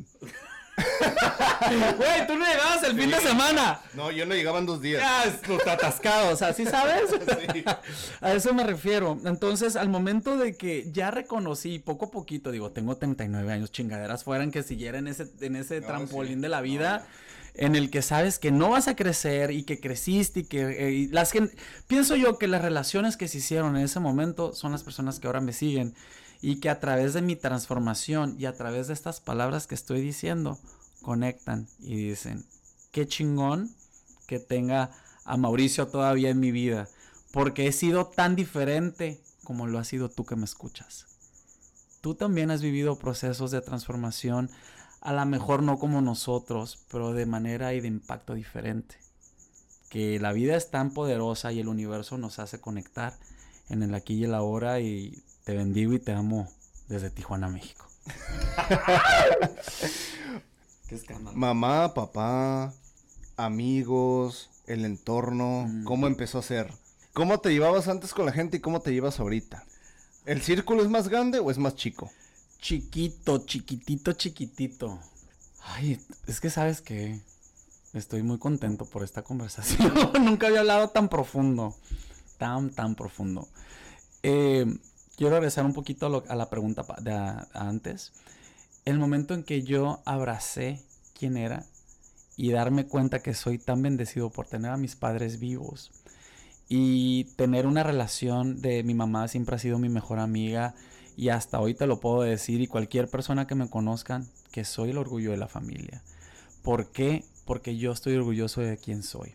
Güey, 1.96 2.26
tú 2.26 2.36
no 2.36 2.46
llegabas 2.46 2.82
el 2.84 2.96
fin 2.98 3.10
de 3.10 3.20
semana. 3.20 3.80
No, 3.94 4.10
yo 4.10 4.26
no 4.26 4.34
llegaba 4.34 4.58
en 4.58 4.66
dos 4.66 4.80
días. 4.80 5.02
Ya, 5.02 5.38
los 5.48 5.66
atascados, 5.66 6.42
¿así 6.42 6.64
sabes? 6.64 7.10
A 8.20 8.32
eso 8.32 8.54
me 8.54 8.64
refiero. 8.64 9.18
Entonces, 9.24 9.76
al 9.76 9.88
momento 9.88 10.36
de 10.36 10.56
que 10.56 10.88
ya 10.92 11.10
reconocí 11.10 11.78
poco 11.78 12.06
a 12.06 12.10
poquito, 12.10 12.50
digo, 12.50 12.70
tengo 12.70 12.96
39 12.96 13.52
años, 13.52 13.72
chingaderas 13.72 14.24
fueran 14.24 14.50
que 14.50 14.62
siguiera 14.62 14.98
en 14.98 15.08
ese, 15.08 15.28
en 15.40 15.56
ese 15.56 15.80
trampolín 15.80 16.40
de 16.40 16.48
la 16.48 16.60
vida. 16.60 17.06
En 17.54 17.74
el 17.74 17.90
que 17.90 18.02
sabes 18.02 18.38
que 18.38 18.52
no 18.52 18.70
vas 18.70 18.86
a 18.86 18.94
crecer 18.94 19.50
y 19.50 19.64
que 19.64 19.80
creciste 19.80 20.40
y 20.40 20.44
que 20.44 20.60
eh, 20.60 21.08
las 21.10 21.32
que 21.32 21.50
pienso 21.88 22.14
yo 22.14 22.38
que 22.38 22.46
las 22.46 22.62
relaciones 22.62 23.16
que 23.16 23.26
se 23.26 23.38
hicieron 23.38 23.76
en 23.76 23.82
ese 23.82 23.98
momento 23.98 24.52
son 24.52 24.70
las 24.70 24.84
personas 24.84 25.18
que 25.18 25.26
ahora 25.26 25.40
me 25.40 25.52
siguen 25.52 25.92
y 26.40 26.61
que 26.61 26.70
a 26.70 26.81
través 26.81 27.14
de 27.14 27.22
mi 27.22 27.37
transformación 27.37 28.37
y 28.38 28.46
a 28.46 28.57
través 28.57 28.88
de 28.88 28.94
estas 28.94 29.20
palabras 29.20 29.66
que 29.66 29.74
estoy 29.74 30.01
diciendo, 30.01 30.59
conectan 31.03 31.68
y 31.81 31.96
dicen, 31.96 32.44
qué 32.92 33.07
chingón 33.07 33.70
que 34.27 34.38
tenga 34.38 34.90
a 35.24 35.37
Mauricio 35.37 35.88
todavía 35.88 36.31
en 36.31 36.40
mi 36.40 36.53
vida, 36.53 36.88
porque 37.33 37.66
he 37.66 37.73
sido 37.73 38.06
tan 38.06 38.37
diferente 38.37 39.21
como 39.44 39.67
lo 39.67 39.79
has 39.79 39.88
sido 39.88 40.08
tú 40.10 40.25
que 40.25 40.37
me 40.37 40.44
escuchas. 40.44 41.06
tú 42.00 42.15
también 42.15 42.50
has 42.50 42.62
vivido 42.62 42.98
procesos 42.98 43.50
de 43.50 43.60
transformación, 43.60 44.50
a 45.00 45.12
lo 45.12 45.25
mejor 45.27 45.62
no 45.62 45.79
como 45.79 46.00
nosotros, 46.00 46.85
pero 46.90 47.12
de 47.12 47.27
manera 47.27 47.75
y 47.75 47.81
de 47.81 47.88
impacto 47.88 48.35
diferente. 48.35 48.96
Que 49.88 50.21
la 50.21 50.33
vida 50.33 50.56
es 50.56 50.71
tan 50.71 50.92
poderosa 50.92 51.50
y 51.50 51.60
el 51.60 51.69
universo 51.69 52.19
nos 52.19 52.38
hace 52.38 52.60
conectar 52.60 53.19
en 53.69 53.83
el 53.83 53.94
aquí 53.94 54.15
y 54.15 54.25
el 54.25 54.35
ahora 54.35 54.81
y 54.81 55.23
te 55.49 55.57
bendigo 55.57 55.94
y 55.94 55.99
te 55.99 56.13
amo 56.13 56.46
desde 56.88 57.09
Tijuana, 57.09 57.49
México. 57.49 57.87
Qué 60.87 60.94
escándalo. 60.94 61.35
Mamá, 61.35 61.94
papá, 61.94 62.75
amigos, 63.38 64.51
el 64.67 64.85
entorno, 64.85 65.65
mm. 65.67 65.85
¿cómo 65.85 66.07
empezó 66.07 66.38
a 66.38 66.42
ser? 66.42 66.71
¿Cómo 67.15 67.40
te 67.40 67.51
llevabas 67.51 67.88
antes 67.88 68.13
con 68.13 68.27
la 68.27 68.33
gente 68.33 68.59
y 68.59 68.61
cómo 68.61 68.83
te 68.83 68.92
llevas 68.92 69.21
ahorita? 69.21 69.65
¿El 70.27 70.42
círculo 70.42 70.83
es 70.83 70.90
más 70.90 71.09
grande 71.09 71.38
o 71.38 71.51
es 71.51 71.57
más 71.57 71.77
chico? 71.77 72.11
Chiquito, 72.59 73.46
chiquitito, 73.46 74.13
chiquitito. 74.13 74.99
Ay, 75.63 75.99
es 76.27 76.40
que 76.42 76.51
sabes 76.51 76.83
que 76.83 77.23
estoy 77.94 78.23
muy 78.23 78.37
contento 78.37 78.85
por 78.85 79.03
esta 79.03 79.23
conversación. 79.23 79.94
Nunca 80.23 80.49
había 80.49 80.61
hablado 80.61 80.90
tan 80.90 81.09
profundo. 81.09 81.75
Tan, 82.37 82.69
tan 82.69 82.94
profundo. 82.94 83.49
Eh, 84.23 84.67
quiero 85.19 85.35
regresar 85.35 85.66
un 85.66 85.75
poquito 85.75 86.25
a, 86.29 86.37
la 86.37 86.48
pregunta 86.48 86.87
de 87.00 87.12
antes. 87.52 88.12
El 88.85 89.00
momento 89.00 89.35
en 89.35 89.42
que 89.42 89.64
yo 89.64 90.00
abracé 90.04 90.81
quién 91.19 91.37
era 91.37 91.66
y 92.37 92.52
darme 92.52 92.87
cuenta 92.87 93.19
que 93.19 93.35
soy 93.35 93.58
tan 93.58 93.83
bendecido 93.83 94.31
por 94.31 94.46
tener 94.46 94.71
a 94.71 94.77
mis 94.77 94.94
padres 94.94 95.40
vivos 95.40 95.90
y 96.69 97.25
tener 97.35 97.66
una 97.66 97.83
relación 97.83 98.62
de 98.62 98.85
mi 98.85 98.94
mamá 98.94 99.27
siempre 99.27 99.56
ha 99.56 99.58
sido 99.58 99.81
mi 99.81 99.88
mejor 99.88 100.21
amiga 100.21 100.77
y 101.16 101.31
hasta 101.31 101.58
hoy 101.58 101.75
te 101.75 101.88
lo 101.88 101.98
puedo 101.98 102.23
decir 102.23 102.60
y 102.60 102.69
cualquier 102.69 103.08
persona 103.08 103.48
que 103.48 103.56
me 103.56 103.69
conozcan 103.69 104.29
que 104.52 104.64
soy 104.64 104.90
el 104.90 104.98
orgullo 104.98 105.33
de 105.33 105.37
la 105.37 105.48
familia. 105.48 106.00
¿Por 106.62 106.92
qué? 106.92 107.25
Porque 107.44 107.77
yo 107.77 107.90
estoy 107.90 108.14
orgulloso 108.14 108.60
de 108.60 108.77
quién 108.77 109.02
soy. 109.02 109.35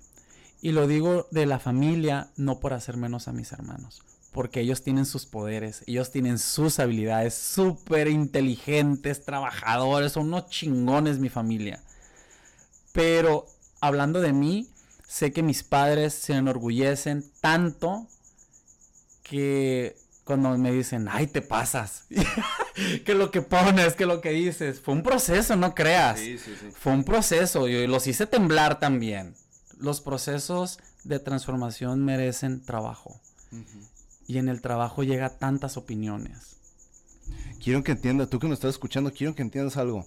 Y 0.61 0.71
lo 0.71 0.87
digo 0.87 1.27
de 1.31 1.45
la 1.45 1.59
familia 1.59 2.29
no 2.37 2.61
por 2.61 2.71
hacer 2.71 2.95
menos 2.95 3.27
a 3.27 3.33
mis 3.33 3.51
hermanos, 3.51 4.01
porque 4.33 4.59
ellos 4.59 4.83
tienen 4.83 5.05
sus 5.05 5.25
poderes, 5.25 5.83
ellos 5.87 6.11
tienen 6.11 6.39
sus 6.39 6.79
habilidades, 6.79 7.33
súper 7.35 8.09
inteligentes, 8.09 9.23
trabajadores, 9.23 10.11
son 10.11 10.27
unos 10.27 10.49
chingones 10.49 11.19
mi 11.19 11.29
familia. 11.29 11.81
Pero 12.91 13.45
hablando 13.79 14.19
de 14.19 14.33
mí, 14.33 14.67
Sé 15.13 15.31
que 15.31 15.43
mis 15.43 15.61
padres 15.61 16.15
se 16.15 16.33
enorgullecen 16.33 17.23
tanto 17.39 18.07
que 19.21 19.95
cuando 20.23 20.57
me 20.57 20.71
dicen, 20.71 21.07
ay, 21.07 21.27
te 21.27 21.43
pasas, 21.43 22.05
que 23.05 23.13
lo 23.13 23.29
que 23.29 23.43
pones, 23.43 23.93
que 23.93 24.07
lo 24.07 24.21
que 24.21 24.31
dices, 24.31 24.79
fue 24.79 24.95
un 24.95 25.03
proceso, 25.03 25.55
no 25.55 25.75
creas. 25.75 26.19
Sí, 26.19 26.39
sí, 26.39 26.55
sí. 26.59 26.71
Fue 26.73 26.93
un 26.93 27.03
proceso, 27.03 27.67
y 27.67 27.85
los 27.85 28.07
hice 28.07 28.25
temblar 28.25 28.79
también. 28.79 29.35
Los 29.77 30.01
procesos 30.01 30.79
de 31.03 31.19
transformación 31.19 32.03
merecen 32.03 32.65
trabajo. 32.65 33.21
Y 34.27 34.37
en 34.37 34.49
el 34.49 34.61
trabajo 34.61 35.03
llega 35.03 35.37
tantas 35.37 35.77
opiniones. 35.77 36.57
Quiero 37.63 37.83
que 37.83 37.93
entiendas, 37.93 38.29
tú 38.29 38.39
que 38.39 38.47
nos 38.47 38.57
estás 38.57 38.71
escuchando, 38.71 39.11
quiero 39.11 39.35
que 39.35 39.41
entiendas 39.41 39.77
algo. 39.77 40.05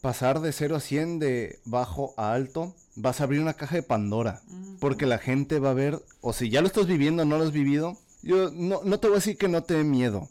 Pasar 0.00 0.40
de 0.40 0.52
0 0.52 0.76
a 0.76 0.80
100 0.80 1.18
de 1.20 1.60
bajo 1.64 2.14
a 2.16 2.32
alto 2.32 2.74
vas 2.96 3.20
a 3.20 3.24
abrir 3.24 3.40
una 3.40 3.54
caja 3.54 3.76
de 3.76 3.82
Pandora. 3.82 4.42
Porque 4.80 5.06
la 5.06 5.18
gente 5.18 5.58
va 5.58 5.70
a 5.70 5.74
ver, 5.74 6.02
o 6.20 6.32
si 6.32 6.50
ya 6.50 6.60
lo 6.60 6.66
estás 6.66 6.86
viviendo 6.86 7.22
o 7.22 7.26
no 7.26 7.38
lo 7.38 7.44
has 7.44 7.52
vivido, 7.52 7.96
yo 8.22 8.50
no, 8.50 8.80
no 8.84 8.98
te 8.98 9.06
voy 9.06 9.16
a 9.16 9.18
decir 9.18 9.36
que 9.36 9.48
no 9.48 9.62
te 9.62 9.74
dé 9.74 9.84
miedo. 9.84 10.28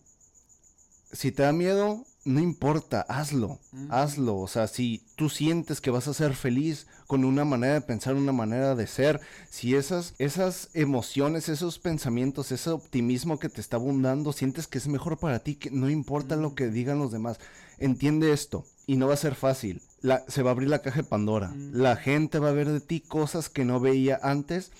Si 1.11 1.31
te 1.31 1.43
da 1.43 1.53
miedo, 1.53 2.05
no 2.23 2.39
importa, 2.39 3.01
hazlo, 3.09 3.59
hazlo. 3.89 4.37
O 4.37 4.47
sea, 4.47 4.67
si 4.67 5.03
tú 5.15 5.29
sientes 5.29 5.81
que 5.81 5.91
vas 5.91 6.07
a 6.07 6.13
ser 6.13 6.35
feliz 6.35 6.87
con 7.07 7.25
una 7.25 7.45
manera 7.45 7.73
de 7.73 7.81
pensar, 7.81 8.15
una 8.15 8.31
manera 8.31 8.75
de 8.75 8.87
ser, 8.87 9.19
si 9.49 9.75
esas, 9.75 10.13
esas 10.17 10.69
emociones, 10.73 11.49
esos 11.49 11.79
pensamientos, 11.79 12.51
ese 12.51 12.69
optimismo 12.69 13.39
que 13.39 13.49
te 13.49 13.61
está 13.61 13.77
abundando, 13.77 14.33
sientes 14.33 14.67
que 14.67 14.77
es 14.77 14.87
mejor 14.87 15.17
para 15.17 15.39
ti, 15.39 15.55
que 15.55 15.71
no 15.71 15.89
importa 15.89 16.35
lo 16.35 16.55
que 16.55 16.67
digan 16.67 16.99
los 16.99 17.11
demás. 17.11 17.39
Entiende 17.79 18.31
esto 18.31 18.65
y 18.85 18.97
no 18.97 19.07
va 19.07 19.15
a 19.15 19.17
ser 19.17 19.35
fácil 19.35 19.81
se 20.27 20.43
va 20.43 20.49
a 20.49 20.53
abrir 20.53 20.69
la 20.69 20.81
caja 20.81 21.01
de 21.01 21.07
Pandora. 21.07 21.49
Mm. 21.49 21.71
La 21.73 21.95
gente 21.95 22.39
va 22.39 22.49
a 22.49 22.53
ver 22.53 22.69
de 22.69 22.81
ti 22.81 23.01
cosas 23.01 23.49
que 23.49 23.65
no 23.65 23.79
veía 23.79 24.19
antes. 24.21 24.71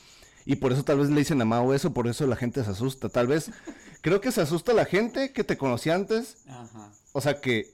Y 0.46 0.56
por 0.56 0.72
eso 0.72 0.84
tal 0.84 0.98
vez 0.98 1.10
le 1.10 1.20
dicen 1.20 1.42
a 1.42 1.46
Mao 1.46 1.74
eso, 1.74 1.94
por 1.94 2.08
eso 2.08 2.26
la 2.26 2.36
gente 2.36 2.64
se 2.64 2.72
asusta. 2.72 3.10
Tal 3.10 3.28
vez, 3.28 3.52
creo 4.02 4.22
que 4.22 4.32
se 4.32 4.42
asusta 4.42 4.74
la 4.74 4.86
gente 4.86 5.32
que 5.32 5.44
te 5.44 5.58
conocía 5.58 5.96
antes. 5.96 6.38
O 7.14 7.22
sea, 7.22 7.40
que 7.42 7.72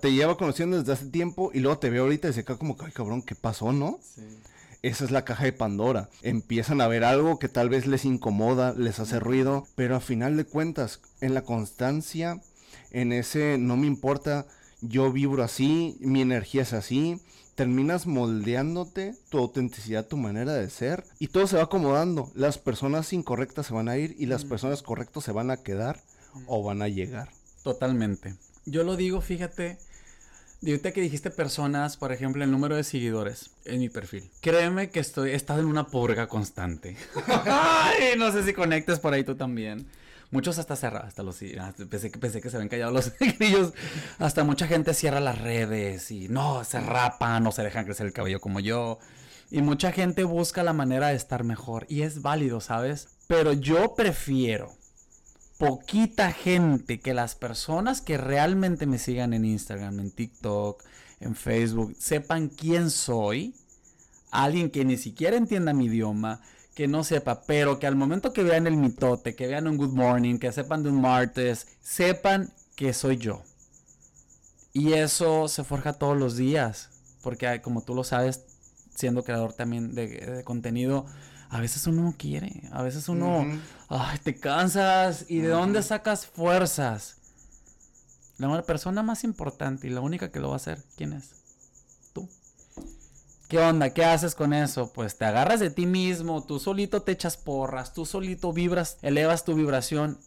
te 0.00 0.12
lleva 0.12 0.36
conociendo 0.36 0.78
desde 0.78 0.92
hace 0.92 1.06
tiempo 1.06 1.50
y 1.52 1.60
luego 1.60 1.78
te 1.78 1.90
ve 1.90 1.98
ahorita 1.98 2.28
y 2.28 2.32
se 2.32 2.44
cae 2.44 2.56
como, 2.56 2.76
ay 2.80 2.92
cabrón, 2.92 3.22
¿qué 3.22 3.34
pasó, 3.34 3.72
no? 3.72 3.98
Esa 4.82 5.04
es 5.04 5.10
la 5.10 5.24
caja 5.24 5.44
de 5.44 5.52
Pandora. 5.52 6.08
Empiezan 6.22 6.80
a 6.80 6.88
ver 6.88 7.04
algo 7.04 7.38
que 7.38 7.48
tal 7.48 7.68
vez 7.68 7.86
les 7.86 8.04
incomoda, 8.04 8.72
les 8.74 9.00
hace 9.00 9.18
ruido, 9.18 9.66
pero 9.74 9.96
a 9.96 10.00
final 10.00 10.36
de 10.36 10.44
cuentas, 10.44 11.00
en 11.20 11.34
la 11.34 11.42
constancia, 11.42 12.40
en 12.90 13.12
ese 13.12 13.58
no 13.58 13.76
me 13.76 13.86
importa 13.86 14.46
yo 14.80 15.10
vibro 15.12 15.42
así, 15.42 15.96
mi 16.00 16.20
energía 16.20 16.62
es 16.62 16.72
así, 16.72 17.20
terminas 17.56 18.06
moldeándote 18.06 19.16
tu 19.28 19.38
autenticidad, 19.38 20.06
tu 20.06 20.16
manera 20.16 20.54
de 20.54 20.70
ser 20.70 21.04
y 21.18 21.26
todo 21.26 21.46
se 21.48 21.56
va 21.56 21.64
acomodando. 21.64 22.30
Las 22.34 22.58
personas 22.58 23.12
incorrectas 23.12 23.66
se 23.66 23.74
van 23.74 23.88
a 23.88 23.96
ir 23.96 24.14
y 24.18 24.26
las 24.26 24.44
mm. 24.44 24.48
personas 24.48 24.82
correctas 24.82 25.24
se 25.24 25.32
van 25.32 25.50
a 25.50 25.56
quedar 25.56 26.00
o 26.46 26.62
van 26.62 26.82
a 26.82 26.88
llegar. 26.88 27.30
Totalmente. 27.64 28.36
Yo 28.70 28.82
lo 28.82 28.96
digo, 28.96 29.22
fíjate, 29.22 29.78
de 30.60 30.92
que 30.92 31.00
dijiste 31.00 31.30
personas, 31.30 31.96
por 31.96 32.12
ejemplo, 32.12 32.44
el 32.44 32.50
número 32.50 32.76
de 32.76 32.84
seguidores 32.84 33.50
en 33.64 33.80
mi 33.80 33.88
perfil. 33.88 34.30
Créeme 34.40 34.90
que 34.90 35.00
estoy, 35.00 35.30
he 35.30 35.34
estado 35.34 35.60
en 35.60 35.66
una 35.66 35.86
purga 35.86 36.26
constante. 36.26 36.96
Ay, 37.26 38.18
no 38.18 38.30
sé 38.30 38.42
si 38.42 38.52
conectes 38.52 38.98
por 38.98 39.14
ahí 39.14 39.24
tú 39.24 39.36
también. 39.36 39.86
Muchos 40.30 40.58
hasta 40.58 40.76
cerran, 40.76 41.06
hasta 41.06 41.22
los 41.22 41.40
ah, 41.58 41.72
pensé 41.88 42.10
que 42.10 42.20
que 42.20 42.50
se 42.50 42.56
habían 42.56 42.68
callado 42.68 42.92
los 42.92 43.10
grillos. 43.38 43.72
Hasta 44.18 44.44
mucha 44.44 44.66
gente 44.66 44.92
cierra 44.92 45.20
las 45.20 45.40
redes 45.40 46.10
y 46.10 46.28
no, 46.28 46.62
se 46.64 46.80
rapan, 46.80 47.42
no 47.42 47.52
se 47.52 47.62
dejan 47.62 47.86
crecer 47.86 48.06
el 48.06 48.12
cabello 48.12 48.40
como 48.40 48.60
yo. 48.60 48.98
Y 49.50 49.62
mucha 49.62 49.92
gente 49.92 50.24
busca 50.24 50.62
la 50.62 50.74
manera 50.74 51.08
de 51.08 51.14
estar 51.14 51.42
mejor. 51.42 51.86
Y 51.88 52.02
es 52.02 52.20
válido, 52.20 52.60
¿sabes? 52.60 53.08
Pero 53.28 53.54
yo 53.54 53.94
prefiero 53.94 54.77
poquita 55.58 56.32
gente 56.32 57.00
que 57.00 57.14
las 57.14 57.34
personas 57.34 58.00
que 58.00 58.16
realmente 58.16 58.86
me 58.86 58.98
sigan 58.98 59.34
en 59.34 59.44
Instagram, 59.44 60.00
en 60.00 60.10
TikTok, 60.10 60.82
en 61.20 61.34
Facebook, 61.34 61.94
sepan 61.98 62.48
quién 62.48 62.90
soy. 62.90 63.54
Alguien 64.30 64.70
que 64.70 64.84
ni 64.84 64.96
siquiera 64.96 65.36
entienda 65.36 65.72
mi 65.72 65.86
idioma, 65.86 66.40
que 66.74 66.86
no 66.86 67.02
sepa, 67.02 67.42
pero 67.42 67.78
que 67.78 67.86
al 67.86 67.96
momento 67.96 68.32
que 68.32 68.44
vean 68.44 68.66
el 68.66 68.76
mitote, 68.76 69.34
que 69.34 69.48
vean 69.48 69.66
un 69.66 69.78
Good 69.78 69.94
Morning, 69.94 70.38
que 70.38 70.52
sepan 70.52 70.82
de 70.82 70.90
un 70.90 71.00
martes, 71.00 71.66
sepan 71.80 72.52
que 72.76 72.92
soy 72.92 73.16
yo. 73.16 73.42
Y 74.72 74.92
eso 74.92 75.48
se 75.48 75.64
forja 75.64 75.94
todos 75.94 76.16
los 76.16 76.36
días, 76.36 76.90
porque 77.22 77.60
como 77.62 77.82
tú 77.82 77.96
lo 77.96 78.04
sabes, 78.04 78.44
siendo 78.94 79.24
creador 79.24 79.54
también 79.54 79.94
de, 79.94 80.42
contenido, 80.44 81.06
a 81.50 81.60
veces 81.60 81.86
uno 81.86 82.02
no 82.02 82.14
quiere, 82.16 82.62
a 82.72 82.82
veces 82.82 83.08
uno, 83.08 83.46
ay, 83.88 84.18
te 84.22 84.38
cansas 84.38 85.26
y 85.28 85.38
de 85.38 85.48
dónde 85.48 85.82
sacas 85.82 86.26
fuerzas. 86.26 87.16
La 88.38 88.62
persona 88.62 89.02
más 89.02 89.24
importante 89.24 89.86
y 89.86 89.90
la 89.90 90.00
única 90.00 90.30
que 90.30 90.40
lo 90.40 90.48
va 90.48 90.54
a 90.54 90.56
hacer, 90.58 90.82
¿quién 90.96 91.12
es? 91.12 91.38
¿Qué 93.48 93.58
onda? 93.58 93.94
¿Qué 93.94 94.04
haces 94.04 94.34
con 94.34 94.52
eso? 94.52 94.92
Pues 94.92 95.16
te 95.16 95.24
agarras 95.24 95.58
de 95.58 95.70
ti 95.70 95.86
mismo, 95.86 96.44
tú 96.44 96.60
solito 96.60 97.00
te 97.00 97.12
echas 97.12 97.38
porras, 97.38 97.94
tú 97.94 98.04
solito 98.04 98.52
vibras, 98.52 98.98
elevas 99.00 99.44
tu 99.44 99.54
vibración 99.54 100.18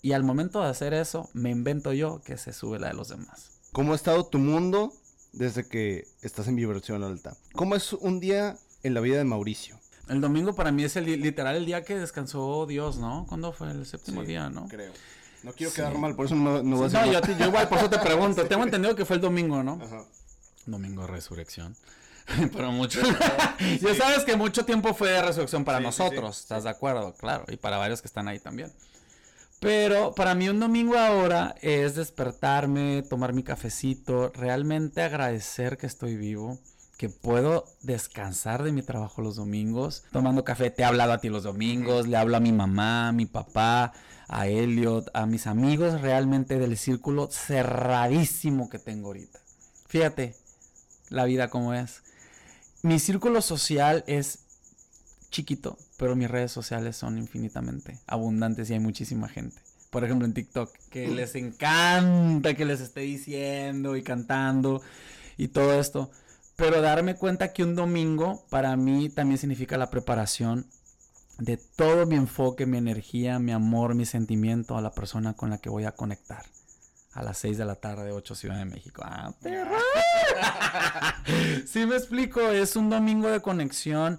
y 0.00 0.12
al 0.12 0.22
momento 0.22 0.62
de 0.62 0.68
hacer 0.68 0.94
eso 0.94 1.28
me 1.32 1.50
invento 1.50 1.92
yo 1.92 2.22
que 2.24 2.38
se 2.38 2.52
sube 2.52 2.78
la 2.78 2.86
de 2.88 2.94
los 2.94 3.08
demás. 3.08 3.50
¿Cómo 3.72 3.92
ha 3.92 3.96
estado 3.96 4.26
tu 4.26 4.38
mundo 4.38 4.92
desde 5.32 5.66
que 5.66 6.06
estás 6.22 6.46
en 6.46 6.54
vibración 6.54 7.02
alta? 7.02 7.36
¿Cómo 7.52 7.74
es 7.74 7.92
un 7.92 8.20
día 8.20 8.56
en 8.84 8.94
la 8.94 9.00
vida 9.00 9.18
de 9.18 9.24
Mauricio? 9.24 9.77
El 10.08 10.20
domingo 10.20 10.54
para 10.54 10.72
mí 10.72 10.84
es 10.84 10.96
el 10.96 11.04
literal 11.04 11.56
el 11.56 11.66
día 11.66 11.84
que 11.84 11.96
descansó 11.96 12.66
Dios, 12.66 12.96
¿no? 12.96 13.26
¿Cuándo 13.28 13.52
fue 13.52 13.70
el 13.70 13.84
séptimo 13.86 14.22
día, 14.24 14.48
no? 14.48 14.68
Creo. 14.68 14.92
No 15.42 15.52
quiero 15.52 15.72
quedar 15.72 15.96
mal, 15.96 16.16
por 16.16 16.26
eso 16.26 16.34
no, 16.34 16.62
no 16.62 16.76
voy 16.76 16.86
a 16.86 16.88
decir. 16.88 17.12
No, 17.12 17.38
yo, 17.38 17.46
igual 17.46 17.68
por 17.68 17.78
eso 17.78 17.90
te 17.90 17.98
pregunto. 17.98 18.44
Tengo 18.48 18.64
entendido 18.64 18.96
que 18.96 19.04
fue 19.04 19.16
el 19.16 19.22
domingo, 19.22 19.62
¿no? 19.62 19.78
Ajá. 19.82 20.04
Domingo 20.66 21.02
de 21.02 21.08
resurrección. 21.08 21.76
Pero 22.52 22.72
mucho. 22.72 23.00
ya 23.80 23.94
sabes 23.94 24.24
que 24.24 24.36
mucho 24.36 24.64
tiempo 24.64 24.94
fue 24.94 25.10
de 25.10 25.22
resurrección 25.22 25.64
para 25.64 25.80
nosotros, 25.80 26.40
¿estás 26.40 26.64
de 26.64 26.70
acuerdo? 26.70 27.14
Claro, 27.14 27.44
y 27.48 27.56
para 27.56 27.76
varios 27.78 28.02
que 28.02 28.08
están 28.08 28.28
ahí 28.28 28.38
también. 28.38 28.72
Pero 29.60 30.14
para 30.14 30.34
mí 30.34 30.48
un 30.48 30.60
domingo 30.60 30.96
ahora 30.96 31.54
es 31.62 31.96
despertarme, 31.96 33.02
tomar 33.08 33.32
mi 33.32 33.42
cafecito, 33.42 34.30
realmente 34.34 35.02
agradecer 35.02 35.78
que 35.78 35.86
estoy 35.86 36.16
vivo, 36.16 36.58
que 36.98 37.08
puedo 37.08 37.64
descansar 37.80 38.64
de 38.64 38.72
mi 38.72 38.82
trabajo 38.82 39.22
los 39.22 39.36
domingos, 39.36 40.02
tomando 40.10 40.42
café. 40.42 40.70
Te 40.70 40.82
he 40.82 40.84
hablado 40.84 41.12
a 41.12 41.18
ti 41.18 41.28
los 41.28 41.44
domingos, 41.44 42.08
le 42.08 42.16
hablo 42.16 42.36
a 42.36 42.40
mi 42.40 42.50
mamá, 42.50 43.08
a 43.08 43.12
mi 43.12 43.24
papá, 43.24 43.92
a 44.26 44.48
Elliot, 44.48 45.08
a 45.14 45.24
mis 45.24 45.46
amigos 45.46 46.00
realmente 46.00 46.58
del 46.58 46.76
círculo 46.76 47.30
cerradísimo 47.30 48.68
que 48.68 48.80
tengo 48.80 49.06
ahorita. 49.06 49.38
Fíjate 49.86 50.34
la 51.08 51.24
vida 51.24 51.48
como 51.48 51.72
es. 51.72 52.02
Mi 52.82 52.98
círculo 52.98 53.42
social 53.42 54.02
es 54.08 54.40
chiquito, 55.30 55.78
pero 55.98 56.16
mis 56.16 56.28
redes 56.28 56.50
sociales 56.50 56.96
son 56.96 57.16
infinitamente 57.16 58.00
abundantes 58.08 58.70
y 58.70 58.72
hay 58.72 58.80
muchísima 58.80 59.28
gente. 59.28 59.62
Por 59.90 60.02
ejemplo, 60.02 60.26
en 60.26 60.34
TikTok, 60.34 60.76
que 60.90 61.06
les 61.06 61.36
encanta 61.36 62.54
que 62.54 62.64
les 62.64 62.80
esté 62.80 63.00
diciendo 63.02 63.96
y 63.96 64.02
cantando 64.02 64.82
y 65.36 65.48
todo 65.48 65.78
esto. 65.78 66.10
Pero 66.58 66.82
darme 66.82 67.14
cuenta 67.14 67.52
que 67.52 67.62
un 67.62 67.76
domingo 67.76 68.44
para 68.50 68.74
mí 68.76 69.10
también 69.10 69.38
significa 69.38 69.78
la 69.78 69.90
preparación 69.90 70.66
de 71.38 71.56
todo 71.56 72.04
mi 72.04 72.16
enfoque, 72.16 72.66
mi 72.66 72.78
energía, 72.78 73.38
mi 73.38 73.52
amor, 73.52 73.94
mi 73.94 74.04
sentimiento 74.04 74.76
a 74.76 74.80
la 74.80 74.90
persona 74.90 75.34
con 75.34 75.50
la 75.50 75.58
que 75.58 75.70
voy 75.70 75.84
a 75.84 75.92
conectar. 75.92 76.44
A 77.12 77.22
las 77.22 77.38
6 77.38 77.58
de 77.58 77.64
la 77.64 77.76
tarde, 77.76 78.10
8 78.10 78.34
Ciudad 78.34 78.58
de 78.58 78.64
México. 78.64 79.02
¡Ah, 79.04 79.32
perro! 79.40 79.78
sí 81.64 81.86
me 81.86 81.94
explico, 81.94 82.40
es 82.40 82.74
un 82.74 82.90
domingo 82.90 83.30
de 83.30 83.40
conexión. 83.40 84.18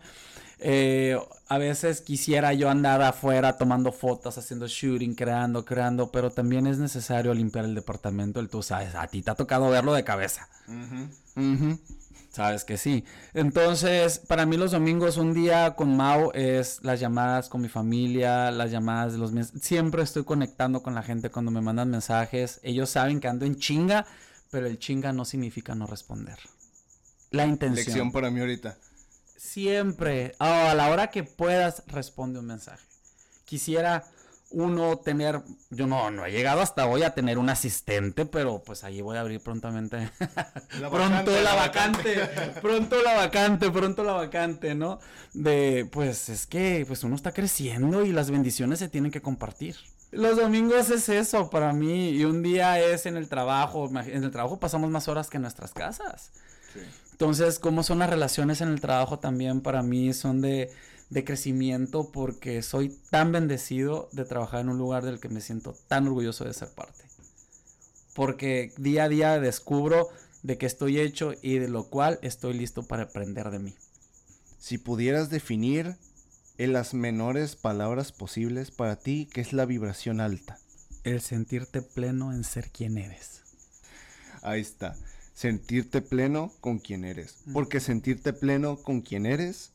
Eh, 0.59 1.19
a 1.49 1.57
veces 1.57 1.99
quisiera 1.99 2.53
yo 2.53 2.69
andar 2.69 3.01
afuera 3.01 3.57
tomando 3.57 3.91
fotos, 3.91 4.37
haciendo 4.37 4.65
shooting, 4.65 5.13
creando, 5.13 5.65
creando, 5.65 6.09
pero 6.09 6.31
también 6.31 6.67
es 6.67 6.77
necesario 6.77 7.33
limpiar 7.33 7.65
el 7.65 7.75
departamento. 7.75 8.39
El 8.39 8.47
tú 8.47 8.63
sabes, 8.63 8.95
a 8.95 9.07
ti 9.07 9.23
te 9.23 9.31
ha 9.31 9.35
tocado 9.35 9.69
verlo 9.69 9.93
de 9.93 10.05
cabeza. 10.05 10.47
Sabes 12.29 12.63
que 12.63 12.77
sí. 12.77 13.03
Entonces, 13.33 14.19
para 14.19 14.45
mí 14.45 14.55
los 14.55 14.71
domingos, 14.71 15.17
un 15.17 15.33
día 15.33 15.75
con 15.75 15.97
Mau 15.97 16.31
es 16.33 16.79
las 16.83 16.99
llamadas 16.99 17.49
con 17.49 17.61
mi 17.61 17.69
familia, 17.69 18.51
las 18.51 18.71
llamadas 18.71 19.13
de 19.13 19.19
los 19.19 19.31
Siempre 19.61 20.03
estoy 20.03 20.23
conectando 20.23 20.83
con 20.83 20.93
la 20.93 21.01
gente 21.01 21.31
cuando 21.31 21.51
me 21.51 21.61
mandan 21.61 21.89
mensajes. 21.89 22.59
Ellos 22.61 22.91
saben 22.91 23.19
que 23.19 23.27
ando 23.27 23.45
en 23.45 23.57
chinga, 23.57 24.05
pero 24.51 24.67
el 24.67 24.77
chinga 24.77 25.11
no 25.11 25.25
significa 25.25 25.73
no 25.73 25.87
responder. 25.87 26.37
La 27.31 27.45
intención. 27.45 27.85
Lección 27.85 28.11
para 28.11 28.29
mí 28.29 28.39
ahorita. 28.39 28.77
Siempre, 29.35 30.35
a 30.37 30.73
la 30.75 30.89
hora 30.89 31.07
que 31.07 31.23
puedas, 31.23 31.83
responde 31.87 32.39
un 32.39 32.45
mensaje. 32.45 32.85
Quisiera 33.45 34.05
uno 34.51 34.97
tener, 34.97 35.41
yo 35.69 35.85
no, 35.85 36.09
no 36.09 36.25
he 36.25 36.31
llegado 36.31 36.61
hasta 36.61 36.87
hoy 36.87 37.03
a 37.03 37.13
tener 37.13 37.37
un 37.37 37.49
asistente, 37.49 38.25
pero 38.25 38.63
pues 38.63 38.83
ahí 38.83 39.01
voy 39.01 39.17
a 39.17 39.21
abrir 39.21 39.41
prontamente. 39.41 40.09
pronto 40.89 41.31
la, 41.41 41.55
vacante, 41.55 42.15
pronto 42.61 43.01
la 43.03 43.13
vacante, 43.15 43.69
pronto 43.69 44.03
la 44.03 44.13
vacante, 44.13 44.73
¿no? 44.73 44.99
De, 45.33 45.87
pues 45.91 46.29
es 46.29 46.47
que 46.47 46.83
pues 46.87 47.03
uno 47.03 47.15
está 47.15 47.31
creciendo 47.31 48.03
y 48.03 48.11
las 48.11 48.31
bendiciones 48.31 48.79
se 48.79 48.89
tienen 48.89 49.11
que 49.11 49.21
compartir. 49.21 49.75
Los 50.11 50.37
domingos 50.37 50.89
es 50.89 51.07
eso 51.09 51.51
para 51.51 51.71
mí 51.71 52.09
y 52.09 52.25
un 52.25 52.41
día 52.41 52.79
es 52.79 53.05
en 53.05 53.15
el 53.15 53.29
trabajo, 53.29 53.87
en 53.87 54.23
el 54.23 54.31
trabajo 54.31 54.59
pasamos 54.59 54.89
más 54.89 55.07
horas 55.07 55.29
que 55.29 55.37
en 55.37 55.43
nuestras 55.43 55.71
casas. 55.73 56.31
Entonces, 57.11 57.59
¿cómo 57.59 57.83
son 57.83 57.99
las 57.99 58.09
relaciones 58.09 58.61
en 58.61 58.69
el 58.69 58.81
trabajo 58.81 59.19
también 59.19 59.61
para 59.61 59.83
mí 59.83 60.13
son 60.13 60.41
de 60.41 60.71
de 61.09 61.23
crecimiento 61.23 62.11
porque 62.11 62.61
soy 62.61 62.89
tan 63.09 63.31
bendecido 63.31 64.09
de 64.11 64.25
trabajar 64.25 64.61
en 64.61 64.69
un 64.69 64.77
lugar 64.77 65.03
del 65.03 65.19
que 65.19 65.29
me 65.29 65.41
siento 65.41 65.75
tan 65.87 66.07
orgulloso 66.07 66.45
de 66.45 66.53
ser 66.53 66.69
parte. 66.69 67.03
Porque 68.13 68.73
día 68.77 69.05
a 69.05 69.09
día 69.09 69.39
descubro 69.39 70.09
de 70.43 70.57
qué 70.57 70.65
estoy 70.65 70.99
hecho 70.99 71.33
y 71.41 71.57
de 71.57 71.67
lo 71.67 71.85
cual 71.85 72.19
estoy 72.21 72.53
listo 72.53 72.83
para 72.83 73.03
aprender 73.03 73.49
de 73.49 73.59
mí. 73.59 73.75
Si 74.59 74.77
pudieras 74.77 75.29
definir 75.29 75.95
en 76.57 76.73
las 76.73 76.93
menores 76.93 77.55
palabras 77.55 78.11
posibles 78.11 78.71
para 78.71 78.97
ti, 78.97 79.27
¿qué 79.31 79.41
es 79.41 79.53
la 79.53 79.65
vibración 79.65 80.19
alta? 80.19 80.59
El 81.03 81.21
sentirte 81.21 81.81
pleno 81.81 82.33
en 82.33 82.43
ser 82.43 82.69
quien 82.69 82.97
eres. 82.97 83.41
Ahí 84.41 84.61
está. 84.61 84.95
Sentirte 85.33 86.01
pleno 86.01 86.51
con 86.59 86.79
quien 86.79 87.05
eres. 87.05 87.37
Porque 87.53 87.79
sentirte 87.79 88.33
pleno 88.33 88.77
con 88.77 89.01
quien 89.01 89.25
eres 89.25 89.71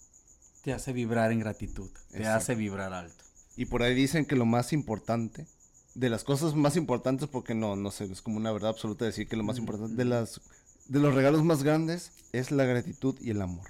te 0.64 0.72
hace 0.72 0.94
vibrar 0.94 1.30
en 1.30 1.40
gratitud, 1.40 1.90
te 2.10 2.26
hace 2.26 2.54
vibrar 2.54 2.94
alto. 2.94 3.22
Y 3.54 3.66
por 3.66 3.82
ahí 3.82 3.94
dicen 3.94 4.24
que 4.24 4.34
lo 4.34 4.46
más 4.46 4.72
importante, 4.72 5.46
de 5.94 6.08
las 6.08 6.24
cosas 6.24 6.54
más 6.54 6.76
importantes, 6.76 7.28
porque 7.28 7.54
no, 7.54 7.76
no 7.76 7.90
sé, 7.90 8.04
es 8.04 8.22
como 8.22 8.38
una 8.38 8.50
verdad 8.50 8.70
absoluta 8.70 9.04
decir 9.04 9.28
que 9.28 9.36
lo 9.36 9.44
más 9.44 9.58
importante 9.58 9.94
de 9.94 10.06
las 10.06 10.40
de 10.88 10.98
los 10.98 11.14
regalos 11.14 11.44
más 11.44 11.62
grandes 11.62 12.12
es 12.32 12.50
la 12.50 12.64
gratitud 12.64 13.16
y 13.20 13.30
el 13.30 13.42
amor. 13.42 13.68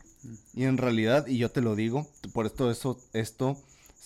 Y 0.55 0.65
en 0.65 0.79
realidad, 0.79 1.27
y 1.27 1.37
yo 1.37 1.51
te 1.51 1.61
lo 1.61 1.75
digo, 1.75 2.09
por 2.33 2.47
esto 2.47 2.71
eso, 2.71 2.99
esto 3.13 3.57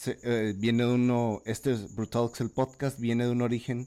eh, 0.06 0.54
viene 0.56 0.84
de 0.84 0.94
uno, 0.94 1.42
este 1.44 1.72
es 1.72 1.94
Brutal 1.94 2.26
Excel 2.26 2.50
Podcast, 2.50 2.98
viene 2.98 3.24
de 3.24 3.30
un 3.30 3.42
origen 3.42 3.86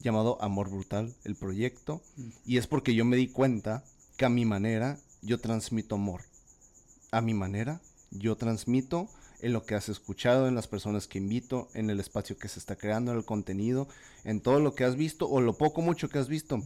llamado 0.00 0.40
Amor 0.40 0.70
Brutal, 0.70 1.14
el 1.24 1.34
proyecto, 1.34 2.00
y 2.46 2.56
es 2.56 2.66
porque 2.66 2.94
yo 2.94 3.04
me 3.04 3.16
di 3.16 3.28
cuenta 3.28 3.84
que 4.16 4.24
a 4.24 4.30
mi 4.30 4.44
manera 4.44 4.98
yo 5.22 5.38
transmito 5.40 5.96
amor. 5.96 6.22
A 7.10 7.20
mi 7.20 7.34
manera 7.34 7.80
yo 8.10 8.36
transmito 8.36 9.08
en 9.40 9.52
lo 9.52 9.64
que 9.64 9.74
has 9.74 9.88
escuchado, 9.88 10.48
en 10.48 10.54
las 10.54 10.66
personas 10.66 11.06
que 11.06 11.18
invito, 11.18 11.68
en 11.74 11.90
el 11.90 12.00
espacio 12.00 12.38
que 12.38 12.48
se 12.48 12.58
está 12.58 12.76
creando, 12.76 13.12
en 13.12 13.18
el 13.18 13.24
contenido, 13.24 13.88
en 14.24 14.40
todo 14.40 14.60
lo 14.60 14.74
que 14.74 14.84
has 14.84 14.96
visto 14.96 15.28
o 15.28 15.40
lo 15.40 15.56
poco 15.56 15.80
mucho 15.80 16.08
que 16.08 16.18
has 16.18 16.28
visto. 16.28 16.62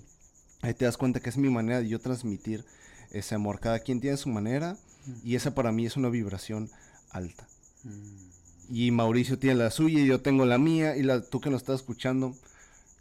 Ahí 0.62 0.74
te 0.74 0.84
das 0.84 0.96
cuenta 0.96 1.20
que 1.20 1.28
es 1.28 1.36
mi 1.36 1.50
manera 1.50 1.80
de 1.80 1.88
yo 1.88 2.00
transmitir 2.00 2.64
ese 3.10 3.34
amor. 3.34 3.60
Cada 3.60 3.80
quien 3.80 4.00
tiene 4.00 4.16
su 4.16 4.28
manera 4.28 4.76
y 5.24 5.34
esa 5.34 5.54
para 5.54 5.72
mí 5.72 5.84
es 5.84 5.96
una 5.96 6.08
vibración 6.08 6.70
alta. 7.10 7.46
Mm. 7.84 8.74
Y 8.74 8.90
Mauricio 8.90 9.38
tiene 9.38 9.56
la 9.56 9.70
suya 9.70 10.00
y 10.00 10.06
yo 10.06 10.22
tengo 10.22 10.46
la 10.46 10.56
mía 10.56 10.96
y 10.96 11.02
la, 11.02 11.20
tú 11.20 11.40
que 11.40 11.50
nos 11.50 11.62
estás 11.62 11.80
escuchando 11.80 12.34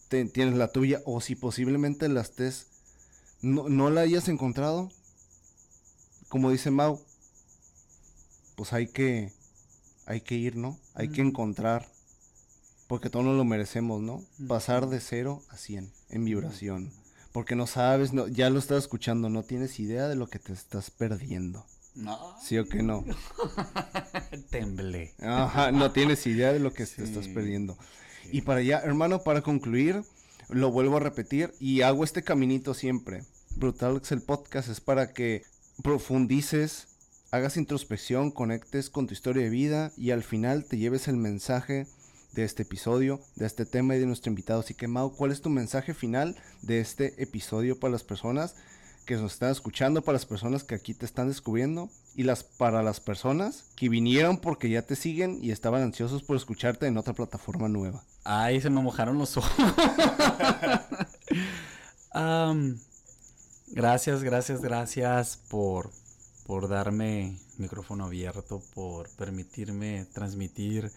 tienes 0.10 0.56
la 0.56 0.68
tuya 0.68 1.02
o 1.06 1.22
si 1.22 1.36
posiblemente 1.36 2.10
la 2.10 2.22
estés, 2.22 2.68
no, 3.42 3.70
no 3.70 3.90
la 3.90 4.02
hayas 4.02 4.28
encontrado, 4.28 4.92
como 6.28 6.52
dice 6.52 6.70
Mau, 6.70 7.02
pues 8.62 8.74
hay 8.74 8.86
que, 8.86 9.34
hay 10.06 10.22
que 10.22 10.36
ir, 10.36 10.56
¿no? 10.56 10.78
Hay 10.94 11.10
que 11.10 11.22
encontrar, 11.22 11.90
porque 12.88 13.10
todos 13.10 13.26
nos 13.26 13.36
lo 13.36 13.44
merecemos, 13.44 14.04
¿no? 14.04 14.24
Pasar 14.48 14.88
de 14.88 15.00
cero 15.00 15.42
a 15.50 15.58
cien 15.58 15.92
en 16.12 16.26
vibración. 16.26 16.92
Porque 17.32 17.56
no 17.56 17.66
sabes, 17.66 18.14
no, 18.14 18.28
ya 18.28 18.52
lo 18.52 18.60
estás 18.60 18.84
escuchando, 18.84 19.30
no 19.30 19.42
tienes 19.42 19.80
idea 19.80 20.08
de 20.08 20.16
lo 20.16 20.28
que 20.28 20.38
te 20.38 20.54
estás 20.54 20.92
perdiendo. 20.92 21.66
No. 21.96 22.36
¿Sí 22.40 22.60
o 22.60 22.70
que 22.70 22.84
no? 22.84 23.04
Temblé. 24.52 25.16
Ajá, 25.24 25.72
no 25.72 25.92
tienes 25.92 26.28
idea 26.28 26.54
de 26.54 26.60
lo 26.60 26.72
que 26.72 26.86
te 26.86 27.04
estás 27.04 27.28
perdiendo. 27.30 27.80
Y 28.32 28.42
para 28.42 28.60
allá, 28.60 28.82
hermano, 28.82 29.24
para 29.24 29.42
concluir, 29.42 30.04
lo 30.50 30.70
vuelvo 30.70 30.98
a 30.98 31.00
repetir 31.00 31.52
y 31.60 31.82
hago 31.82 32.04
este 32.04 32.22
caminito 32.22 32.76
siempre. 32.76 33.24
Brutal 33.56 34.04
el 34.08 34.22
Podcast 34.22 34.70
es 34.70 34.82
para 34.82 35.14
que 35.14 35.46
profundices 35.82 36.91
hagas 37.32 37.56
introspección, 37.56 38.30
conectes 38.30 38.90
con 38.90 39.08
tu 39.08 39.14
historia 39.14 39.44
de 39.44 39.50
vida 39.50 39.92
y 39.96 40.12
al 40.12 40.22
final 40.22 40.66
te 40.66 40.78
lleves 40.78 41.08
el 41.08 41.16
mensaje 41.16 41.88
de 42.34 42.44
este 42.44 42.64
episodio, 42.64 43.22
de 43.36 43.46
este 43.46 43.66
tema 43.66 43.96
y 43.96 44.00
de 44.00 44.06
nuestro 44.06 44.30
invitado. 44.30 44.60
Así 44.60 44.74
que, 44.74 44.88
Mau, 44.88 45.16
¿cuál 45.16 45.32
es 45.32 45.42
tu 45.42 45.50
mensaje 45.50 45.94
final 45.94 46.36
de 46.62 46.82
este 46.82 47.22
episodio 47.24 47.80
para 47.80 47.94
las 47.94 48.04
personas 48.04 48.56
que 49.06 49.16
nos 49.16 49.34
están 49.34 49.50
escuchando, 49.50 50.02
para 50.02 50.18
las 50.18 50.26
personas 50.26 50.64
que 50.64 50.76
aquí 50.76 50.94
te 50.94 51.06
están 51.06 51.30
descubriendo 51.30 51.90
y 52.16 52.24
las 52.24 52.44
para 52.44 52.84
las 52.84 53.00
personas 53.00 53.64
que 53.76 53.90
vinieron 53.90 54.38
porque 54.38 54.70
ya 54.70 54.82
te 54.82 54.96
siguen 54.98 55.40
y 55.42 55.52
estaban 55.52 55.82
ansiosos 55.82 56.24
por 56.24 56.36
escucharte 56.36 56.86
en 56.86 56.98
otra 56.98 57.14
plataforma 57.14 57.70
nueva? 57.70 58.04
Ay, 58.26 58.60
se 58.60 58.70
me 58.70 58.82
mojaron 58.82 59.18
los 59.18 59.38
ojos. 59.38 59.52
gracias, 63.68 64.22
gracias, 64.22 64.62
gracias 64.62 65.38
por 65.50 66.01
por 66.46 66.68
darme 66.68 67.38
micrófono 67.58 68.06
abierto, 68.06 68.62
por 68.74 69.10
permitirme 69.10 70.06
transmitir 70.14 70.92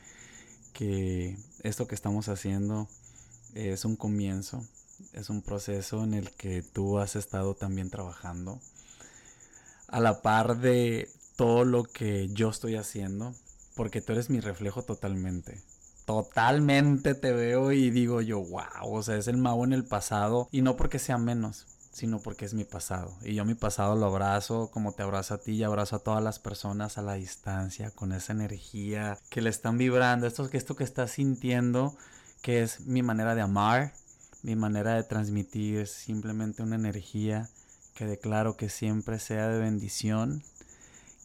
que 0.72 1.36
esto 1.62 1.86
que 1.86 1.94
estamos 1.94 2.28
haciendo 2.28 2.88
es 3.54 3.84
un 3.84 3.96
comienzo, 3.96 4.64
es 5.12 5.30
un 5.30 5.42
proceso 5.42 6.02
en 6.02 6.14
el 6.14 6.30
que 6.32 6.62
tú 6.62 6.98
has 6.98 7.16
estado 7.16 7.54
también 7.54 7.90
trabajando 7.90 8.60
a 9.88 10.00
la 10.00 10.22
par 10.22 10.58
de 10.58 11.08
todo 11.36 11.64
lo 11.64 11.84
que 11.84 12.28
yo 12.32 12.50
estoy 12.50 12.76
haciendo, 12.76 13.34
porque 13.76 14.00
tú 14.00 14.12
eres 14.12 14.30
mi 14.30 14.40
reflejo 14.40 14.82
totalmente. 14.82 15.62
Totalmente 16.04 17.14
te 17.14 17.32
veo 17.32 17.72
y 17.72 17.90
digo 17.90 18.20
yo, 18.20 18.40
wow, 18.40 18.92
o 18.92 19.02
sea, 19.02 19.16
es 19.16 19.28
el 19.28 19.36
mago 19.36 19.64
en 19.64 19.72
el 19.72 19.84
pasado 19.84 20.48
y 20.52 20.62
no 20.62 20.76
porque 20.76 20.98
sea 20.98 21.16
menos, 21.16 21.66
sino 21.94 22.18
porque 22.18 22.44
es 22.44 22.54
mi 22.54 22.64
pasado. 22.64 23.16
Y 23.22 23.34
yo 23.34 23.44
mi 23.44 23.54
pasado 23.54 23.94
lo 23.94 24.06
abrazo 24.06 24.68
como 24.72 24.92
te 24.92 25.04
abrazo 25.04 25.34
a 25.34 25.38
ti 25.38 25.52
y 25.52 25.62
abrazo 25.62 25.96
a 25.96 25.98
todas 26.00 26.22
las 26.22 26.40
personas 26.40 26.98
a 26.98 27.02
la 27.02 27.14
distancia, 27.14 27.92
con 27.92 28.12
esa 28.12 28.32
energía 28.32 29.16
que 29.30 29.40
le 29.40 29.48
están 29.48 29.78
vibrando, 29.78 30.26
esto, 30.26 30.48
esto 30.52 30.74
que 30.74 30.82
estás 30.82 31.12
sintiendo, 31.12 31.96
que 32.42 32.62
es 32.62 32.80
mi 32.80 33.02
manera 33.02 33.36
de 33.36 33.42
amar, 33.42 33.94
mi 34.42 34.56
manera 34.56 34.94
de 34.94 35.04
transmitir, 35.04 35.78
es 35.78 35.90
simplemente 35.92 36.64
una 36.64 36.74
energía 36.74 37.48
que 37.94 38.06
declaro 38.06 38.56
que 38.56 38.68
siempre 38.68 39.20
sea 39.20 39.48
de 39.48 39.60
bendición, 39.60 40.42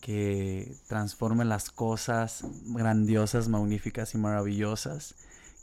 que 0.01 0.77
transforme 0.87 1.45
las 1.45 1.71
cosas 1.71 2.43
grandiosas, 2.65 3.47
magníficas 3.47 4.13
y 4.13 4.19
maravillosas, 4.19 5.15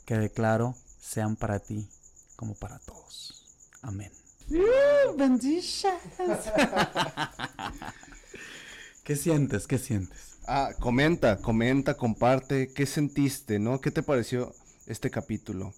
que 0.05 0.17
declaro 0.17 0.75
sean 0.99 1.37
para 1.37 1.59
ti 1.59 1.87
como 2.35 2.55
para 2.55 2.79
todos. 2.79 3.45
Amén. 3.81 4.11
¿Qué 9.03 9.15
sientes? 9.15 9.67
¿Qué 9.67 9.77
sientes? 9.77 10.37
Ah, 10.47 10.71
comenta, 10.79 11.37
comenta, 11.37 11.97
comparte. 11.97 12.71
¿Qué 12.73 12.85
sentiste, 12.85 13.59
no? 13.59 13.81
¿Qué 13.81 13.91
te 13.91 14.03
pareció 14.03 14.53
este 14.85 15.09
capítulo? 15.09 15.73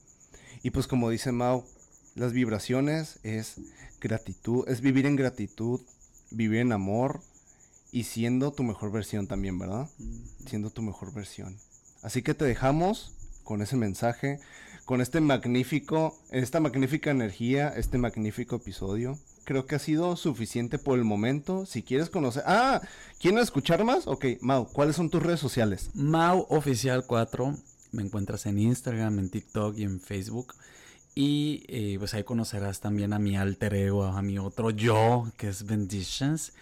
Y 0.61 0.71
pues 0.71 0.87
como 0.87 1.09
dice 1.09 1.31
Mau, 1.31 1.65
las 2.15 2.33
vibraciones 2.33 3.19
es 3.23 3.55
gratitud, 3.99 4.67
es 4.67 4.81
vivir 4.81 5.05
en 5.05 5.15
gratitud, 5.15 5.81
vivir 6.31 6.59
en 6.59 6.71
amor 6.71 7.21
y 7.91 8.03
siendo 8.03 8.51
tu 8.51 8.63
mejor 8.63 8.91
versión 8.91 9.27
también, 9.27 9.57
¿verdad? 9.57 9.89
Siendo 10.45 10.69
tu 10.69 10.81
mejor 10.81 11.13
versión. 11.13 11.57
Así 12.03 12.21
que 12.21 12.33
te 12.33 12.45
dejamos 12.45 13.15
con 13.43 13.61
ese 13.61 13.77
mensaje, 13.77 14.39
con 14.89 15.01
este 15.01 15.21
magnífico, 15.21 16.17
esta 16.31 16.59
magnífica 16.59 17.11
energía, 17.11 17.69
este 17.69 17.99
magnífico 17.99 18.55
episodio. 18.55 19.19
Creo 19.43 19.67
que 19.67 19.75
ha 19.75 19.79
sido 19.79 20.15
suficiente 20.15 20.79
por 20.79 20.97
el 20.97 21.05
momento. 21.05 21.67
Si 21.67 21.83
quieres 21.83 22.09
conocer... 22.09 22.41
Ah, 22.47 22.81
¿quieren 23.19 23.39
escuchar 23.39 23.83
más? 23.83 24.07
Ok, 24.07 24.25
Mau, 24.41 24.67
¿cuáles 24.67 24.95
son 24.95 25.11
tus 25.11 25.21
redes 25.21 25.39
sociales? 25.39 25.91
Mau 25.93 26.47
Oficial 26.49 27.05
4. 27.05 27.55
Me 27.91 28.01
encuentras 28.01 28.47
en 28.47 28.57
Instagram, 28.57 29.19
en 29.19 29.29
TikTok 29.29 29.77
y 29.77 29.83
en 29.83 30.01
Facebook. 30.01 30.55
Y 31.13 31.65
eh, 31.67 31.97
pues 31.99 32.15
ahí 32.15 32.23
conocerás 32.23 32.79
también 32.79 33.13
a 33.13 33.19
mi 33.19 33.37
alter 33.37 33.75
ego, 33.75 34.05
a 34.05 34.23
mi 34.23 34.39
otro 34.39 34.71
yo, 34.71 35.31
que 35.37 35.49
es 35.49 35.67
Benditions, 35.67 36.53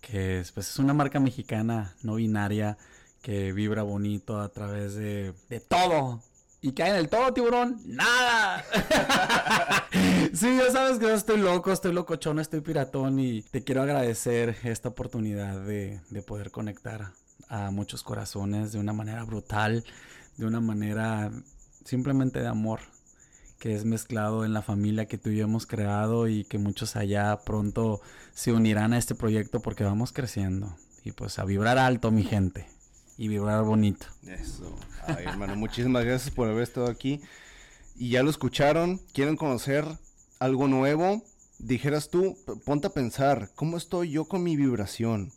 que 0.00 0.38
es, 0.38 0.52
pues, 0.52 0.70
es 0.70 0.78
una 0.78 0.94
marca 0.94 1.18
mexicana 1.18 1.96
no 2.04 2.14
binaria 2.14 2.78
que 3.22 3.52
vibra 3.52 3.82
bonito 3.82 4.38
a 4.38 4.50
través 4.50 4.94
de, 4.94 5.34
de 5.48 5.58
todo. 5.58 6.22
¿Y 6.64 6.72
qué 6.72 6.84
en 6.84 6.94
el 6.94 7.08
todo, 7.08 7.34
tiburón? 7.34 7.80
¡Nada! 7.84 8.64
sí, 10.32 10.56
ya 10.56 10.70
sabes 10.70 10.98
que 10.98 11.06
yo 11.06 11.14
estoy 11.14 11.38
loco, 11.38 11.72
estoy 11.72 11.92
locochón, 11.92 12.38
estoy 12.38 12.60
piratón 12.60 13.18
y 13.18 13.42
te 13.42 13.64
quiero 13.64 13.82
agradecer 13.82 14.56
esta 14.62 14.90
oportunidad 14.90 15.60
de, 15.60 16.00
de 16.10 16.22
poder 16.22 16.52
conectar 16.52 17.14
a 17.48 17.72
muchos 17.72 18.04
corazones 18.04 18.70
de 18.70 18.78
una 18.78 18.92
manera 18.92 19.24
brutal, 19.24 19.84
de 20.36 20.46
una 20.46 20.60
manera 20.60 21.32
simplemente 21.84 22.40
de 22.40 22.46
amor 22.46 22.78
que 23.58 23.74
es 23.74 23.84
mezclado 23.84 24.44
en 24.44 24.52
la 24.52 24.62
familia 24.62 25.06
que 25.06 25.18
tú 25.18 25.30
y 25.30 25.38
yo 25.38 25.44
hemos 25.44 25.66
creado 25.66 26.28
y 26.28 26.44
que 26.44 26.58
muchos 26.58 26.94
allá 26.94 27.40
pronto 27.44 28.00
se 28.34 28.52
unirán 28.52 28.92
a 28.92 28.98
este 28.98 29.16
proyecto 29.16 29.60
porque 29.60 29.84
vamos 29.84 30.12
creciendo. 30.12 30.76
Y 31.04 31.12
pues 31.12 31.40
a 31.40 31.44
vibrar 31.44 31.78
alto, 31.78 32.10
mi 32.10 32.22
gente. 32.24 32.71
Y 33.22 33.28
vibrar 33.28 33.62
bonito. 33.62 34.06
Eso. 34.26 34.74
Ay, 35.06 35.26
hermano, 35.28 35.54
muchísimas 35.54 36.04
gracias 36.04 36.34
por 36.34 36.48
haber 36.48 36.64
estado 36.64 36.88
aquí. 36.88 37.20
Y 37.94 38.10
ya 38.10 38.24
lo 38.24 38.30
escucharon, 38.30 39.00
quieren 39.12 39.36
conocer 39.36 39.84
algo 40.40 40.66
nuevo. 40.66 41.22
Dijeras 41.60 42.10
tú, 42.10 42.36
ponte 42.64 42.88
a 42.88 42.92
pensar, 42.92 43.50
¿cómo 43.54 43.76
estoy 43.76 44.10
yo 44.10 44.24
con 44.24 44.42
mi 44.42 44.56
vibración? 44.56 45.30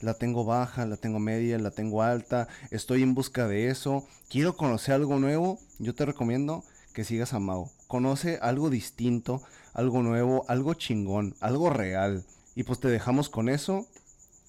La 0.00 0.14
tengo 0.14 0.44
baja, 0.44 0.84
la 0.84 0.96
tengo 0.96 1.20
media, 1.20 1.60
la 1.60 1.70
tengo 1.70 2.02
alta, 2.02 2.48
estoy 2.72 3.04
en 3.04 3.14
busca 3.14 3.46
de 3.46 3.68
eso. 3.68 4.04
Quiero 4.28 4.56
conocer 4.56 4.94
algo 4.94 5.20
nuevo. 5.20 5.60
Yo 5.78 5.94
te 5.94 6.06
recomiendo 6.06 6.64
que 6.92 7.04
sigas 7.04 7.34
a 7.34 7.38
Mau. 7.38 7.70
Conoce 7.86 8.40
algo 8.42 8.68
distinto, 8.68 9.44
algo 9.74 10.02
nuevo, 10.02 10.44
algo 10.48 10.74
chingón, 10.74 11.36
algo 11.38 11.70
real. 11.70 12.24
Y 12.56 12.64
pues 12.64 12.80
te 12.80 12.88
dejamos 12.88 13.28
con 13.28 13.48
eso. 13.48 13.86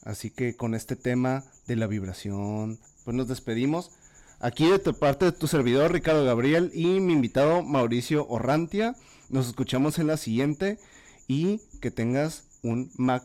Así 0.10 0.32
que 0.32 0.56
con 0.56 0.74
este 0.74 0.96
tema 0.96 1.44
de 1.68 1.76
la 1.76 1.86
vibración, 1.86 2.80
pues 3.06 3.16
nos 3.16 3.28
despedimos. 3.28 3.92
Aquí 4.40 4.68
de 4.68 4.80
tu 4.80 4.96
parte 4.96 5.26
de 5.26 5.32
tu 5.32 5.46
servidor 5.46 5.92
Ricardo 5.92 6.26
Gabriel 6.26 6.72
y 6.74 7.00
mi 7.00 7.14
invitado 7.14 7.62
Mauricio 7.62 8.28
Orrantia. 8.28 8.96
Nos 9.30 9.48
escuchamos 9.48 10.00
en 10.00 10.08
la 10.08 10.18
siguiente 10.18 10.80
y 11.28 11.62
que 11.80 11.92
tengas 11.92 12.46
un 12.64 12.90
ma. 12.98 13.22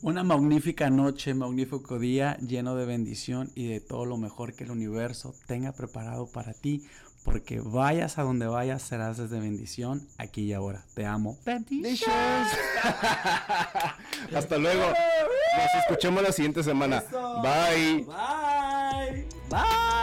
Una 0.00 0.24
magnífica 0.24 0.88
noche, 0.88 1.34
magnífico 1.34 1.98
día 1.98 2.38
lleno 2.38 2.74
de 2.74 2.86
bendición 2.86 3.50
y 3.54 3.68
de 3.68 3.80
todo 3.80 4.06
lo 4.06 4.16
mejor 4.16 4.54
que 4.54 4.64
el 4.64 4.70
universo 4.70 5.34
tenga 5.46 5.72
preparado 5.72 6.28
para 6.28 6.54
ti 6.54 6.86
porque 7.30 7.60
vayas 7.62 8.16
a 8.16 8.22
donde 8.22 8.46
vayas 8.46 8.80
serás 8.80 9.18
desde 9.18 9.38
bendición 9.38 10.08
aquí 10.16 10.44
y 10.44 10.54
ahora. 10.54 10.82
Te 10.94 11.04
amo. 11.04 11.36
Bendiciones. 11.44 12.48
Hasta 14.34 14.56
luego. 14.56 14.84
Nos 14.86 15.82
escuchamos 15.82 16.22
la 16.22 16.32
siguiente 16.32 16.62
semana. 16.62 17.04
Bye. 17.42 18.06
Bye. 18.06 19.26
Bye. 19.50 19.97